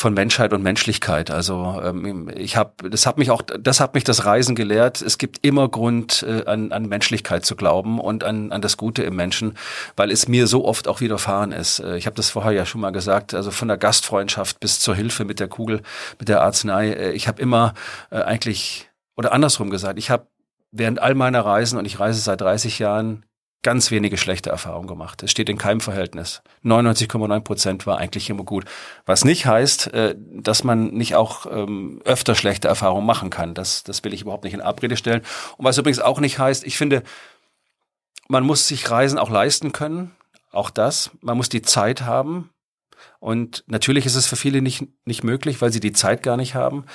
[0.02, 1.32] von Menschheit und Menschlichkeit.
[1.32, 5.02] Also ähm, ich habe, das hat mich auch, das hat mich das Reisen gelehrt.
[5.02, 9.04] Es gibt immer Grund äh, an, an Menschlichkeit zu glauben und an, an das Gute
[9.04, 9.58] im Menschen,
[9.96, 11.80] weil es mir so oft auch widerfahren ist.
[11.80, 13.34] Äh, ich habe das vorher ja schon mal gesagt.
[13.34, 15.84] Also von der Gastfreundschaft bis zur Hilfe mit der Kugel,
[16.20, 16.92] mit der Arznei.
[16.92, 17.76] Äh, ich habe immer
[18.10, 20.00] äh, eigentlich oder andersrum gesagt.
[20.00, 20.28] Ich habe
[20.72, 23.24] während all meiner Reisen und ich reise seit 30 Jahren
[23.64, 25.22] ganz wenige schlechte Erfahrungen gemacht.
[25.24, 26.42] Es steht in keinem Verhältnis.
[26.64, 28.66] 99,9 Prozent war eigentlich immer gut.
[29.06, 33.54] Was nicht heißt, äh, dass man nicht auch ähm, öfter schlechte Erfahrungen machen kann.
[33.54, 35.22] Das, das will ich überhaupt nicht in Abrede stellen.
[35.58, 37.04] Und was übrigens auch nicht heißt, ich finde,
[38.28, 40.16] man muss sich Reisen auch leisten können.
[40.52, 41.12] Auch das.
[41.22, 42.51] Man muss die Zeit haben.
[43.22, 46.56] Und natürlich ist es für viele nicht, nicht möglich, weil sie die Zeit gar nicht
[46.56, 46.86] haben.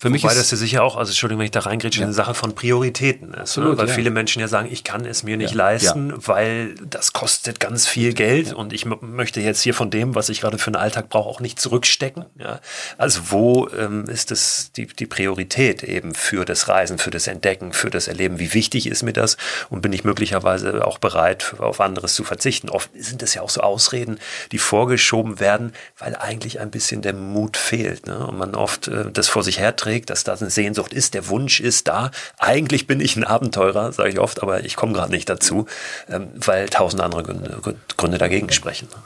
[0.00, 2.06] Für mich Wobei ist das ja sicher auch, also Entschuldigung, wenn ich da reingrätsche, ja.
[2.06, 3.36] eine Sache von Prioritäten ist.
[3.36, 3.40] Ne?
[3.42, 3.78] Absolut, ne?
[3.78, 3.94] Weil ja.
[3.94, 5.58] viele Menschen ja sagen, ich kann es mir nicht ja.
[5.58, 10.28] leisten, weil das kostet ganz viel Geld und ich möchte jetzt hier von dem, was
[10.28, 12.24] ich gerade für einen Alltag brauche, auch nicht zurückstecken.
[12.36, 12.58] Ja?
[12.98, 17.72] Also wo ähm, ist das die, die Priorität eben für das Reisen, für das Entdecken,
[17.72, 18.40] für das Erleben?
[18.40, 19.36] Wie wichtig ist mir das?
[19.70, 22.70] Und bin ich möglicherweise auch bereit, auf anderes zu verzichten?
[22.70, 24.18] Oft sind das ja auch so Ausreden,
[24.50, 28.06] die vorgeschoben werden, weil eigentlich ein bisschen der Mut fehlt.
[28.06, 28.26] Ne?
[28.26, 31.60] Und man oft äh, das vor sich herträgt, dass da eine Sehnsucht ist, der Wunsch
[31.60, 32.10] ist da.
[32.38, 35.66] Eigentlich bin ich ein Abenteurer, sage ich oft, aber ich komme gerade nicht dazu,
[36.08, 38.88] ähm, weil tausend andere Gründe, Gründe dagegen sprechen.
[38.90, 39.02] Ne?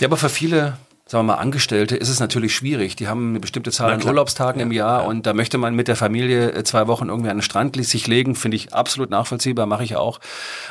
[0.00, 0.76] Ja, aber für viele
[1.08, 2.96] sagen wir mal, Angestellte ist es natürlich schwierig.
[2.96, 5.08] Die haben eine bestimmte Zahl an Urlaubstagen im Jahr ja.
[5.08, 8.08] und da möchte man mit der Familie äh, zwei Wochen irgendwie an den Strand sich
[8.08, 10.18] legen, finde ich absolut nachvollziehbar, mache ich auch.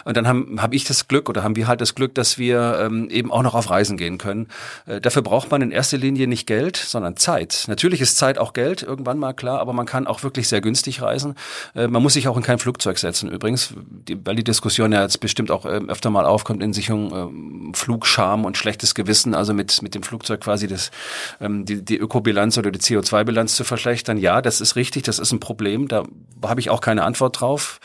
[0.04, 2.80] Und dann habe hab ich das Glück oder haben wir halt das Glück, dass wir
[2.82, 4.48] ähm, eben auch noch auf Reisen gehen können.
[4.86, 7.64] Äh, dafür braucht man in erster Linie nicht Geld, sondern Zeit.
[7.68, 11.02] Natürlich ist Zeit auch Geld, irgendwann mal klar, aber man kann auch wirklich sehr günstig
[11.02, 11.36] reisen.
[11.76, 15.02] Äh, man muss sich auch in kein Flugzeug setzen übrigens, die, weil die Diskussion ja
[15.02, 19.54] jetzt bestimmt auch äh, öfter mal aufkommt in Sicherung äh, Flugscham und schlechtes Gewissen, also
[19.54, 20.92] mit, mit dem Flugzeug Flugzeug quasi das,
[21.40, 24.18] ähm, die, die Ökobilanz oder die CO2-Bilanz zu verschlechtern.
[24.18, 25.88] Ja, das ist richtig, das ist ein Problem.
[25.88, 26.04] Da
[26.44, 27.80] habe ich auch keine Antwort drauf.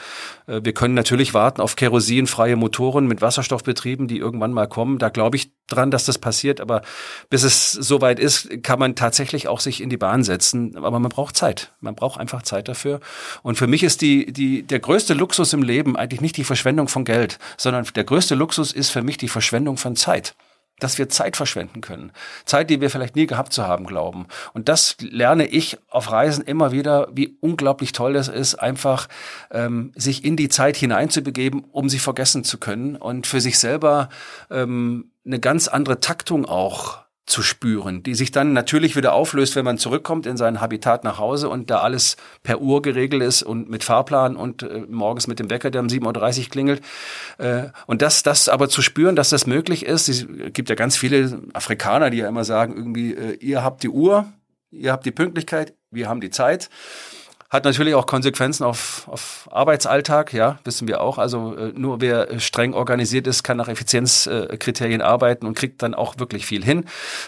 [0.47, 4.99] Äh, wir können natürlich warten auf kerosinfreie Motoren mit Wasserstoffbetrieben, die irgendwann mal kommen.
[4.99, 6.61] Da glaube ich dran, dass das passiert.
[6.61, 6.83] Aber
[7.29, 10.77] bis es soweit ist, kann man tatsächlich auch sich in die Bahn setzen.
[10.77, 11.73] Aber man braucht Zeit.
[11.81, 13.01] Man braucht einfach Zeit dafür.
[13.43, 16.89] Und für mich ist die, die, der größte Luxus im Leben eigentlich nicht die Verschwendung
[16.89, 20.35] von Geld, sondern der größte Luxus ist für mich die Verschwendung von Zeit
[20.81, 22.13] dass wir Zeit verschwenden können.
[22.45, 24.27] Zeit, die wir vielleicht nie gehabt zu haben glauben.
[24.53, 29.09] Und das lerne ich auf Reisen immer wieder, wie unglaublich toll das ist, einfach
[29.51, 34.09] ähm, sich in die Zeit hineinzubegeben, um sie vergessen zu können und für sich selber
[34.51, 36.99] ähm, eine ganz andere Taktung auch
[37.31, 41.19] zu spüren, die sich dann natürlich wieder auflöst, wenn man zurückkommt in sein Habitat nach
[41.19, 45.39] Hause und da alles per Uhr geregelt ist und mit Fahrplan und äh, morgens mit
[45.39, 46.83] dem Wecker, der um 7.30 Uhr klingelt.
[47.39, 50.97] Äh, und das, das aber zu spüren, dass das möglich ist, es gibt ja ganz
[50.97, 54.27] viele Afrikaner, die ja immer sagen, irgendwie, äh, ihr habt die Uhr,
[54.71, 56.69] ihr habt die Pünktlichkeit, wir haben die Zeit.
[57.51, 61.19] Hat natürlich auch Konsequenzen auf, auf Arbeitsalltag, ja, wissen wir auch.
[61.19, 65.95] Also äh, nur wer streng organisiert ist, kann nach Effizienzkriterien äh, arbeiten und kriegt dann
[65.95, 66.85] auch wirklich viel hin.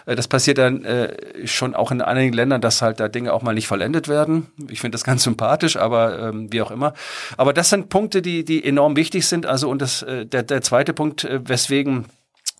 [0.07, 3.43] Äh, das passiert dann äh, schon auch in einigen Ländern, dass halt da Dinge auch
[3.43, 4.47] mal nicht vollendet werden.
[4.71, 6.95] Ich finde das ganz sympathisch, aber ähm, wie auch immer.
[7.37, 9.45] Aber das sind Punkte, die, die enorm wichtig sind.
[9.45, 12.07] Also und das, äh, der, der zweite Punkt, äh, weswegen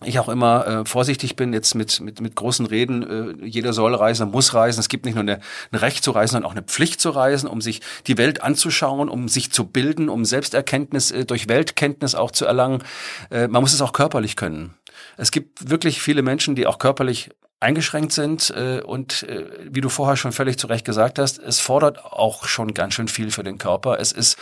[0.05, 3.95] ich auch immer äh, vorsichtig bin jetzt mit, mit, mit großen Reden, äh, jeder soll
[3.95, 4.79] reisen, muss reisen.
[4.79, 5.39] Es gibt nicht nur eine,
[5.71, 9.09] ein Recht zu reisen, sondern auch eine Pflicht zu reisen, um sich die Welt anzuschauen,
[9.09, 12.83] um sich zu bilden, um Selbsterkenntnis äh, durch Weltkenntnis auch zu erlangen.
[13.29, 14.73] Äh, man muss es auch körperlich können.
[15.17, 17.29] Es gibt wirklich viele Menschen, die auch körperlich
[17.59, 21.59] eingeschränkt sind äh, und äh, wie du vorher schon völlig zu Recht gesagt hast, es
[21.59, 23.99] fordert auch schon ganz schön viel für den Körper.
[23.99, 24.37] Es ist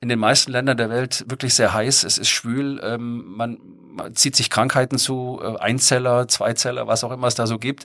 [0.00, 3.58] in den meisten Ländern der Welt wirklich sehr heiß, es ist schwül, ähm, man,
[3.92, 7.84] man zieht sich Krankheiten zu, äh, Einzeller, Zweizeller, was auch immer es da so gibt.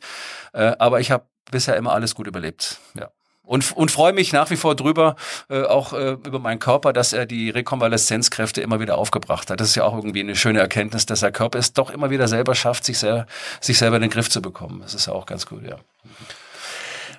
[0.53, 2.80] Äh, aber ich habe bisher immer alles gut überlebt.
[2.99, 3.09] Ja.
[3.43, 5.16] Und, und freue mich nach wie vor drüber,
[5.49, 9.59] äh, auch äh, über meinen Körper, dass er die Rekonvaleszenzkräfte immer wieder aufgebracht hat.
[9.59, 12.28] Das ist ja auch irgendwie eine schöne Erkenntnis, dass der Körper es doch immer wieder
[12.28, 13.26] selber schafft, sich, sehr,
[13.59, 14.80] sich selber in den Griff zu bekommen.
[14.82, 15.78] Das ist ja auch ganz gut, ja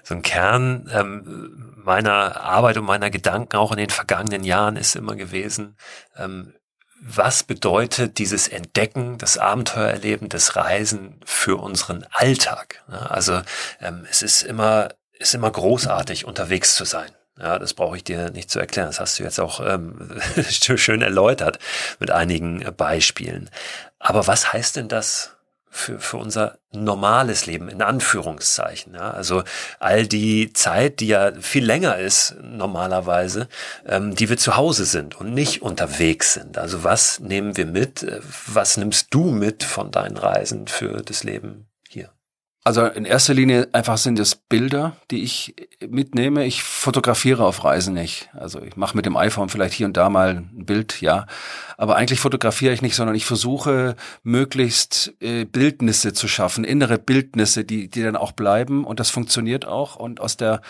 [0.02, 4.96] so ein Kern ähm, meiner Arbeit und meiner Gedanken auch in den vergangenen Jahren ist
[4.96, 5.76] immer gewesen,
[6.16, 6.54] ähm,
[7.04, 12.84] was bedeutet dieses Entdecken, das Abenteuererleben, das Reisen für unseren Alltag?
[12.86, 13.42] Also
[13.80, 17.10] ähm, es ist immer, ist immer großartig, unterwegs zu sein.
[17.38, 18.86] Ja, das brauche ich dir nicht zu erklären.
[18.86, 21.58] Das hast du jetzt auch ähm, schön erläutert
[21.98, 23.50] mit einigen Beispielen.
[23.98, 25.36] Aber was heißt denn das
[25.72, 28.94] für, für unser normales Leben, in Anführungszeichen.
[28.94, 29.10] Ja?
[29.10, 29.42] Also
[29.80, 33.48] all die Zeit, die ja viel länger ist normalerweise,
[33.86, 36.58] ähm, die wir zu Hause sind und nicht unterwegs sind.
[36.58, 38.06] Also was nehmen wir mit?
[38.46, 41.71] Was nimmst du mit von deinen Reisen für das Leben
[42.64, 45.54] also in erster Linie einfach sind es Bilder, die ich
[45.88, 46.44] mitnehme.
[46.44, 48.30] Ich fotografiere auf Reisen nicht.
[48.34, 51.26] Also ich mache mit dem iPhone vielleicht hier und da mal ein Bild, ja.
[51.76, 57.64] Aber eigentlich fotografiere ich nicht, sondern ich versuche möglichst äh, Bildnisse zu schaffen, innere Bildnisse,
[57.64, 58.84] die, die dann auch bleiben.
[58.84, 59.96] Und das funktioniert auch.
[59.96, 60.60] Und aus der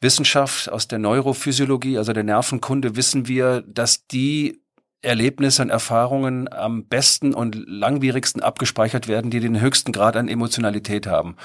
[0.00, 4.63] Wissenschaft, aus der Neurophysiologie, also der Nervenkunde, wissen wir, dass die
[5.04, 11.06] Erlebnisse und Erfahrungen am besten und langwierigsten abgespeichert werden, die den höchsten Grad an Emotionalität
[11.06, 11.36] haben.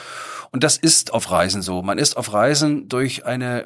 [0.51, 1.81] Und das ist auf Reisen so.
[1.81, 3.65] Man ist auf Reisen durch eine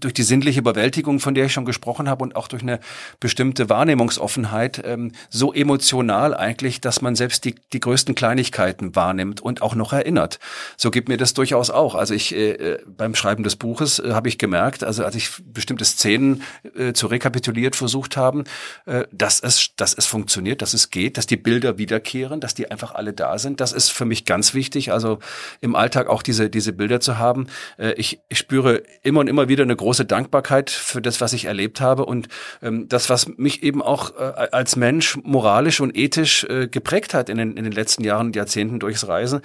[0.00, 2.80] durch die sinnliche Überwältigung, von der ich schon gesprochen habe, und auch durch eine
[3.20, 9.62] bestimmte Wahrnehmungsoffenheit ähm, so emotional eigentlich, dass man selbst die, die größten Kleinigkeiten wahrnimmt und
[9.62, 10.38] auch noch erinnert.
[10.76, 11.94] So gibt mir das durchaus auch.
[11.94, 15.30] Also ich äh, äh beim Schreiben des Buches äh, habe ich gemerkt, also als ich
[15.44, 16.42] bestimmte Szenen
[16.76, 18.44] äh, zu rekapituliert versucht haben,
[18.86, 22.70] äh, dass es, dass es funktioniert, dass es geht, dass die Bilder wiederkehren, dass die
[22.70, 23.60] einfach alle da sind.
[23.60, 24.92] Das ist für mich ganz wichtig.
[24.92, 25.18] Also
[25.60, 27.46] im Alltag auch diese diese Bilder zu haben.
[27.78, 31.46] Äh, ich, ich spüre immer und immer wieder eine große Dankbarkeit für das, was ich
[31.46, 32.28] erlebt habe und
[32.62, 37.28] ähm, das, was mich eben auch äh, als Mensch moralisch und ethisch äh, geprägt hat
[37.28, 39.40] in den, in den letzten Jahren und Jahrzehnten durchs Reisen,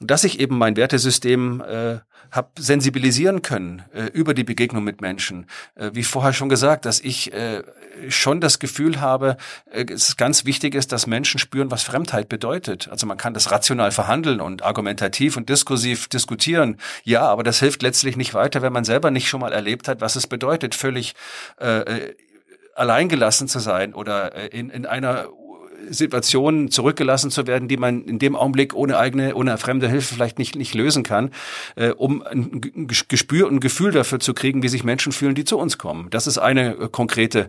[0.00, 1.98] dass ich eben mein Wertesystem äh,
[2.36, 5.46] habe sensibilisieren können äh, über die Begegnung mit Menschen.
[5.74, 7.62] Äh, wie vorher schon gesagt, dass ich äh,
[8.08, 9.36] schon das Gefühl habe,
[9.70, 12.88] äh, es ganz wichtig ist, dass Menschen spüren, was Fremdheit bedeutet.
[12.88, 16.78] Also man kann das rational verhandeln und argumentativ und diskursiv diskutieren.
[17.04, 20.00] Ja, aber das hilft letztlich nicht weiter, wenn man selber nicht schon mal erlebt hat,
[20.00, 21.14] was es bedeutet, völlig
[21.60, 22.14] äh, äh
[22.74, 25.28] alleingelassen zu sein oder in, in einer
[25.88, 30.38] Situationen zurückgelassen zu werden, die man in dem Augenblick ohne eigene, ohne fremde Hilfe vielleicht
[30.38, 31.30] nicht, nicht lösen kann,
[31.76, 35.58] äh, um ein Gespür und Gefühl dafür zu kriegen, wie sich Menschen fühlen, die zu
[35.58, 36.08] uns kommen.
[36.10, 37.48] Das ist eine äh, konkrete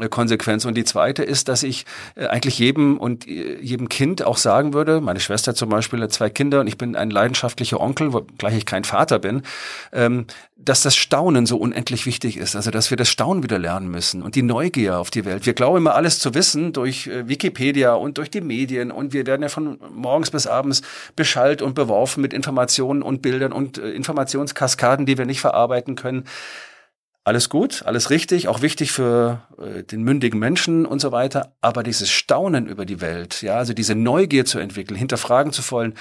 [0.00, 0.64] äh, Konsequenz.
[0.64, 4.74] Und die zweite ist, dass ich äh, eigentlich jedem und äh, jedem Kind auch sagen
[4.74, 8.56] würde, meine Schwester zum Beispiel hat zwei Kinder und ich bin ein leidenschaftlicher Onkel, gleich
[8.56, 9.42] ich kein Vater bin,
[9.92, 10.26] ähm,
[10.60, 12.56] dass das Staunen so unendlich wichtig ist.
[12.56, 15.46] Also, dass wir das Staunen wieder lernen müssen und die Neugier auf die Welt.
[15.46, 19.24] Wir glauben immer alles zu wissen durch äh, Wikipedia und durch die Medien und wir
[19.26, 20.82] werden ja von morgens bis abends
[21.14, 26.24] beschallt und beworfen mit Informationen und Bildern und äh, Informationskaskaden, die wir nicht verarbeiten können.
[27.28, 31.52] Alles gut, alles richtig, auch wichtig für äh, den mündigen Menschen und so weiter.
[31.60, 35.94] Aber dieses Staunen über die Welt, ja, also diese Neugier zu entwickeln, hinterfragen zu wollen,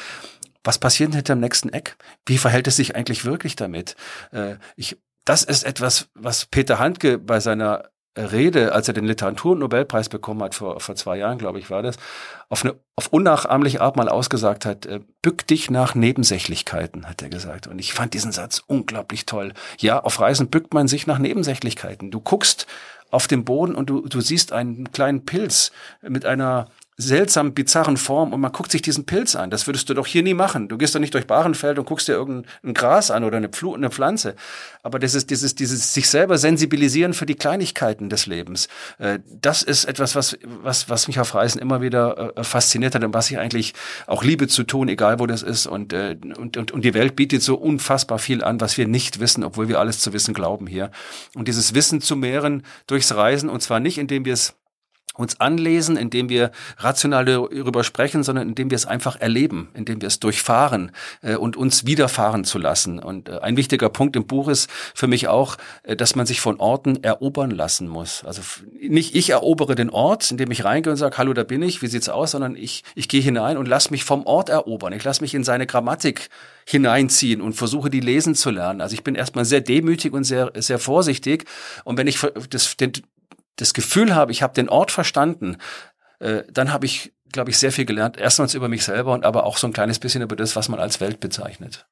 [0.64, 1.98] was passiert hinter dem nächsten Eck?
[2.26, 3.96] Wie verhält es sich eigentlich wirklich damit?
[4.32, 10.10] Äh, ich, das ist etwas, was Peter Handke bei seiner Rede, als er den Literaturnobelpreis
[10.10, 11.98] bekommen hat, vor, vor zwei Jahren, glaube ich, war das,
[12.50, 17.30] auf eine auf unnachahmliche Art mal ausgesagt hat, äh, bück dich nach Nebensächlichkeiten, hat er
[17.30, 17.68] gesagt.
[17.68, 19.54] Und ich fand diesen Satz unglaublich toll.
[19.78, 22.10] Ja, auf Reisen bückt man sich nach Nebensächlichkeiten.
[22.10, 22.66] Du guckst
[23.12, 28.34] auf den Boden und du, du siehst einen kleinen Pilz mit einer seltsam bizarren Form
[28.34, 29.52] und man guckt sich diesen Pilz an.
[29.52, 30.68] Das würdest du doch hier nie machen.
[30.68, 33.76] Du gehst doch nicht durch Barenfeld und guckst dir irgendein Gras an oder eine, Pfl
[33.76, 34.36] eine Pflanze.
[34.82, 38.68] Aber das ist dieses, dieses sich selber sensibilisieren für die Kleinigkeiten des Lebens.
[38.98, 43.04] Äh, das ist etwas, was, was, was mich auf Reisen immer wieder äh, fasziniert hat
[43.04, 43.76] und was ich eigentlich
[44.08, 45.68] auch liebe zu tun, egal wo das ist.
[45.68, 49.20] Und, äh, und, und, und die Welt bietet so unfassbar viel an, was wir nicht
[49.20, 50.90] wissen, obwohl wir alles zu wissen glauben hier.
[51.36, 54.56] Und dieses Wissen zu mehren durchs Reisen und zwar nicht, indem wir es
[55.18, 60.08] uns anlesen, indem wir rational darüber sprechen, sondern indem wir es einfach erleben, indem wir
[60.08, 60.92] es durchfahren
[61.22, 63.00] äh, und uns widerfahren zu lassen.
[63.00, 66.42] Und äh, ein wichtiger Punkt im Buch ist für mich auch, äh, dass man sich
[66.42, 68.24] von Orten erobern lassen muss.
[68.24, 68.42] Also
[68.80, 71.88] nicht ich erobere den Ort, indem ich reingehe und sage, hallo, da bin ich, wie
[71.88, 74.94] sieht's aus, sondern ich, ich gehe hinein und lass mich vom Ort erobern.
[74.94, 76.30] Ich lass mich in seine Grammatik
[76.66, 78.82] hineinziehen und versuche die lesen zu lernen.
[78.82, 81.46] Also ich bin erstmal sehr demütig und sehr sehr vorsichtig
[81.84, 82.92] und wenn ich das, den,
[83.58, 85.58] das Gefühl habe, ich habe den Ort verstanden,
[86.20, 88.18] äh, dann habe ich, glaube ich, sehr viel gelernt.
[88.18, 90.80] Erstmals über mich selber und aber auch so ein kleines bisschen über das, was man
[90.80, 91.86] als Welt bezeichnet.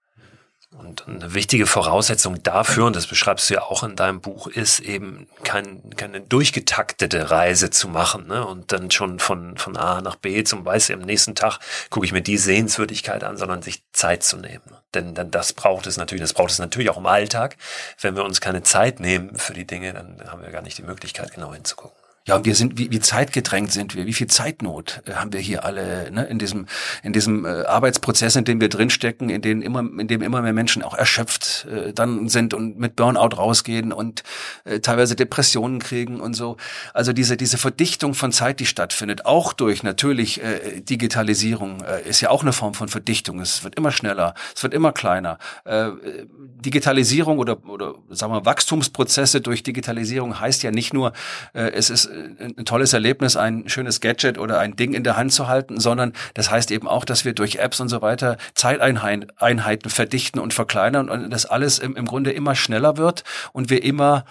[0.78, 4.80] Und eine wichtige Voraussetzung dafür, und das beschreibst du ja auch in deinem Buch, ist
[4.80, 8.45] eben kein, keine durchgetaktete Reise zu machen ne?
[8.45, 11.59] und dann schon von, von A nach B zum Weiß, am nächsten Tag
[11.89, 14.63] gucke ich mir die Sehenswürdigkeit an, sondern sich Zeit zu nehmen.
[14.93, 17.57] Denn, denn das braucht es natürlich, das braucht es natürlich auch im Alltag.
[17.99, 20.84] Wenn wir uns keine Zeit nehmen für die Dinge, dann haben wir gar nicht die
[20.84, 22.04] Möglichkeit, genau hinzugucken.
[22.28, 25.39] Ja, und wir sind, wie, wie zeitgedrängt sind wir, wie viel Zeitnot äh, haben wir
[25.39, 26.65] hier alle ne, in diesem,
[27.03, 30.53] in diesem äh, Arbeitsprozess, in dem wir drinstecken, in dem immer, in dem immer mehr
[30.53, 34.23] Menschen auch erschöpft äh, dann sind und mit Burnout rausgehen und
[34.63, 36.57] äh, teilweise Depressionen kriegen und so.
[36.95, 42.21] Also diese, diese Verdichtung von Zeit, die stattfindet, auch durch natürlich äh, Digitalisierung, äh, ist
[42.21, 43.39] ja auch eine Form von Verdichtung.
[43.39, 45.38] Es wird immer schneller, es wird immer kleiner.
[45.63, 45.91] Äh,
[46.34, 51.13] Digitalisierung oder, oder sagen wir Wachstumsprozesse durch Digitalisierung heißt ja nicht nur,
[51.53, 55.34] äh, es ist ein tolles Erlebnis, ein schönes Gadget oder ein Ding in der Hand
[55.34, 59.89] zu halten, sondern das heißt eben auch, dass wir durch Apps und so weiter Zeiteinheiten
[59.89, 64.26] verdichten und verkleinern und das alles im, im Grunde immer schneller wird und wir immer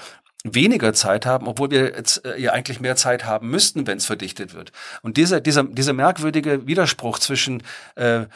[0.45, 4.07] weniger Zeit haben, obwohl wir jetzt äh, ja eigentlich mehr Zeit haben müssten, wenn es
[4.07, 4.73] verdichtet wird.
[5.03, 7.63] Und dieser, dieser, dieser merkwürdige Widerspruch zwischen
[7.97, 8.27] äh,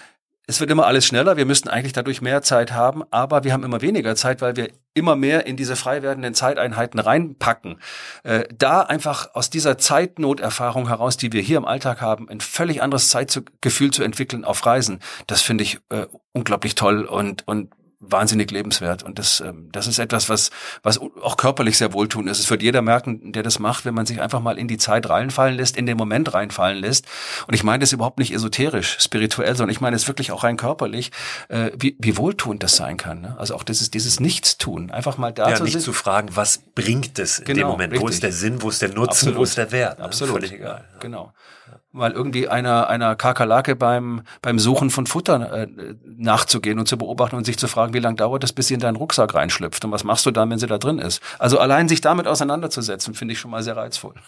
[0.48, 3.64] es wird immer alles schneller, wir müssten eigentlich dadurch mehr Zeit haben, aber wir haben
[3.64, 7.78] immer weniger Zeit, weil wir immer mehr in diese frei werdenden Zeiteinheiten reinpacken.
[8.24, 12.82] Äh, da einfach aus dieser Zeitnoterfahrung heraus, die wir hier im Alltag haben, ein völlig
[12.82, 17.70] anderes Zeitgefühl zu entwickeln auf Reisen, das finde ich äh, unglaublich toll und, und
[18.00, 19.02] wahnsinnig lebenswert.
[19.02, 20.50] Und das, ähm, das ist etwas, was,
[20.82, 22.38] was auch körperlich sehr wohltun ist.
[22.38, 25.08] Es wird jeder merken, der das macht, wenn man sich einfach mal in die Zeit
[25.08, 27.06] reinfallen lässt, in den Moment reinfallen lässt.
[27.48, 30.56] Und ich meine das überhaupt nicht esoterisch, spirituell, sondern ich meine es wirklich auch rein
[30.56, 31.10] körperlich,
[31.48, 33.20] äh, wie, wie wohltuend das sein kann.
[33.20, 33.36] Ne?
[33.38, 34.90] Also auch dieses, dieses Nichtstun.
[34.90, 37.92] Einfach mal da ja, zu nicht zu fragen, was bringt es in genau, dem Moment?
[37.92, 38.06] Richtig.
[38.06, 39.38] Wo ist der Sinn, wo ist der Nutzen, Absolut.
[39.38, 40.00] wo ist der Wert?
[40.00, 40.36] Absolut.
[40.36, 40.84] Völlig egal.
[41.00, 41.32] Genau
[41.90, 45.68] mal irgendwie einer, einer Kakerlake beim, beim Suchen von Futter äh,
[46.04, 48.80] nachzugehen und zu beobachten und sich zu fragen, wie lange dauert es, bis sie in
[48.80, 51.22] deinen Rucksack reinschlüpft und was machst du dann, wenn sie da drin ist.
[51.38, 54.14] Also allein sich damit auseinanderzusetzen, finde ich schon mal sehr reizvoll.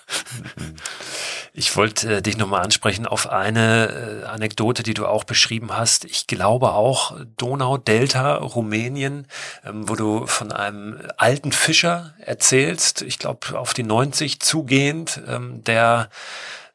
[1.53, 6.05] Ich wollte äh, dich nochmal ansprechen auf eine äh, Anekdote, die du auch beschrieben hast.
[6.05, 9.27] Ich glaube auch Donau, Delta, Rumänien,
[9.65, 15.65] ähm, wo du von einem alten Fischer erzählst, ich glaube auf die 90 zugehend, ähm,
[15.65, 16.09] der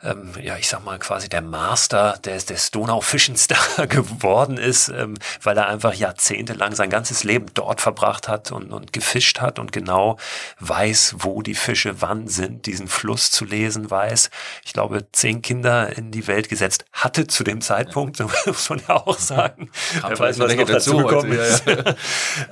[0.06, 3.48] ähm, ja, ich sag mal, quasi der Master des, des Donaufischens
[3.78, 8.72] da geworden ist, ähm, weil er einfach jahrzehntelang sein ganzes Leben dort verbracht hat und,
[8.72, 10.18] und gefischt hat und genau
[10.60, 14.30] weiß, wo die Fische wann sind, diesen Fluss zu lesen weiß.
[14.64, 18.82] Ich glaube, zehn Kinder in die Welt gesetzt hatte zu dem Zeitpunkt, so muss man
[18.88, 19.70] ja auch sagen.
[20.02, 21.66] Wer weiß, was noch dazu gekommen ist.
[21.66, 21.96] Ja, ja.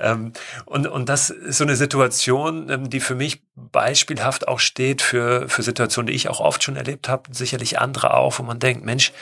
[0.00, 0.32] ähm,
[0.66, 5.48] und, und das ist so eine Situation, ähm, die für mich beispielhaft auch steht für,
[5.48, 8.84] für Situationen, die ich auch oft schon erlebt habe, sicherlich andere auch, wo man denkt,
[8.84, 9.12] Mensch,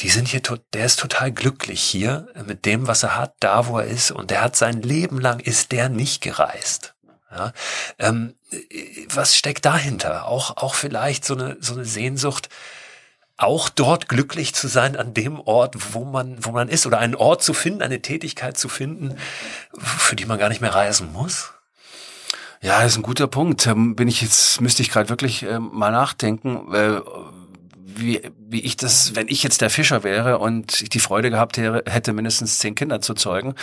[0.00, 0.42] die sind hier,
[0.74, 4.30] der ist total glücklich hier mit dem, was er hat, da wo er ist und
[4.30, 6.94] der hat sein Leben lang, ist der nicht gereist.
[7.30, 7.52] Ja,
[7.98, 8.34] ähm,
[9.08, 10.26] was steckt dahinter?
[10.26, 12.48] Auch, auch vielleicht so eine, so eine Sehnsucht,
[13.36, 17.14] auch dort glücklich zu sein an dem Ort, wo man, wo man ist oder einen
[17.14, 19.18] Ort zu finden, eine Tätigkeit zu finden,
[19.78, 21.52] für die man gar nicht mehr reisen muss?
[22.66, 23.64] Ja, das ist ein guter Punkt.
[23.68, 26.74] Ähm, bin ich jetzt, müsste ich gerade wirklich äh, mal nachdenken.
[26.74, 27.00] Äh,
[27.98, 31.56] wie, wie ich das, wenn ich jetzt der Fischer wäre und ich die Freude gehabt
[31.56, 33.54] hätte, mindestens zehn Kinder zu zeugen,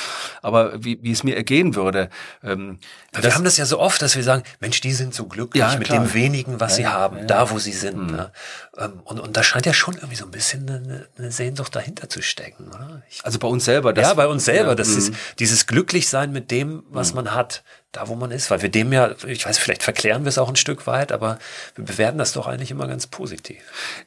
[0.42, 2.10] aber wie, wie es mir ergehen würde.
[2.44, 2.80] Ähm,
[3.14, 5.78] wir haben das ja so oft, dass wir sagen, Mensch, die sind so glücklich ja,
[5.78, 7.98] mit dem wenigen, was ja, sie haben, ja, da wo sie sind.
[7.98, 8.16] Mhm.
[8.16, 8.32] Ne?
[8.78, 12.10] Ähm, und, und da scheint ja schon irgendwie so ein bisschen eine, eine Sehnsucht dahinter
[12.10, 13.04] zu stecken, oder?
[13.10, 13.94] Ich, also bei uns selber.
[13.94, 14.76] Das, ja, bei uns selber.
[14.76, 15.18] das ist mhm.
[15.40, 17.18] dieses Glücklichsein mit dem, was mhm.
[17.18, 17.64] man hat
[17.94, 20.50] da, wo man ist, weil wir dem ja, ich weiß, vielleicht verklären wir es auch
[20.50, 21.38] ein Stück weit, aber
[21.76, 23.58] wir bewerten das doch eigentlich immer ganz positiv.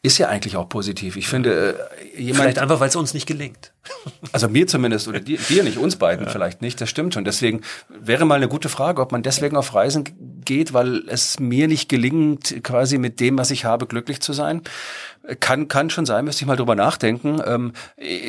[0.03, 1.17] Ist ja eigentlich auch positiv.
[1.17, 2.43] Ich finde, äh, jemand.
[2.43, 3.73] Vielleicht einfach, weil es uns nicht gelingt.
[4.33, 6.33] Also mir zumindest oder dir, dir nicht, uns beiden ja.
[6.33, 7.25] vielleicht nicht, das stimmt schon.
[7.25, 11.69] Deswegen wäre mal eine gute Frage, ob man deswegen auf Reisen geht, weil es mir
[11.69, 14.63] nicht gelingt, quasi mit dem, was ich habe, glücklich zu sein.
[15.41, 17.41] Kann, kann schon sein, müsste ich mal drüber nachdenken.
[17.45, 17.73] Ähm,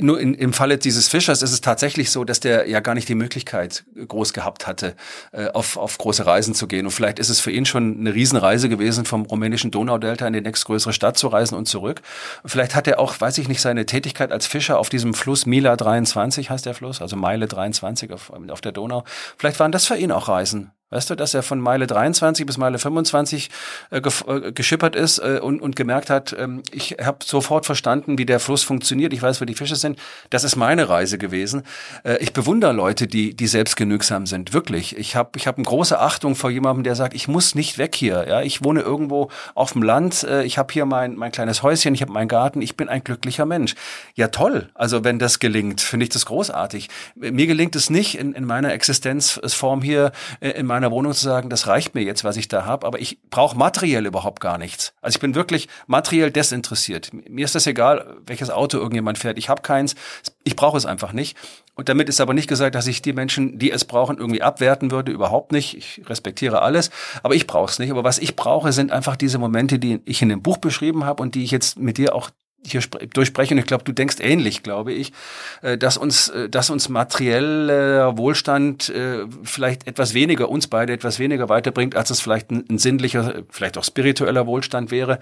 [0.01, 3.07] nur in, im Falle dieses Fischers ist es tatsächlich so, dass der ja gar nicht
[3.07, 4.95] die Möglichkeit groß gehabt hatte,
[5.31, 6.85] äh, auf, auf große Reisen zu gehen.
[6.85, 10.41] Und vielleicht ist es für ihn schon eine Riesenreise gewesen, vom rumänischen Donaudelta in die
[10.41, 12.01] nächstgrößere Stadt zu reisen und zurück.
[12.45, 15.75] Vielleicht hat er auch, weiß ich nicht, seine Tätigkeit als Fischer auf diesem Fluss Mila
[15.75, 19.03] 23 heißt der Fluss, also Meile 23 auf, auf der Donau.
[19.37, 20.71] Vielleicht waren das für ihn auch Reisen.
[20.89, 23.49] Weißt du, dass er von Meile 23 bis Meile 25
[23.91, 28.25] äh, äh, geschippert ist äh, und, und gemerkt hat, ähm, ich habe sofort verstanden, wie
[28.25, 29.11] der Fluss funktioniert.
[29.11, 29.99] Ich weiß, wo die Fische sind.
[30.29, 31.63] Das ist meine Reise gewesen.
[32.05, 34.53] Äh, ich bewundere Leute, die, die selbstgenügsam sind.
[34.53, 34.97] Wirklich.
[34.97, 37.93] Ich habe ich hab eine große Achtung vor jemandem, der sagt, ich muss nicht weg
[37.93, 38.25] hier.
[38.25, 40.23] Ja, ich wohne irgendwo auf dem Land.
[40.23, 41.95] Äh, ich habe hier mein, mein kleines Häuschen.
[41.95, 42.61] Ich habe meinen Garten.
[42.61, 43.75] Ich bin ein glücklicher Mensch.
[44.15, 44.69] Ja, toll.
[44.73, 46.87] Also wenn das gelingt, finde ich das großartig.
[47.15, 51.23] Mir gelingt es nicht in, in meiner Existenzform hier äh, in meiner meiner Wohnung zu
[51.23, 54.57] sagen, das reicht mir jetzt, was ich da habe, aber ich brauche materiell überhaupt gar
[54.57, 54.93] nichts.
[55.01, 57.11] Also ich bin wirklich materiell desinteressiert.
[57.13, 59.37] Mir ist das egal, welches Auto irgendjemand fährt.
[59.37, 59.95] Ich habe keins.
[60.43, 61.35] Ich brauche es einfach nicht.
[61.75, 64.91] Und damit ist aber nicht gesagt, dass ich die Menschen, die es brauchen, irgendwie abwerten
[64.91, 65.11] würde.
[65.11, 65.75] Überhaupt nicht.
[65.75, 66.89] Ich respektiere alles,
[67.23, 67.91] aber ich brauche es nicht.
[67.91, 71.21] Aber was ich brauche, sind einfach diese Momente, die ich in dem Buch beschrieben habe
[71.21, 72.29] und die ich jetzt mit dir auch
[72.65, 72.81] hier
[73.13, 73.57] durchsprechen.
[73.57, 75.13] Ich glaube, du denkst ähnlich, glaube ich,
[75.61, 81.19] äh, dass uns, äh, dass uns materieller Wohlstand äh, vielleicht etwas weniger, uns beide etwas
[81.19, 85.19] weniger weiterbringt, als es vielleicht ein, sinnlicher, vielleicht auch spiritueller Wohlstand wäre.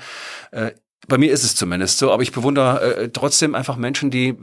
[1.08, 4.36] Bei mir ist es zumindest so, aber ich bewundere trotzdem einfach Menschen, die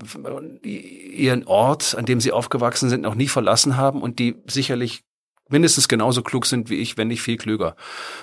[0.62, 5.05] ihren Ort, an dem sie aufgewachsen sind, noch nie verlassen haben und die sicherlich
[5.53, 7.76] mindestens genauso klug sind wie ich, wenn nicht viel klüger.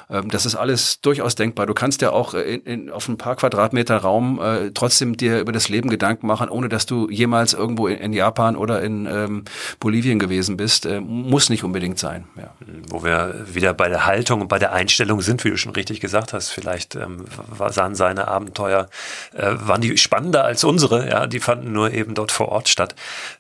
[0.10, 1.66] Ähm, das ist alles durchaus denkbar.
[1.66, 5.52] Du kannst ja auch in, in, auf ein paar Quadratmeter Raum äh, trotzdem dir über
[5.52, 9.46] das Leben Gedanken machen, ohne dass du jemals irgendwo in, in Japan oder in ähm,
[9.80, 10.86] Bolivien gewesen bist.
[10.86, 12.26] Äh, muss nicht unbedingt sein.
[12.36, 12.54] Ja.
[12.90, 16.00] Wo wir wieder bei der Haltung und bei der Einstellung sind, wie du schon richtig
[16.00, 16.50] gesagt hast.
[16.50, 17.26] Vielleicht ähm,
[17.70, 18.90] sahen seine Abenteuer,
[19.34, 21.10] äh, waren die spannender als unsere.
[21.10, 22.96] Ja, die fanden nur eben dort vor Ort statt.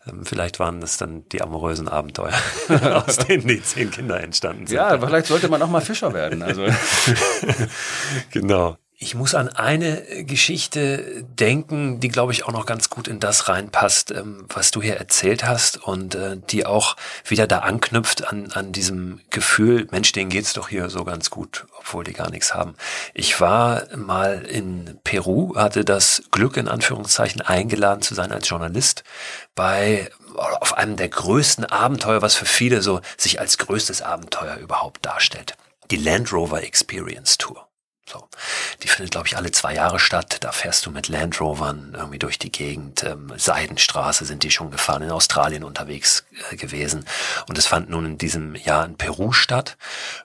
[0.08, 2.34] Ähm, vielleicht waren das dann die amorösen Abenteuer,
[3.06, 4.76] aus denen die zehn Kinder entstanden sind.
[4.76, 6.44] Ja, vielleicht sollte man auch mal Fischer werden.
[6.44, 6.66] Also.
[8.32, 8.78] genau.
[9.02, 13.48] ich muss an eine Geschichte denken, die, glaube ich, auch noch ganz gut in das
[13.48, 18.52] reinpasst, ähm, was du hier erzählt hast und äh, die auch wieder da anknüpft an,
[18.52, 22.54] an diesem Gefühl, Mensch, denen geht's doch hier so ganz gut, obwohl die gar nichts
[22.54, 22.76] haben.
[23.14, 29.06] Ich war mal in Peru, hatte das Glück, in Anführungszeichen, eingeladen zu sein als Journalist
[29.56, 35.06] bei auf einem der größten Abenteuer, was für viele so sich als größtes Abenteuer überhaupt
[35.06, 35.56] darstellt.
[35.92, 37.70] Die Land Rover Experience Tour.
[38.10, 38.28] So.
[38.82, 40.38] Die findet, glaube ich, alle zwei Jahre statt.
[40.42, 43.04] Da fährst du mit Land Rovern irgendwie durch die Gegend.
[43.04, 47.06] Ähm, Seidenstraße sind die schon gefahren, in Australien unterwegs äh, gewesen.
[47.48, 49.78] Und es fand nun in diesem Jahr in Peru statt.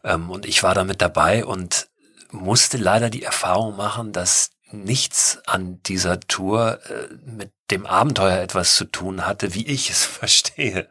[0.03, 1.89] Ähm, und ich war da mit dabei und
[2.31, 4.51] musste leider die Erfahrung machen, dass
[4.83, 10.05] nichts an dieser Tour äh, mit dem Abenteuer etwas zu tun hatte, wie ich es
[10.05, 10.89] verstehe.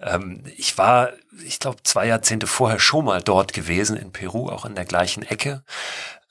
[0.00, 1.10] Ähm, ich war,
[1.44, 5.22] ich glaube, zwei Jahrzehnte vorher schon mal dort gewesen, in Peru, auch in der gleichen
[5.22, 5.62] Ecke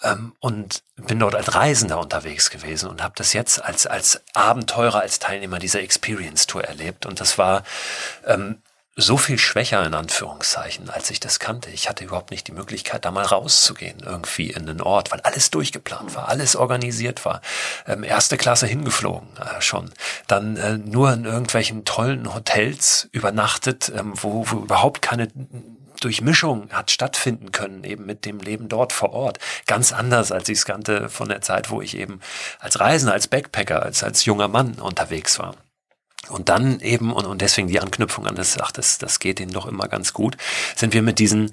[0.03, 5.01] ähm, und bin dort als Reisender unterwegs gewesen und habe das jetzt als als Abenteurer,
[5.01, 7.63] als Teilnehmer dieser Experience Tour erlebt und das war
[8.25, 8.61] ähm,
[8.97, 11.69] so viel schwächer in Anführungszeichen, als ich das kannte.
[11.69, 15.49] Ich hatte überhaupt nicht die Möglichkeit, da mal rauszugehen, irgendwie in den Ort, weil alles
[15.49, 17.41] durchgeplant war, alles organisiert war.
[17.87, 19.91] Ähm, erste Klasse hingeflogen äh, schon.
[20.27, 25.29] Dann äh, nur in irgendwelchen tollen Hotels übernachtet, ähm, wo, wo überhaupt keine
[26.01, 29.39] Durchmischung hat stattfinden können, eben mit dem Leben dort vor Ort.
[29.67, 32.19] Ganz anders, als ich es kannte von der Zeit, wo ich eben
[32.59, 35.55] als Reisender, als Backpacker, als, als junger Mann unterwegs war.
[36.30, 39.51] Und dann eben, und, und deswegen die Anknüpfung an das, ach, das, das geht ihnen
[39.51, 40.38] doch immer ganz gut,
[40.76, 41.51] sind wir mit diesen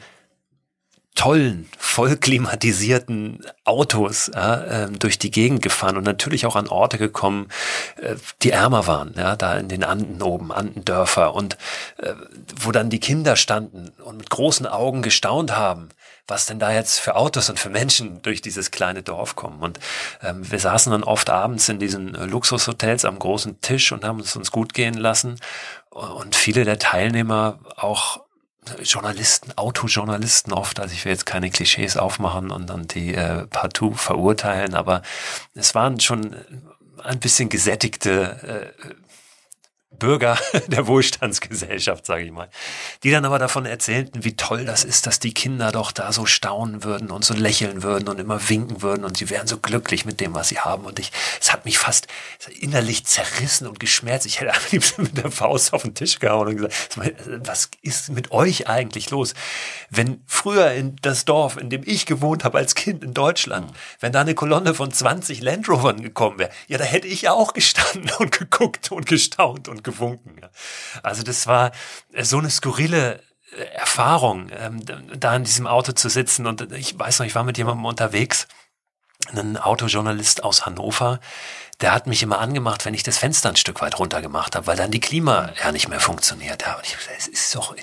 [1.19, 6.97] tollen, voll klimatisierten Autos ja, äh, durch die Gegend gefahren und natürlich auch an Orte
[6.97, 7.49] gekommen,
[8.01, 11.59] äh, die ärmer waren, ja, da in den Anden oben, Andendörfer und
[11.97, 12.15] äh,
[12.61, 15.89] wo dann die Kinder standen und mit großen Augen gestaunt haben,
[16.29, 19.61] was denn da jetzt für Autos und für Menschen durch dieses kleine Dorf kommen.
[19.61, 19.81] Und
[20.23, 24.21] ähm, wir saßen dann oft abends in diesen äh, Luxushotels am großen Tisch und haben
[24.21, 25.41] es uns gut gehen lassen.
[25.91, 28.21] Und viele der Teilnehmer auch
[28.83, 33.95] Journalisten, Autojournalisten oft, also ich will jetzt keine Klischees aufmachen und dann die äh, partout
[33.95, 35.01] verurteilen, aber
[35.55, 36.37] es waren schon
[37.03, 38.95] ein bisschen gesättigte äh,
[39.99, 40.39] Bürger
[40.69, 42.49] der Wohlstandsgesellschaft, sage ich mal,
[43.03, 46.27] die dann aber davon erzählten, wie toll das ist, dass die Kinder doch da so
[46.27, 50.05] staunen würden und so lächeln würden und immer winken würden und sie wären so glücklich
[50.05, 50.85] mit dem, was sie haben.
[50.85, 52.07] Und ich, es hat mich fast
[52.61, 54.27] innerlich zerrissen und geschmerzt.
[54.27, 56.99] Ich hätte am liebsten mit der Faust auf den Tisch gehauen und gesagt,
[57.47, 59.35] was ist mit euch eigentlich los?
[59.91, 64.13] Wenn früher in das Dorf, in dem ich gewohnt habe als Kind in Deutschland, wenn
[64.13, 67.53] da eine Kolonne von 20 Land Rovern gekommen wäre, ja, da hätte ich ja auch
[67.53, 70.41] gestanden und geguckt und gestaunt und gewunken.
[71.03, 71.73] Also das war
[72.13, 73.23] äh, so eine skurrile
[73.57, 74.85] äh, Erfahrung, ähm,
[75.19, 76.47] da in diesem Auto zu sitzen.
[76.47, 78.47] Und ich weiß noch, ich war mit jemandem unterwegs,
[79.35, 81.21] ein Autojournalist aus Hannover,
[81.81, 84.67] der hat mich immer angemacht, wenn ich das Fenster ein Stück weit runter gemacht habe,
[84.67, 86.65] weil dann die Klima ja nicht mehr funktioniert.
[86.67, 87.75] Und ich, es ist doch,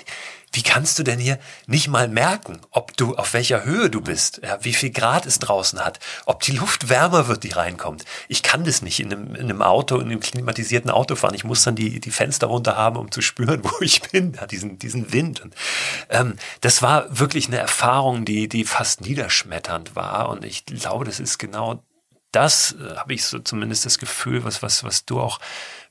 [0.56, 4.40] wie kannst du denn hier nicht mal merken, ob du auf welcher Höhe du bist,
[4.42, 8.06] ja, wie viel Grad es draußen hat, ob die Luft wärmer wird, die reinkommt.
[8.28, 11.34] Ich kann das nicht in einem, in einem Auto, in einem klimatisierten Auto fahren.
[11.34, 14.46] Ich muss dann die, die Fenster runter haben, um zu spüren, wo ich bin, ja,
[14.46, 15.42] diesen, diesen Wind.
[15.42, 15.54] Und,
[16.08, 20.30] ähm, das war wirklich eine Erfahrung, die, die fast niederschmetternd war.
[20.30, 21.82] Und ich glaube, das ist genau
[22.32, 25.38] das, äh, habe ich so zumindest das Gefühl, was, was, was du auch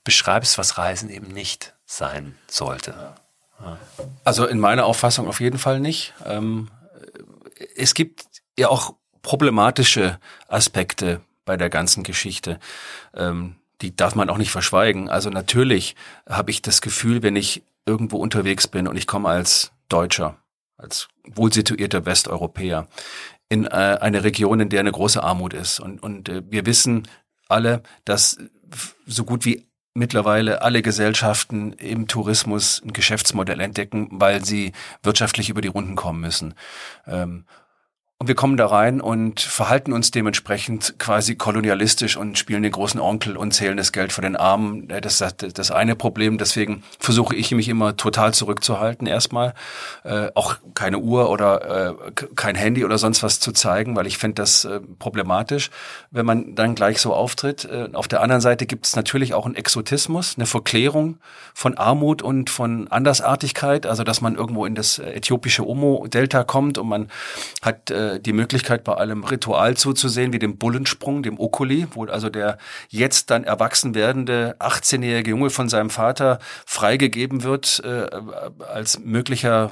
[0.03, 3.15] beschreibst, was Reisen eben nicht sein sollte.
[4.23, 6.13] Also in meiner Auffassung auf jeden Fall nicht.
[6.25, 6.69] Ähm,
[7.75, 8.25] es gibt
[8.57, 12.59] ja auch problematische Aspekte bei der ganzen Geschichte.
[13.13, 15.09] Ähm, die darf man auch nicht verschweigen.
[15.09, 15.95] Also natürlich
[16.27, 20.37] habe ich das Gefühl, wenn ich irgendwo unterwegs bin und ich komme als Deutscher,
[20.77, 22.87] als wohlsituierter Westeuropäer
[23.49, 25.79] in äh, eine Region, in der eine große Armut ist.
[25.79, 27.07] Und, und äh, wir wissen
[27.47, 28.37] alle, dass
[29.05, 35.61] so gut wie mittlerweile alle Gesellschaften im Tourismus ein Geschäftsmodell entdecken, weil sie wirtschaftlich über
[35.61, 36.53] die Runden kommen müssen.
[37.07, 37.45] Ähm,
[38.25, 42.99] und wir kommen da rein und verhalten uns dementsprechend quasi kolonialistisch und spielen den großen
[42.99, 44.87] Onkel und zählen das Geld von den Armen.
[44.87, 46.39] Das ist das eine Problem.
[46.39, 49.53] Deswegen versuche ich mich immer total zurückzuhalten erstmal.
[50.03, 54.17] Äh, auch keine Uhr oder äh, kein Handy oder sonst was zu zeigen, weil ich
[54.17, 55.69] finde das äh, problematisch,
[56.09, 57.65] wenn man dann gleich so auftritt.
[57.65, 61.19] Äh, auf der anderen Seite gibt es natürlich auch einen Exotismus, eine Verklärung
[61.53, 63.85] von Armut und von Andersartigkeit.
[63.85, 67.09] Also dass man irgendwo in das äthiopische Omo-Delta kommt und man
[67.61, 72.29] hat äh, die Möglichkeit, bei allem Ritual zuzusehen, wie dem Bullensprung, dem Okuli, wo also
[72.29, 72.57] der
[72.89, 78.07] jetzt dann erwachsen werdende 18-jährige Junge von seinem Vater freigegeben wird äh,
[78.67, 79.71] als möglicher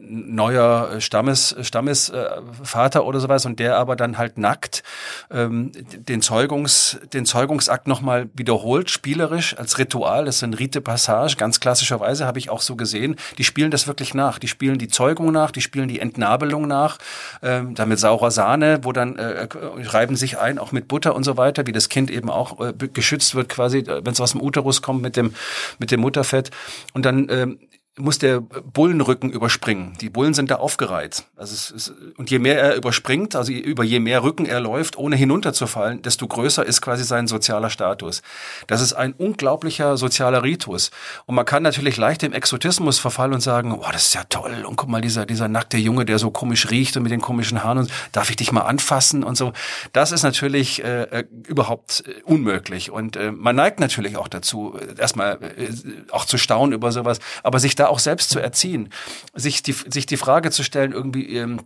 [0.00, 4.82] neuer Stammes, Stammesvater oder sowas und der aber dann halt nackt
[5.30, 10.24] ähm, den, Zeugungs, den Zeugungsakt nochmal wiederholt, spielerisch als Ritual.
[10.24, 13.16] Das ist ein Rite Passage, ganz klassischerweise habe ich auch so gesehen.
[13.38, 14.38] Die spielen das wirklich nach.
[14.38, 16.98] Die spielen die Zeugung nach, die spielen die Entnabelung nach,
[17.42, 21.24] ähm, dann mit saurer Sahne, wo dann äh, reiben sich ein, auch mit Butter und
[21.24, 24.32] so weiter, wie das Kind eben auch äh, geschützt wird quasi, äh, wenn es aus
[24.32, 25.34] dem Uterus kommt mit dem,
[25.78, 26.50] mit dem Mutterfett.
[26.92, 27.58] Und dann ähm,
[27.98, 29.96] muss der Bullenrücken überspringen.
[30.02, 31.24] Die Bullen sind da aufgereiht.
[31.34, 34.98] Also es ist, und je mehr er überspringt, also über je mehr Rücken er läuft,
[34.98, 38.20] ohne hinunterzufallen, desto größer ist quasi sein sozialer Status.
[38.66, 40.90] Das ist ein unglaublicher sozialer Ritus.
[41.24, 44.66] Und man kann natürlich leicht im Exotismus verfallen und sagen, oh, das ist ja toll.
[44.66, 47.64] Und guck mal, dieser, dieser nackte Junge, der so komisch riecht und mit den komischen
[47.64, 49.54] Haaren und darf ich dich mal anfassen und so.
[49.92, 52.90] Das ist natürlich äh, äh überhaupt äh, unmöglich.
[52.90, 55.68] Und äh, man neigt natürlich auch dazu, äh, erstmal äh,
[56.10, 58.90] auch zu staunen über sowas, aber sich da auch selbst zu erziehen,
[59.34, 61.60] sich die, sich die Frage zu stellen, irgendwie, ähm,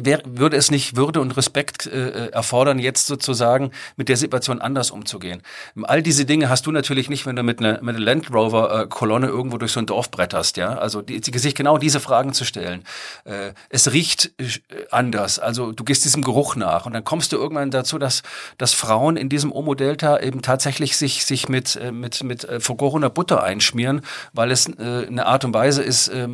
[0.00, 4.90] Wär, würde es nicht Würde und Respekt äh, erfordern, jetzt sozusagen mit der Situation anders
[4.90, 5.42] umzugehen?
[5.82, 8.82] All diese Dinge hast du natürlich nicht, wenn du mit einer, mit einer Land Rover
[8.82, 10.76] äh, Kolonne irgendwo durch so ein Dorf bretterst, ja?
[10.76, 12.84] Also die, die, sich genau diese Fragen zu stellen.
[13.24, 14.48] Äh, es riecht äh,
[14.90, 18.22] anders, also du gehst diesem Geruch nach und dann kommst du irgendwann dazu, dass
[18.58, 22.60] dass Frauen in diesem Omo Delta eben tatsächlich sich sich mit äh, mit mit äh,
[22.60, 24.02] vergorener Butter einschmieren,
[24.32, 26.28] weil es äh, eine Art und Weise ist, äh,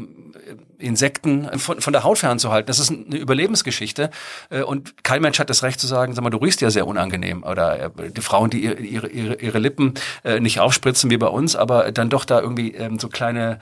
[0.79, 2.67] Insekten von, von der Haut fernzuhalten.
[2.67, 4.11] Das ist eine Überlebensgeschichte.
[4.51, 6.87] Äh, und kein Mensch hat das Recht zu sagen, sag mal, du riechst ja sehr
[6.87, 7.43] unangenehm.
[7.43, 11.57] Oder äh, die Frauen, die ihre, ihre, ihre Lippen äh, nicht aufspritzen wie bei uns,
[11.57, 13.59] aber dann doch da irgendwie ähm, so kleine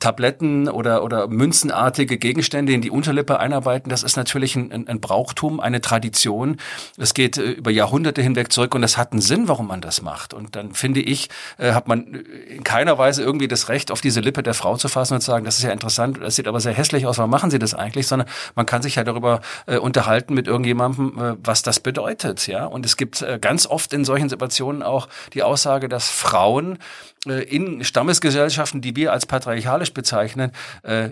[0.00, 5.60] Tabletten oder, oder münzenartige Gegenstände in die Unterlippe einarbeiten, das ist natürlich ein, ein Brauchtum,
[5.60, 6.56] eine Tradition.
[6.96, 10.02] Es geht äh, über Jahrhunderte hinweg zurück und das hat einen Sinn, warum man das
[10.02, 10.34] macht.
[10.34, 11.28] Und dann finde ich,
[11.58, 14.88] äh, hat man in keiner Weise irgendwie das Recht, auf diese Lippe der Frau zu
[14.88, 17.30] fassen und zu sagen, das ist ja interessant, das sieht aber sehr hässlich aus, warum
[17.30, 18.06] machen Sie das eigentlich?
[18.06, 22.46] Sondern man kann sich ja darüber äh, unterhalten mit irgendjemandem, was das bedeutet.
[22.46, 26.78] Ja, Und es gibt ganz oft in solchen Situationen auch die Aussage, dass Frauen
[27.26, 30.52] in Stammesgesellschaften, die wir als patriarchalisch bezeichnen,
[30.82, 31.10] äh,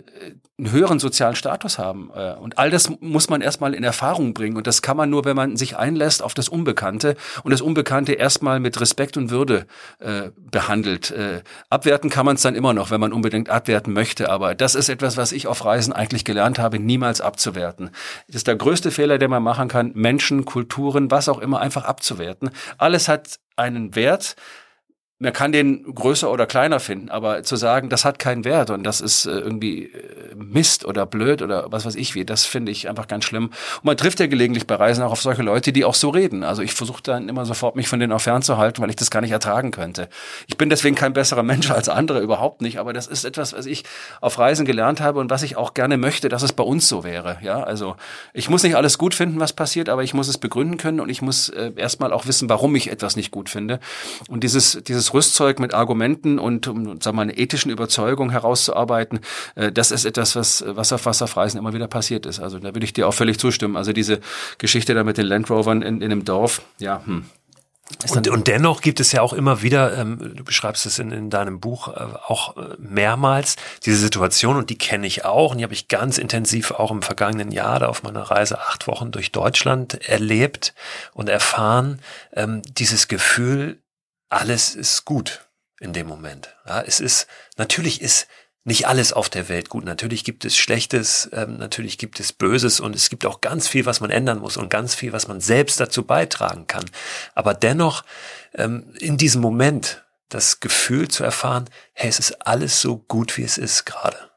[0.58, 2.10] einen höheren sozialen Status haben.
[2.14, 4.56] Äh, und all das muss man erstmal in Erfahrung bringen.
[4.56, 8.14] Und das kann man nur, wenn man sich einlässt auf das Unbekannte und das Unbekannte
[8.14, 9.66] erstmal mit Respekt und Würde
[9.98, 11.10] äh, behandelt.
[11.10, 14.30] Äh, abwerten kann man es dann immer noch, wenn man unbedingt abwerten möchte.
[14.30, 17.90] Aber das ist etwas, was ich auf Reisen eigentlich gelernt habe, niemals abzuwerten.
[18.28, 21.84] Das ist der größte Fehler, den man machen kann, Menschen, Kulturen, was auch immer, einfach
[21.84, 22.50] abzuwerten.
[22.78, 24.36] Alles hat einen Wert
[25.20, 28.84] man kann den größer oder kleiner finden, aber zu sagen, das hat keinen Wert und
[28.84, 32.70] das ist äh, irgendwie äh, Mist oder blöd oder was weiß ich wie, das finde
[32.70, 33.46] ich einfach ganz schlimm.
[33.46, 36.44] Und man trifft ja gelegentlich bei Reisen auch auf solche Leute, die auch so reden.
[36.44, 39.20] Also ich versuche dann immer sofort, mich von denen auch fernzuhalten, weil ich das gar
[39.20, 40.08] nicht ertragen könnte.
[40.46, 43.66] Ich bin deswegen kein besserer Mensch als andere, überhaupt nicht, aber das ist etwas, was
[43.66, 43.82] ich
[44.20, 47.02] auf Reisen gelernt habe und was ich auch gerne möchte, dass es bei uns so
[47.02, 47.38] wäre.
[47.42, 47.96] Ja, also
[48.34, 51.08] ich muss nicht alles gut finden, was passiert, aber ich muss es begründen können und
[51.08, 53.80] ich muss äh, erstmal auch wissen, warum ich etwas nicht gut finde.
[54.28, 59.20] Und dieses, dieses Rüstzeug mit Argumenten und um sagen wir, eine ethischen Überzeugung herauszuarbeiten,
[59.54, 62.40] äh, das ist etwas, was, was auf Wasserfreisen immer wieder passiert ist.
[62.40, 63.76] Also da würde ich dir auch völlig zustimmen.
[63.76, 64.20] Also diese
[64.58, 67.24] Geschichte da mit den Land Rovern in, in einem Dorf, ja, hm.
[68.10, 71.30] Und, und dennoch gibt es ja auch immer wieder, ähm, du beschreibst es in, in
[71.30, 73.56] deinem Buch äh, auch äh, mehrmals,
[73.86, 77.00] diese Situation und die kenne ich auch und die habe ich ganz intensiv auch im
[77.00, 80.74] vergangenen Jahr da auf meiner Reise acht Wochen durch Deutschland erlebt
[81.14, 82.00] und erfahren,
[82.34, 83.78] ähm, dieses Gefühl,
[84.28, 85.46] alles ist gut
[85.80, 86.56] in dem Moment.
[86.66, 87.26] Ja, es ist,
[87.56, 88.26] natürlich ist
[88.64, 89.84] nicht alles auf der Welt gut.
[89.84, 93.86] Natürlich gibt es Schlechtes, ähm, natürlich gibt es Böses und es gibt auch ganz viel,
[93.86, 96.84] was man ändern muss und ganz viel, was man selbst dazu beitragen kann.
[97.34, 98.04] Aber dennoch
[98.54, 103.44] ähm, in diesem Moment das Gefühl zu erfahren, hey, es ist alles so gut, wie
[103.44, 104.30] es ist gerade.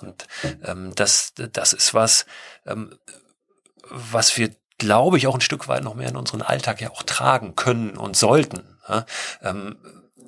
[0.00, 0.26] Und
[0.64, 2.26] ähm, das, das ist was,
[2.66, 2.98] ähm,
[3.88, 7.04] was wir, glaube ich, auch ein Stück weit noch mehr in unseren Alltag ja auch
[7.04, 8.77] tragen können und sollten.
[8.88, 9.06] Ja?
[9.42, 9.76] Ähm,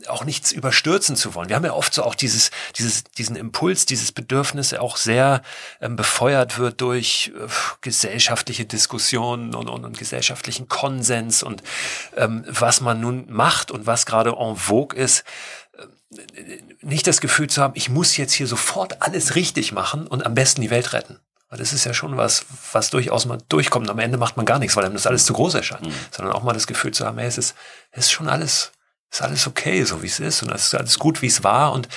[0.09, 1.49] auch nichts überstürzen zu wollen.
[1.49, 5.43] Wir haben ja oft so auch dieses, dieses, diesen Impuls, dieses Bedürfnis auch sehr
[5.81, 7.49] ähm, befeuert wird durch äh,
[7.81, 11.63] gesellschaftliche Diskussionen und, und, und gesellschaftlichen Konsens und
[12.17, 15.25] ähm, was man nun macht und was gerade en vogue ist
[15.77, 20.25] äh, nicht das Gefühl zu haben, ich muss jetzt hier sofort alles richtig machen und
[20.25, 21.21] am besten die Welt retten.
[21.51, 23.91] Weil das ist ja schon was, was durchaus mal durchkommt.
[23.91, 25.87] Am Ende macht man gar nichts, weil einem das alles zu groß erscheint.
[25.87, 25.95] Mhm.
[26.11, 27.57] Sondern auch mal das Gefühl zu haben, hey, es ist,
[27.91, 28.73] es ist schon alles
[29.11, 31.73] ist alles okay, so wie es ist und es ist alles gut, wie es war
[31.73, 31.89] und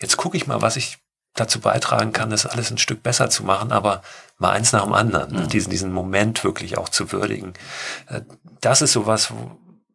[0.00, 0.98] jetzt gucke ich mal, was ich
[1.34, 4.02] dazu beitragen kann, das alles ein Stück besser zu machen, aber
[4.38, 5.48] mal eins nach dem anderen, mhm.
[5.48, 7.54] diesen, diesen Moment wirklich auch zu würdigen.
[8.08, 8.22] Äh,
[8.60, 9.32] das ist sowas,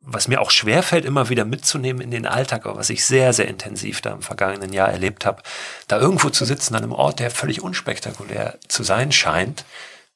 [0.09, 3.47] was mir auch schwerfällt, immer wieder mitzunehmen in den Alltag, aber was ich sehr, sehr
[3.47, 5.43] intensiv da im vergangenen Jahr erlebt habe,
[5.87, 9.65] da irgendwo zu sitzen an einem Ort, der völlig unspektakulär zu sein scheint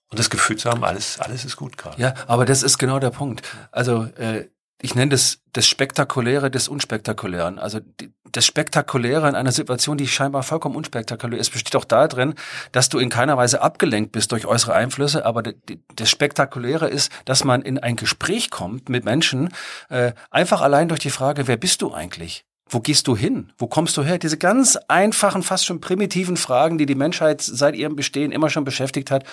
[0.10, 2.02] und das Gefühl zu haben, alles, alles ist gut gerade.
[2.02, 3.44] Ja, aber das ist genau der Punkt.
[3.72, 4.46] Also äh,
[4.82, 7.60] ich nenne das das Spektakuläre des Unspektakulären.
[7.60, 12.36] Also die, das Spektakuläre in einer Situation, die scheinbar vollkommen unspektakulär ist, besteht auch darin,
[12.72, 15.26] dass du in keiner Weise abgelenkt bist durch äußere Einflüsse.
[15.26, 19.50] Aber die, das Spektakuläre ist, dass man in ein Gespräch kommt mit Menschen,
[19.90, 22.46] äh, einfach allein durch die Frage, wer bist du eigentlich?
[22.74, 23.52] Wo gehst du hin?
[23.58, 24.18] Wo kommst du her?
[24.18, 28.64] Diese ganz einfachen, fast schon primitiven Fragen, die die Menschheit seit ihrem Bestehen immer schon
[28.64, 29.26] beschäftigt hat.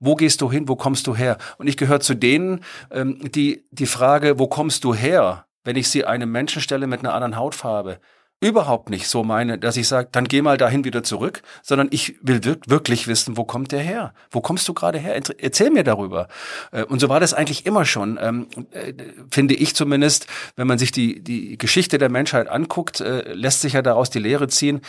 [0.00, 0.68] Wo gehst du hin?
[0.68, 1.38] Wo kommst du her?
[1.58, 5.88] Und ich gehöre zu denen, ähm, die die Frage, wo kommst du her, wenn ich
[5.88, 8.00] sie einem Menschen stelle mit einer anderen Hautfarbe,
[8.40, 12.16] überhaupt nicht so meine, dass ich sage, dann geh mal dahin wieder zurück, sondern ich
[12.22, 14.14] will wirklich wissen, wo kommt der her?
[14.30, 15.20] Wo kommst du gerade her?
[15.38, 16.28] Erzähl mir darüber.
[16.72, 18.94] Äh, und so war das eigentlich immer schon, ähm, äh,
[19.30, 20.26] finde ich zumindest,
[20.56, 24.18] wenn man sich die, die Geschichte der Menschheit anguckt, äh, lässt sich ja daraus die
[24.18, 24.80] Lehre ziehen.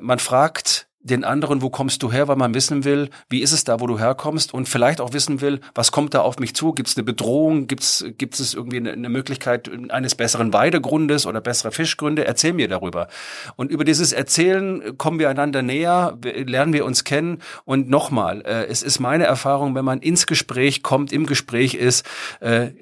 [0.00, 3.64] Man fragt den anderen, wo kommst du her, weil man wissen will, wie ist es
[3.64, 6.72] da, wo du herkommst und vielleicht auch wissen will, was kommt da auf mich zu?
[6.72, 7.66] Gibt es eine Bedrohung?
[7.66, 12.26] Gibt es irgendwie eine, eine, Möglichkeit eines besseren Weidegrundes oder bessere Fischgründe?
[12.26, 13.08] Erzähl mir darüber.
[13.56, 18.66] Und über dieses Erzählen kommen wir einander näher, lernen wir uns kennen und nochmal, äh,
[18.66, 22.04] es ist meine Erfahrung, wenn man ins Gespräch kommt, im Gespräch ist,
[22.40, 22.72] äh,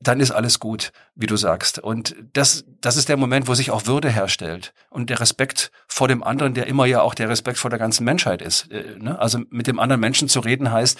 [0.00, 1.78] dann ist alles gut, wie du sagst.
[1.78, 6.06] Und das, das ist der Moment, wo sich auch Würde herstellt und der Respekt vor
[6.06, 8.70] dem anderen, der immer ja auch der Respekt vor der ganzen Menschheit ist.
[8.70, 9.18] Äh, ne?
[9.18, 10.98] Also mit dem anderen Menschen zu reden heißt,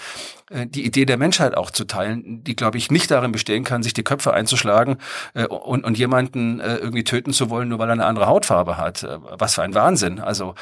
[0.49, 3.83] äh, die Idee der Menschheit auch zu teilen, die, glaube ich, nicht darin bestehen kann,
[3.83, 4.97] sich die Köpfe einzuschlagen
[5.35, 9.05] äh, und, und jemanden irgendwie töten zu wollen, nur weil er eine andere Hautfarbe hat.
[9.37, 10.19] Was für ein Wahnsinn.
[10.19, 10.55] Also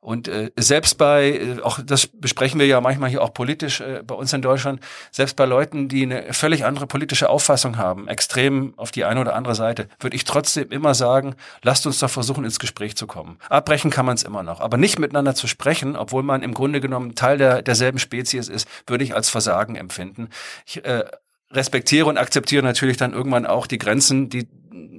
[0.00, 4.42] und selbst bei, auch das besprechen wir ja manchmal hier auch politisch bei uns in
[4.42, 4.80] Deutschland,
[5.10, 9.34] selbst bei Leuten, die eine völlig andere politische Auffassung haben, extrem auf die eine oder
[9.34, 13.35] andere Seite, würde ich trotzdem immer sagen, lasst uns doch versuchen, ins Gespräch zu kommen.
[13.48, 16.80] Abbrechen kann man es immer noch, aber nicht miteinander zu sprechen, obwohl man im Grunde
[16.80, 20.28] genommen Teil der, derselben Spezies ist, würde ich als Versagen empfinden.
[20.66, 21.04] Ich äh,
[21.50, 24.48] respektiere und akzeptiere natürlich dann irgendwann auch die Grenzen, die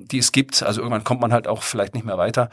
[0.07, 0.63] die es gibt.
[0.63, 2.49] Also irgendwann kommt man halt auch vielleicht nicht mehr weiter.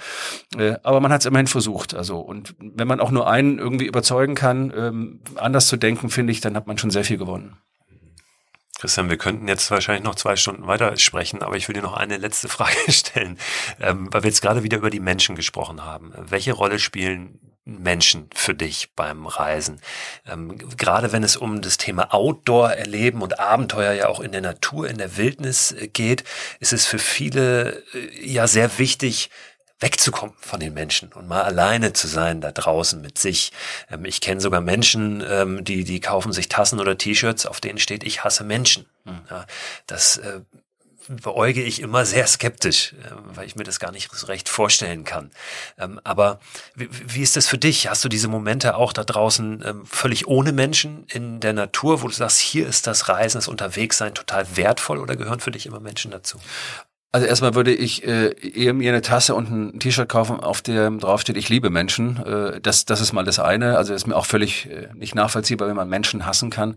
[0.57, 1.95] Äh, aber man hat es immerhin versucht.
[1.95, 6.33] Also und wenn man auch nur einen irgendwie überzeugen kann, ähm, anders zu denken, finde
[6.33, 7.57] ich, dann hat man schon sehr viel gewonnen.
[8.85, 11.95] Christian, wir könnten jetzt wahrscheinlich noch zwei Stunden weiter sprechen, aber ich will dir noch
[11.95, 13.39] eine letzte Frage stellen,
[13.81, 16.13] ähm, weil wir jetzt gerade wieder über die Menschen gesprochen haben.
[16.19, 19.81] Welche Rolle spielen Menschen für dich beim Reisen?
[20.31, 24.43] Ähm, gerade wenn es um das Thema Outdoor erleben und Abenteuer ja auch in der
[24.43, 26.25] Natur, in der Wildnis äh, geht,
[26.61, 29.31] ist es für viele äh, ja sehr wichtig,
[29.85, 33.53] wegzukommen von den Menschen und mal alleine zu sein da draußen mit sich.
[33.91, 37.79] Ähm, ich kenne sogar Menschen, ähm, die, die kaufen sich Tassen oder T-Shirts, auf denen
[37.79, 38.87] steht, ich hasse Menschen.
[39.05, 39.21] Hm.
[39.31, 39.47] Ja,
[39.87, 40.41] das äh,
[41.09, 45.05] beäuge ich immer sehr skeptisch, äh, weil ich mir das gar nicht so recht vorstellen
[45.05, 45.31] kann.
[45.79, 46.41] Ähm, aber
[46.75, 47.91] wie, wie ist das für dich?
[47.91, 52.09] Hast du diese Momente auch da draußen ähm, völlig ohne Menschen in der Natur, wo
[52.09, 55.81] du sagst, hier ist das Reisen, das Unterwegssein total wertvoll oder gehören für dich immer
[55.81, 56.39] Menschen dazu?
[57.15, 60.99] Also erstmal würde ich äh, eher mir eine Tasse und ein T-Shirt kaufen, auf dem
[60.99, 62.17] draufsteht, ich liebe Menschen.
[62.27, 63.77] Äh, das, das ist mal das eine.
[63.77, 66.77] Also ist mir auch völlig äh, nicht nachvollziehbar, wenn man Menschen hassen kann.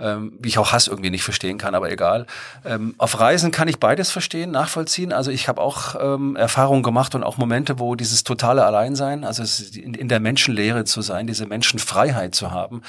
[0.00, 2.26] Ähm, wie ich auch Hass irgendwie nicht verstehen kann, aber egal.
[2.64, 5.12] Ähm, auf Reisen kann ich beides verstehen, nachvollziehen.
[5.12, 9.44] Also ich habe auch ähm, Erfahrungen gemacht und auch Momente, wo dieses totale Alleinsein, also
[9.78, 12.82] in, in der Menschenlehre zu sein, diese Menschenfreiheit zu haben,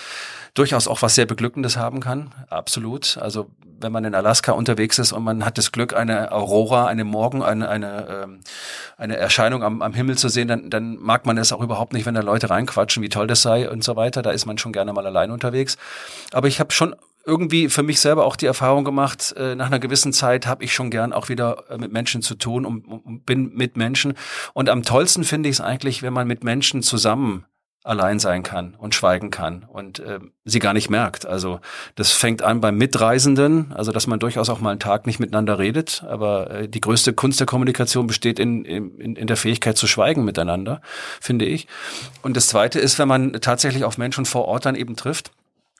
[0.56, 2.34] durchaus auch was sehr Beglückendes haben kann.
[2.50, 3.20] Absolut.
[3.22, 3.52] Also
[3.82, 7.44] wenn man in Alaska unterwegs ist und man hat das Glück, eine Aurora, eine Morgen,
[7.44, 8.40] eine, eine, ähm,
[8.98, 12.06] eine Erscheinung am, am Himmel zu sehen, dann, dann mag man es auch überhaupt nicht,
[12.06, 14.22] wenn da Leute reinquatschen, wie toll das sei und so weiter.
[14.22, 15.78] Da ist man schon gerne mal allein unterwegs.
[16.32, 19.80] Aber ich habe schon irgendwie für mich selber auch die Erfahrung gemacht, äh, nach einer
[19.80, 23.26] gewissen Zeit habe ich schon gern auch wieder äh, mit Menschen zu tun und, und
[23.26, 24.14] bin mit Menschen.
[24.54, 27.46] Und am tollsten finde ich es eigentlich, wenn man mit Menschen zusammen
[27.84, 31.26] allein sein kann und schweigen kann und äh, sie gar nicht merkt.
[31.26, 31.62] Also
[31.96, 35.60] das fängt an beim Mitreisenden, also dass man durchaus auch mal einen Tag nicht miteinander
[35.60, 39.88] redet, aber äh, die größte Kunst der Kommunikation besteht in, in, in der Fähigkeit zu
[39.88, 40.82] schweigen miteinander,
[41.22, 41.68] finde ich.
[42.22, 45.32] Und das Zweite ist, wenn man tatsächlich auf Menschen vor Ort dann eben trifft,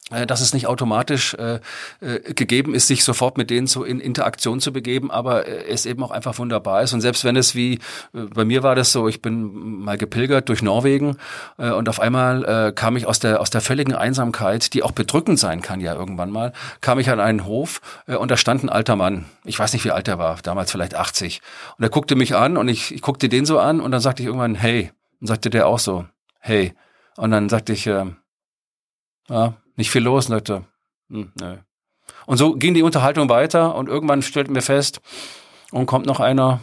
[0.10, 1.60] dass es nicht automatisch äh,
[2.02, 5.86] äh, gegeben ist, sich sofort mit denen so in Interaktion zu begeben, aber äh, es
[5.86, 6.94] eben auch einfach wunderbar ist.
[6.94, 7.76] Und selbst wenn es wie,
[8.14, 11.18] äh, bei mir war das so, ich bin mal gepilgert durch Norwegen
[11.58, 14.92] äh, und auf einmal äh, kam ich aus der, aus der völligen Einsamkeit, die auch
[14.92, 18.64] bedrückend sein kann ja irgendwann mal, kam ich an einen Hof äh, und da stand
[18.64, 19.26] ein alter Mann.
[19.44, 21.42] Ich weiß nicht, wie alt er war, damals vielleicht 80.
[21.78, 24.24] Und er guckte mich an und ich, ich guckte den so an und dann sagte
[24.24, 24.92] ich irgendwann, hey.
[25.22, 26.06] Und sagte der auch so,
[26.40, 26.74] hey.
[27.18, 28.06] Und dann sagte ich, äh,
[29.30, 30.66] ja, nicht viel los, Leute.
[31.10, 31.58] Hm, nö.
[32.26, 35.02] Und so ging die Unterhaltung weiter und irgendwann stellten wir fest,
[35.72, 36.60] und kommt noch einer,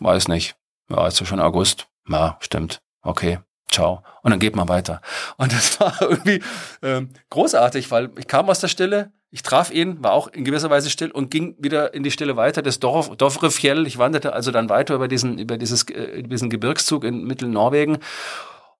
[0.00, 0.56] weiß nicht,
[0.88, 3.38] ja, ist ja schon August, ja, stimmt, okay,
[3.70, 4.02] ciao.
[4.22, 5.00] Und dann geht man weiter.
[5.36, 6.42] Und das war irgendwie
[6.82, 10.70] ähm, großartig, weil ich kam aus der Stille, ich traf ihn, war auch in gewisser
[10.70, 13.86] Weise still und ging wieder in die Stille weiter, das Dorf, Dorfrefjell.
[13.86, 17.98] Ich wanderte also dann weiter über diesen, über dieses, äh, diesen Gebirgszug in Mittelnorwegen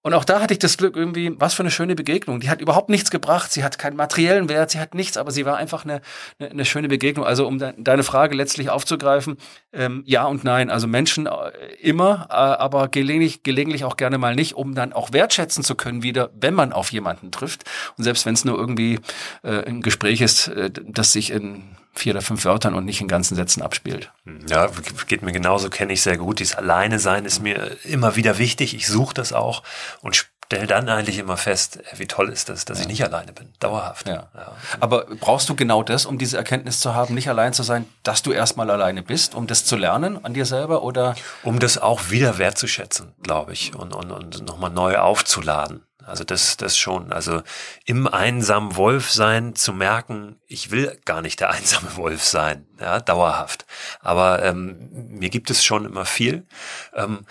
[0.03, 2.39] und auch da hatte ich das Glück irgendwie, was für eine schöne Begegnung.
[2.39, 5.45] Die hat überhaupt nichts gebracht, sie hat keinen materiellen Wert, sie hat nichts, aber sie
[5.45, 6.01] war einfach eine,
[6.39, 7.25] eine, eine schöne Begegnung.
[7.25, 9.37] Also um de deine Frage letztlich aufzugreifen,
[9.73, 10.71] ähm, ja und nein.
[10.71, 11.51] Also Menschen äh,
[11.81, 16.01] immer, äh, aber gelegentlich, gelegentlich auch gerne mal nicht, um dann auch wertschätzen zu können
[16.01, 17.63] wieder, wenn man auf jemanden trifft.
[17.97, 18.99] Und selbst wenn es nur irgendwie
[19.43, 23.07] äh, ein Gespräch ist, äh, das sich in vier oder fünf Wörtern und nicht in
[23.07, 24.11] ganzen Sätzen abspielt.
[24.47, 24.69] Ja,
[25.07, 26.39] geht mir genauso, kenne ich sehr gut.
[26.39, 28.73] Dieses Alleine sein ist mir immer wieder wichtig.
[28.73, 29.63] Ich suche das auch
[30.01, 30.15] und
[30.51, 32.81] stelle dann eigentlich immer fest, wie toll ist das, dass ja.
[32.81, 33.53] ich nicht alleine bin.
[33.59, 34.05] Dauerhaft.
[34.05, 34.27] Ja.
[34.35, 34.53] ja.
[34.81, 38.21] Aber brauchst du genau das, um diese Erkenntnis zu haben, nicht allein zu sein, dass
[38.21, 41.15] du erstmal alleine bist, um das zu lernen an dir selber oder?
[41.43, 45.85] Um das auch wieder wertzuschätzen, glaube ich, und, und, und nochmal neu aufzuladen.
[46.05, 47.11] Also das, das schon.
[47.11, 47.41] Also
[47.85, 52.99] im einsamen Wolf sein zu merken, ich will gar nicht der einsame Wolf sein, ja,
[52.99, 53.65] dauerhaft.
[54.01, 56.45] Aber ähm, mir gibt es schon immer viel.
[56.93, 57.25] Ähm,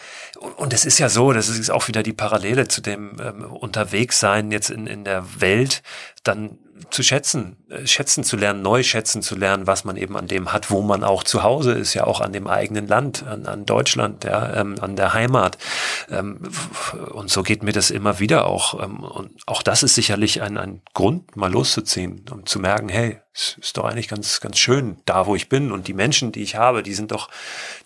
[0.56, 4.50] und es ist ja so, das ist auch wieder die Parallele zu dem ähm, Unterwegssein
[4.50, 5.82] jetzt in, in der Welt,
[6.22, 6.58] dann
[6.90, 10.70] zu schätzen, schätzen zu lernen, neu schätzen zu lernen, was man eben an dem hat,
[10.70, 14.24] wo man auch zu Hause ist, ja auch an dem eigenen Land, an, an Deutschland,
[14.24, 15.58] ja, ähm, an der Heimat.
[16.10, 16.40] Ähm,
[17.12, 18.82] und so geht mir das immer wieder auch.
[18.82, 23.20] Ähm, und auch das ist sicherlich ein, ein Grund, mal loszuziehen, um zu merken, hey,
[23.32, 25.70] es ist doch eigentlich ganz, ganz schön, da wo ich bin.
[25.70, 27.30] Und die Menschen, die ich habe, die sind doch,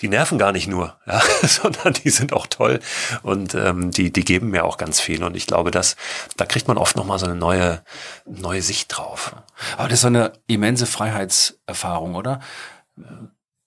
[0.01, 2.81] die nerven gar nicht nur, ja, sondern die sind auch toll
[3.23, 5.23] und ähm, die, die geben mir auch ganz viel.
[5.23, 5.97] Und ich glaube, dass
[6.37, 7.83] da kriegt man oft nochmal so eine neue,
[8.25, 9.37] neue Sicht drauf.
[9.77, 12.41] Aber das ist so eine immense Freiheitserfahrung, oder?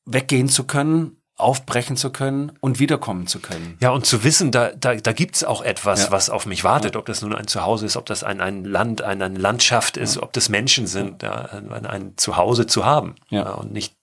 [0.06, 3.78] Weggehen zu können, aufbrechen zu können und wiederkommen zu können.
[3.80, 6.12] Ja, und zu wissen, da, da, da gibt's auch etwas, ja.
[6.12, 9.04] was auf mich wartet, ob das nun ein Zuhause ist, ob das ein, ein Land,
[9.04, 10.24] eine, eine Landschaft ist, ja.
[10.24, 13.52] ob das Menschen sind, ja, ein, ein Zuhause zu haben ja.
[13.52, 13.96] und nicht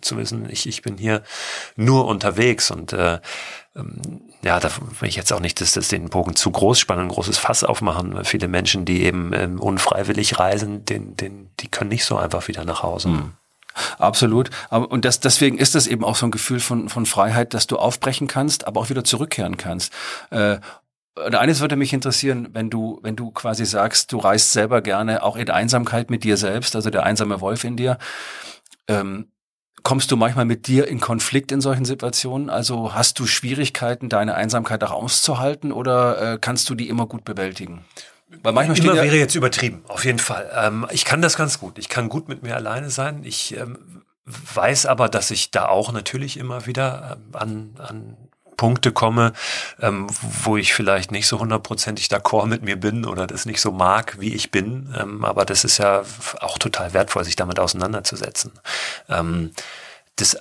[0.00, 1.22] zu wissen, ich, ich bin hier
[1.76, 3.20] nur unterwegs und äh,
[4.42, 7.08] ja, da will ich jetzt auch nicht dass das den Bogen zu groß spannen, ein
[7.08, 8.24] großes Fass aufmachen.
[8.24, 12.64] Viele Menschen, die eben ähm, unfreiwillig reisen, den, den, die können nicht so einfach wieder
[12.64, 13.08] nach Hause.
[13.08, 13.32] Mhm.
[13.98, 14.50] Absolut.
[14.70, 17.76] Und das, deswegen ist das eben auch so ein Gefühl von, von Freiheit, dass du
[17.76, 19.92] aufbrechen kannst, aber auch wieder zurückkehren kannst.
[20.30, 20.58] Äh,
[21.14, 25.22] und eines würde mich interessieren, wenn du, wenn du quasi sagst, du reist selber gerne
[25.22, 27.98] auch in Einsamkeit mit dir selbst, also der einsame Wolf in dir.
[28.86, 29.28] Ähm,
[29.82, 32.50] kommst du manchmal mit dir in Konflikt in solchen Situationen?
[32.50, 37.24] Also hast du Schwierigkeiten, deine Einsamkeit auch auszuhalten oder äh, kannst du die immer gut
[37.24, 37.84] bewältigen?
[38.42, 40.50] Weil manchmal Immer ja wäre jetzt übertrieben, auf jeden Fall.
[40.54, 41.78] Ähm, ich kann das ganz gut.
[41.78, 43.22] Ich kann gut mit mir alleine sein.
[43.24, 48.16] Ich ähm, weiß aber, dass ich da auch natürlich immer wieder ähm, an, an
[48.58, 49.32] Punkte komme,
[49.80, 53.72] ähm, wo ich vielleicht nicht so hundertprozentig d'accord mit mir bin oder das nicht so
[53.72, 54.94] mag, wie ich bin.
[54.98, 56.02] Ähm, aber das ist ja
[56.40, 58.52] auch total wertvoll, sich damit auseinanderzusetzen.
[59.08, 59.52] Ähm,
[60.16, 60.36] das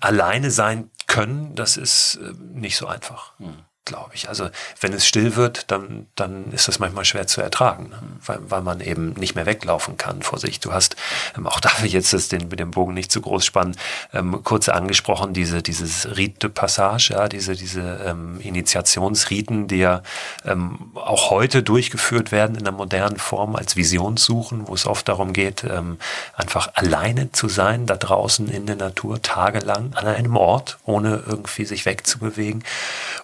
[0.00, 3.32] alleine sein können, das ist äh, nicht so einfach.
[3.38, 4.28] Hm glaube ich.
[4.28, 4.50] Also
[4.80, 7.98] wenn es still wird, dann, dann ist das manchmal schwer zu ertragen, ne?
[8.26, 10.60] weil, weil man eben nicht mehr weglaufen kann vor sich.
[10.60, 10.96] Du hast,
[11.38, 13.76] ähm, auch darf ich jetzt das den, mit dem Bogen nicht zu groß spannen,
[14.12, 20.02] ähm, kurz angesprochen, diese, dieses Rite de Passage, ja, diese, diese ähm, Initiationsriten, die ja
[20.44, 25.32] ähm, auch heute durchgeführt werden in der modernen Form als Visionssuchen, wo es oft darum
[25.32, 25.98] geht, ähm,
[26.34, 31.64] einfach alleine zu sein, da draußen in der Natur, tagelang an einem Ort, ohne irgendwie
[31.64, 32.64] sich wegzubewegen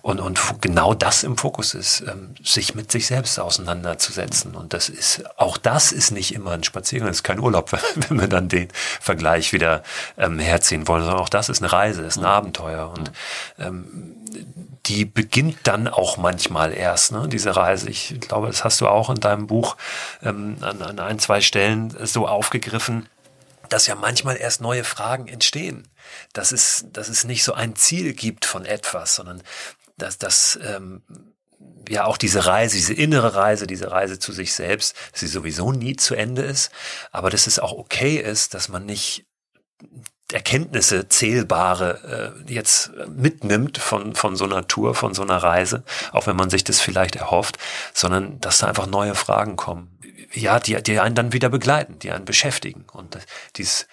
[0.03, 4.55] und, und genau das im Fokus ist, ähm, sich mit sich selbst auseinanderzusetzen.
[4.55, 7.73] Und das ist, auch das ist nicht immer ein Spaziergang, das ist kein Urlaub,
[8.09, 9.83] wenn wir dann den Vergleich wieder
[10.17, 12.93] ähm, herziehen wollen, sondern auch das ist eine Reise, ist ein Abenteuer.
[12.97, 13.13] Und
[13.59, 14.17] ähm,
[14.87, 17.89] die beginnt dann auch manchmal erst, ne, diese Reise.
[17.89, 19.77] Ich glaube, das hast du auch in deinem Buch
[20.23, 23.09] ähm, an, an ein, zwei Stellen so aufgegriffen,
[23.69, 25.89] dass ja manchmal erst neue Fragen entstehen.
[26.33, 29.43] Dass es, dass es nicht so ein Ziel gibt von etwas, sondern
[29.97, 31.03] dass das ähm,
[31.89, 35.97] ja auch diese Reise, diese innere Reise, diese Reise zu sich selbst, sie sowieso nie
[35.97, 36.71] zu Ende ist,
[37.11, 39.27] aber dass es auch okay ist, dass man nicht
[40.33, 46.27] Erkenntnisse, zählbare äh, jetzt mitnimmt von, von so einer Tour, von so einer Reise, auch
[46.27, 47.59] wenn man sich das vielleicht erhofft,
[47.93, 49.99] sondern dass da einfach neue Fragen kommen.
[50.33, 52.87] Ja, die, die einen dann wieder begleiten, die einen beschäftigen.
[52.93, 53.19] Und
[53.57, 53.87] dieses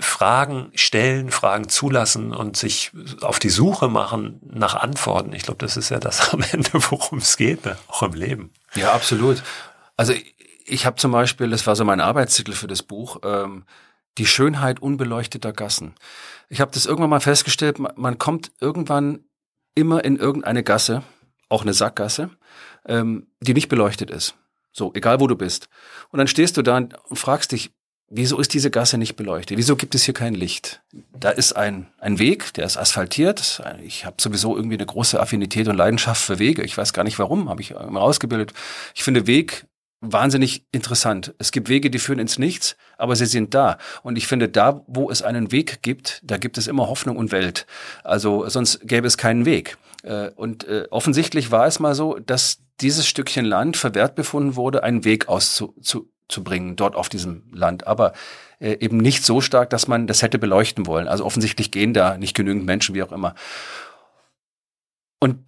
[0.00, 2.90] Fragen stellen, Fragen zulassen und sich
[3.20, 5.32] auf die Suche machen nach Antworten.
[5.32, 7.76] Ich glaube, das ist ja das am Ende, worum es geht, ne?
[7.88, 8.52] auch im Leben.
[8.74, 9.42] Ja, absolut.
[9.96, 10.14] Also
[10.66, 13.64] ich habe zum Beispiel, das war so mein Arbeitstitel für das Buch, ähm,
[14.18, 15.94] die Schönheit unbeleuchteter Gassen.
[16.48, 19.24] Ich habe das irgendwann mal festgestellt, man kommt irgendwann
[19.74, 21.02] immer in irgendeine Gasse,
[21.48, 22.30] auch eine Sackgasse,
[22.86, 24.34] ähm, die nicht beleuchtet ist.
[24.72, 25.68] So, egal wo du bist.
[26.10, 27.72] Und dann stehst du da und fragst dich,
[28.16, 29.58] wieso ist diese Gasse nicht beleuchtet?
[29.58, 30.82] Wieso gibt es hier kein Licht?
[31.18, 33.62] Da ist ein, ein Weg, der ist asphaltiert.
[33.82, 36.62] Ich habe sowieso irgendwie eine große Affinität und Leidenschaft für Wege.
[36.62, 38.52] Ich weiß gar nicht warum, habe ich immer rausgebildet.
[38.94, 39.66] Ich finde Weg
[40.00, 41.34] wahnsinnig interessant.
[41.38, 43.78] Es gibt Wege, die führen ins Nichts, aber sie sind da.
[44.02, 47.32] Und ich finde, da, wo es einen Weg gibt, da gibt es immer Hoffnung und
[47.32, 47.66] Welt.
[48.02, 49.76] Also sonst gäbe es keinen Weg.
[50.02, 54.82] Äh, und äh, offensichtlich war es mal so, dass dieses Stückchen Land verwehrt befunden wurde,
[54.82, 57.86] einen Weg auszubringen, dort auf diesem Land.
[57.86, 58.12] Aber
[58.58, 61.08] äh, eben nicht so stark, dass man das hätte beleuchten wollen.
[61.08, 63.34] Also offensichtlich gehen da nicht genügend Menschen, wie auch immer.
[65.20, 65.46] Und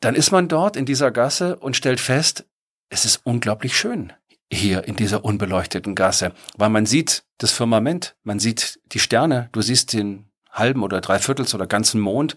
[0.00, 2.44] dann ist man dort in dieser Gasse und stellt fest,
[2.88, 4.12] es ist unglaublich schön
[4.52, 9.62] hier in dieser unbeleuchteten Gasse, weil man sieht das Firmament, man sieht die Sterne, du
[9.62, 12.36] siehst den halben oder dreiviertels oder ganzen Mond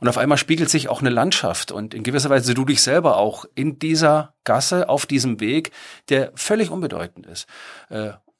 [0.00, 3.16] und auf einmal spiegelt sich auch eine Landschaft und in gewisser Weise du dich selber
[3.16, 5.70] auch in dieser Gasse, auf diesem Weg,
[6.08, 7.46] der völlig unbedeutend ist.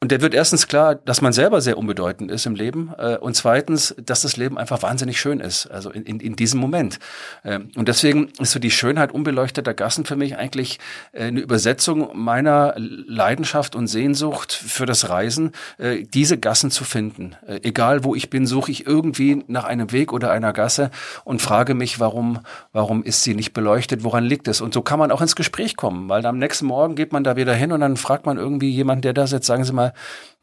[0.02, 3.36] Und der wird erstens klar, dass man selber sehr unbedeutend ist im Leben äh, und
[3.36, 6.98] zweitens, dass das Leben einfach wahnsinnig schön ist, also in, in, in diesem Moment.
[7.44, 10.80] Ähm, und deswegen ist so die Schönheit unbeleuchteter Gassen für mich eigentlich
[11.12, 17.36] äh, eine Übersetzung meiner Leidenschaft und Sehnsucht für das Reisen, äh, diese Gassen zu finden.
[17.46, 20.90] Äh, egal wo ich bin, suche ich irgendwie nach einem Weg oder einer Gasse
[21.22, 22.40] und frage mich, warum,
[22.72, 24.62] warum ist sie nicht beleuchtet, woran liegt es?
[24.62, 27.36] Und so kann man auch ins Gespräch kommen, weil am nächsten Morgen geht man da
[27.36, 29.91] wieder hin und dann fragt man irgendwie jemanden, der da sitzt, sagen Sie mal,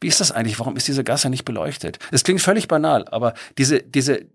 [0.00, 0.58] wie ist das eigentlich?
[0.58, 1.98] Warum ist diese Gasse nicht beleuchtet?
[2.10, 4.26] Es klingt völlig banal, aber diese, diese,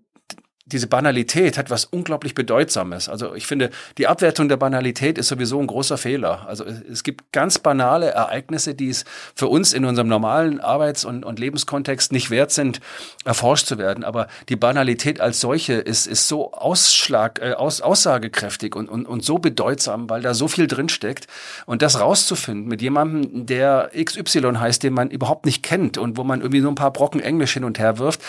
[0.68, 3.08] diese Banalität hat was unglaublich Bedeutsames.
[3.08, 3.70] Also ich finde,
[4.00, 6.48] die Abwertung der Banalität ist sowieso ein großer Fehler.
[6.48, 9.06] Also es gibt ganz banale Ereignisse, die es
[9.36, 12.80] für uns in unserem normalen Arbeits- und, und Lebenskontext nicht wert sind,
[13.26, 14.04] erforscht zu werden.
[14.04, 19.24] Aber die Banalität als solche ist, ist so ausschlag, äh, aus, aussagekräftig und, und, und
[19.24, 21.28] so bedeutsam, weil da so viel drinsteckt.
[21.68, 26.24] Und das rauszufinden mit jemandem, der XY heißt, den man überhaupt nicht kennt und wo
[26.24, 28.24] man irgendwie nur ein paar Brocken Englisch hin und her wirft,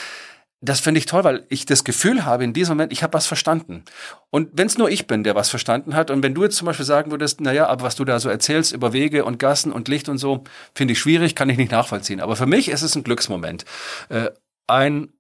[0.61, 3.27] das finde ich toll, weil ich das Gefühl habe in diesem Moment, ich habe was
[3.27, 3.85] verstanden.
[4.31, 6.67] Und wenn es nur ich bin, der was verstanden hat, und wenn du jetzt zum
[6.67, 9.89] Beispiel sagen würdest, naja, aber was du da so erzählst über Wege und Gassen und
[9.89, 12.21] Licht und so, finde ich schwierig, kann ich nicht nachvollziehen.
[12.21, 13.65] Aber für mich ist es ein Glücksmoment.
[14.09, 14.31] Äh,
[14.67, 15.13] ein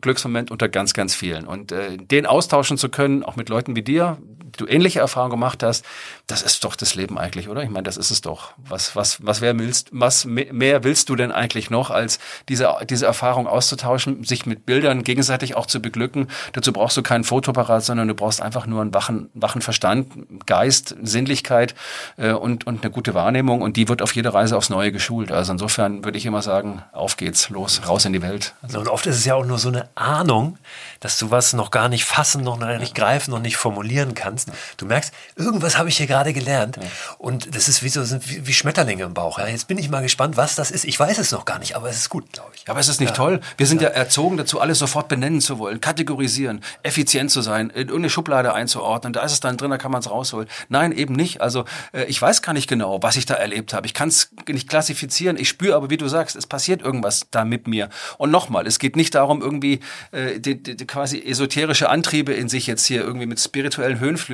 [0.00, 1.46] Glücksmoment unter ganz, ganz vielen.
[1.46, 4.18] Und äh, den austauschen zu können, auch mit Leuten wie dir,
[4.56, 5.84] du ähnliche Erfahrungen gemacht hast,
[6.26, 7.62] das ist doch das Leben eigentlich, oder?
[7.62, 8.52] Ich meine, das ist es doch.
[8.56, 12.18] Was, was, was, wer willst, was mehr willst du denn eigentlich noch, als
[12.48, 16.28] diese, diese Erfahrung auszutauschen, sich mit Bildern gegenseitig auch zu beglücken?
[16.52, 20.08] Dazu brauchst du keinen Fotoparat, sondern du brauchst einfach nur einen wachen, wachen Verstand,
[20.46, 21.74] Geist, Sinnlichkeit
[22.16, 23.62] äh, und, und eine gute Wahrnehmung.
[23.62, 25.32] Und die wird auf jeder Reise aufs Neue geschult.
[25.32, 28.54] Also insofern würde ich immer sagen, auf geht's, los, raus in die Welt.
[28.62, 30.58] Also und oft ist es ja auch nur so eine Ahnung,
[31.00, 34.37] dass du was noch gar nicht fassen, noch nicht greifen, noch nicht formulieren kannst.
[34.76, 36.76] Du merkst, irgendwas habe ich hier gerade gelernt.
[36.76, 36.82] Ja.
[37.18, 39.38] Und das ist wie so wie, wie Schmetterlinge im Bauch.
[39.38, 40.84] Ja, jetzt bin ich mal gespannt, was das ist.
[40.84, 42.68] Ich weiß es noch gar nicht, aber es ist gut, glaube ich.
[42.68, 43.40] Aber es ist nicht toll.
[43.56, 43.88] Wir sind ja.
[43.88, 49.12] erzogen dazu, alles sofort benennen zu wollen, kategorisieren, effizient zu sein, in irgendeine Schublade einzuordnen.
[49.12, 50.48] Da ist es dann drin, da kann man es rausholen.
[50.68, 51.40] Nein, eben nicht.
[51.40, 53.86] Also äh, ich weiß gar nicht genau, was ich da erlebt habe.
[53.86, 55.36] Ich kann es nicht klassifizieren.
[55.36, 57.88] Ich spüre aber, wie du sagst, es passiert irgendwas da mit mir.
[58.18, 59.80] Und nochmal, es geht nicht darum, irgendwie
[60.12, 64.27] äh, die, die, quasi esoterische Antriebe in sich jetzt hier irgendwie mit spirituellen Höhenflügen.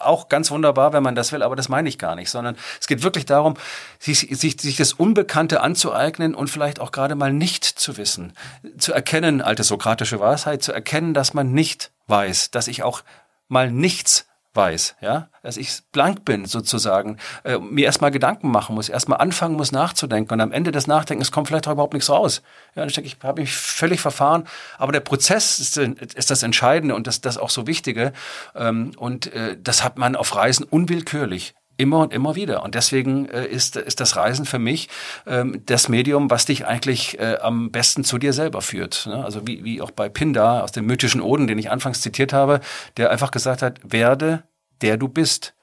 [0.00, 2.86] Auch ganz wunderbar, wenn man das will, aber das meine ich gar nicht, sondern es
[2.86, 3.54] geht wirklich darum,
[3.98, 8.32] sich, sich, sich das Unbekannte anzueignen und vielleicht auch gerade mal nicht zu wissen.
[8.78, 13.02] Zu erkennen, alte sokratische Weisheit, zu erkennen, dass man nicht weiß, dass ich auch
[13.48, 18.88] mal nichts weiß, ja, dass ich blank bin sozusagen, äh, mir erstmal Gedanken machen muss,
[18.88, 20.32] erstmal anfangen muss nachzudenken.
[20.32, 22.42] Und am Ende des Nachdenkens kommt vielleicht auch überhaupt nichts raus.
[22.74, 24.46] Ja, ich denke, ich habe mich völlig verfahren,
[24.78, 28.12] aber der Prozess ist, ist das Entscheidende und das, das auch so Wichtige.
[28.54, 32.62] Ähm, und äh, das hat man auf Reisen unwillkürlich immer und immer wieder.
[32.62, 34.88] Und deswegen äh, ist, ist das Reisen für mich
[35.26, 39.06] ähm, das Medium, was dich eigentlich äh, am besten zu dir selber führt.
[39.06, 39.24] Ne?
[39.24, 42.60] Also wie, wie auch bei Pindar aus dem mythischen Oden, den ich anfangs zitiert habe,
[42.96, 44.44] der einfach gesagt hat, werde
[44.80, 45.54] der du bist.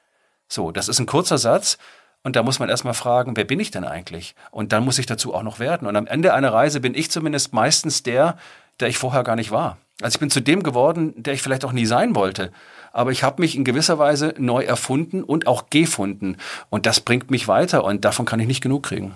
[0.47, 1.77] So, das ist ein kurzer Satz.
[2.23, 4.35] Und da muss man erstmal fragen, wer bin ich denn eigentlich?
[4.51, 5.87] Und dann muss ich dazu auch noch werden.
[5.87, 8.37] Und am Ende einer Reise bin ich zumindest meistens der,
[8.79, 9.77] der ich vorher gar nicht war.
[10.01, 12.51] Also ich bin zu dem geworden, der ich vielleicht auch nie sein wollte
[12.91, 16.37] aber ich habe mich in gewisser Weise neu erfunden und auch gefunden.
[16.69, 19.13] Und das bringt mich weiter und davon kann ich nicht genug kriegen.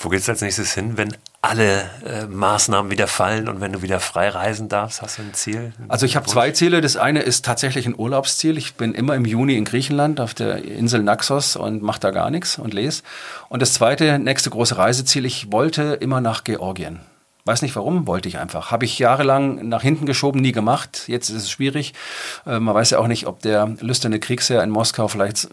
[0.00, 3.98] Wo geht's als nächstes hin, wenn alle äh, Maßnahmen wieder fallen und wenn du wieder
[3.98, 5.02] frei reisen darfst?
[5.02, 5.72] Hast du ein Ziel?
[5.88, 6.80] Also ich habe zwei Ziele.
[6.80, 8.58] Das eine ist tatsächlich ein Urlaubsziel.
[8.58, 12.30] Ich bin immer im Juni in Griechenland auf der Insel Naxos und mache da gar
[12.30, 13.02] nichts und lese.
[13.48, 17.00] Und das zweite, nächste große Reiseziel, ich wollte immer nach Georgien
[17.48, 18.70] Weiß nicht warum, wollte ich einfach.
[18.70, 21.04] Habe ich jahrelang nach hinten geschoben, nie gemacht.
[21.06, 21.94] Jetzt ist es schwierig.
[22.44, 25.48] Äh, man weiß ja auch nicht, ob der lüsterne Kriegsherr in Moskau vielleicht äh,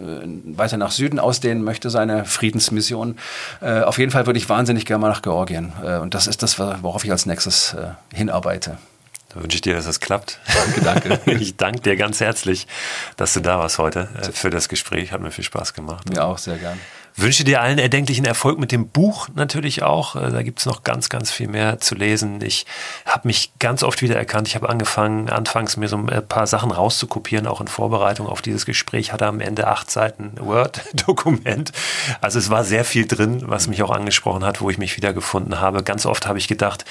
[0.57, 3.17] weiter nach Süden ausdehnen möchte, seine Friedensmission.
[3.61, 5.71] Äh, auf jeden Fall würde ich wahnsinnig gerne mal nach Georgien.
[5.85, 8.77] Äh, und das ist das, worauf ich als nächstes äh, hinarbeite.
[9.29, 10.41] Da wünsche ich dir, dass das klappt.
[10.53, 11.31] Danke, danke.
[11.39, 12.67] Ich danke dir ganz herzlich,
[13.15, 15.13] dass du da warst heute äh, für das Gespräch.
[15.13, 16.09] Hat mir viel Spaß gemacht.
[16.09, 16.77] Mir auch, sehr gern.
[17.17, 20.17] Wünsche dir allen erdenklichen Erfolg mit dem Buch natürlich auch.
[20.17, 22.41] Äh, da gibt's noch ganz, ganz viel mehr zu lesen.
[22.41, 22.65] Ich
[23.05, 24.49] habe mich ganz oft wieder erkannt.
[24.49, 28.65] Ich habe angefangen, anfangs mir so ein paar Sachen rauszukopieren, auch in Vorbereitung auf dieses
[28.65, 29.13] Gespräch.
[29.13, 31.71] Hatte am Ende acht Seiten Word-Dokument.
[32.19, 35.61] Also es war sehr viel drin, was mich auch angesprochen hat, wo ich mich wiedergefunden
[35.61, 35.83] habe.
[35.83, 36.83] Ganz oft habe ich gedacht,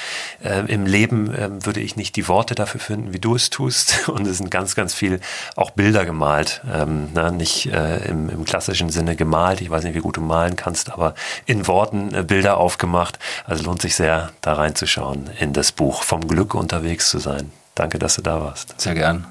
[0.42, 4.08] äh, im Leben äh, würde ich nicht die Worte dafür finden, wie du es tust.
[4.08, 5.20] Und es sind ganz, ganz viel
[5.54, 6.62] auch Bilder gemalt.
[6.72, 9.60] Ähm, na, nicht äh, im, im klassischen Sinne gemalt.
[9.60, 11.14] Ich weiß nicht, wie gut du malen kannst, aber
[11.46, 13.18] in Worten äh, Bilder aufgemacht.
[13.44, 17.50] Also lohnt sich sehr, da reinzuschauen in das Buch Vom Glück unterwegs zu sein.
[17.74, 18.80] Danke, dass du da warst.
[18.80, 19.26] Sehr gern.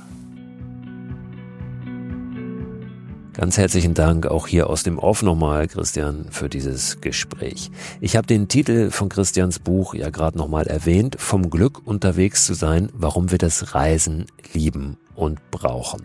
[3.33, 7.71] Ganz herzlichen Dank auch hier aus dem Off nochmal, Christian, für dieses Gespräch.
[7.99, 12.53] Ich habe den Titel von Christians Buch ja gerade nochmal erwähnt, Vom Glück unterwegs zu
[12.53, 16.03] sein, warum wir das Reisen lieben und brauchen.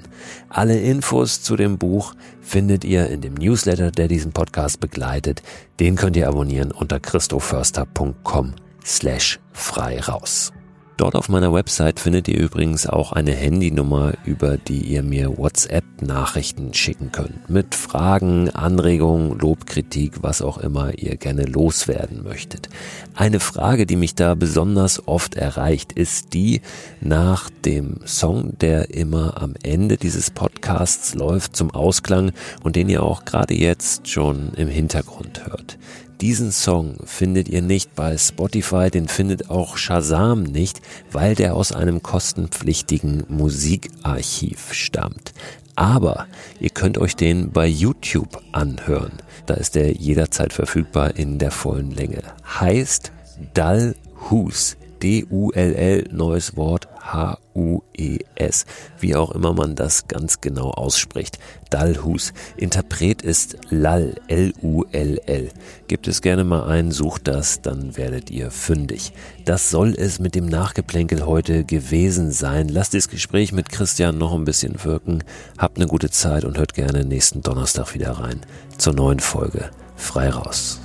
[0.48, 5.42] Alle Infos zu dem Buch findet ihr in dem Newsletter, der diesen Podcast begleitet.
[5.80, 8.54] Den könnt ihr abonnieren unter christoförster.com
[8.84, 10.52] slash frei raus.
[10.98, 16.74] Dort auf meiner Website findet ihr übrigens auch eine Handynummer, über die ihr mir WhatsApp-Nachrichten
[16.74, 17.48] schicken könnt.
[17.48, 22.68] Mit Fragen, Anregungen, Lobkritik, was auch immer ihr gerne loswerden möchtet.
[23.14, 26.62] Eine Frage, die mich da besonders oft erreicht, ist die
[27.00, 32.32] nach dem Song, der immer am Ende dieses Podcasts läuft zum Ausklang
[32.64, 35.78] und den ihr auch gerade jetzt schon im Hintergrund hört.
[36.20, 40.80] Diesen Song findet ihr nicht bei Spotify, den findet auch Shazam nicht,
[41.12, 45.32] weil der aus einem kostenpflichtigen Musikarchiv stammt.
[45.76, 46.26] Aber
[46.58, 49.12] ihr könnt euch den bei YouTube anhören.
[49.46, 52.22] Da ist er jederzeit verfügbar in der vollen Länge.
[52.58, 53.12] Heißt
[53.54, 53.94] Dull
[54.28, 54.76] Who's.
[55.02, 58.66] D-U-L-L, neues Wort, H-U-E-S,
[59.00, 61.38] wie auch immer man das ganz genau ausspricht.
[61.70, 62.32] Dalhus.
[62.56, 65.48] Interpret ist Lal, L-U-L-L.
[65.86, 69.12] Gebt es gerne mal ein, sucht das, dann werdet ihr fündig.
[69.44, 72.68] Das soll es mit dem Nachgeplänkel heute gewesen sein.
[72.68, 75.24] Lasst das Gespräch mit Christian noch ein bisschen wirken.
[75.58, 78.40] Habt eine gute Zeit und hört gerne nächsten Donnerstag wieder rein
[78.76, 79.70] zur neuen Folge.
[79.96, 80.80] Frei raus.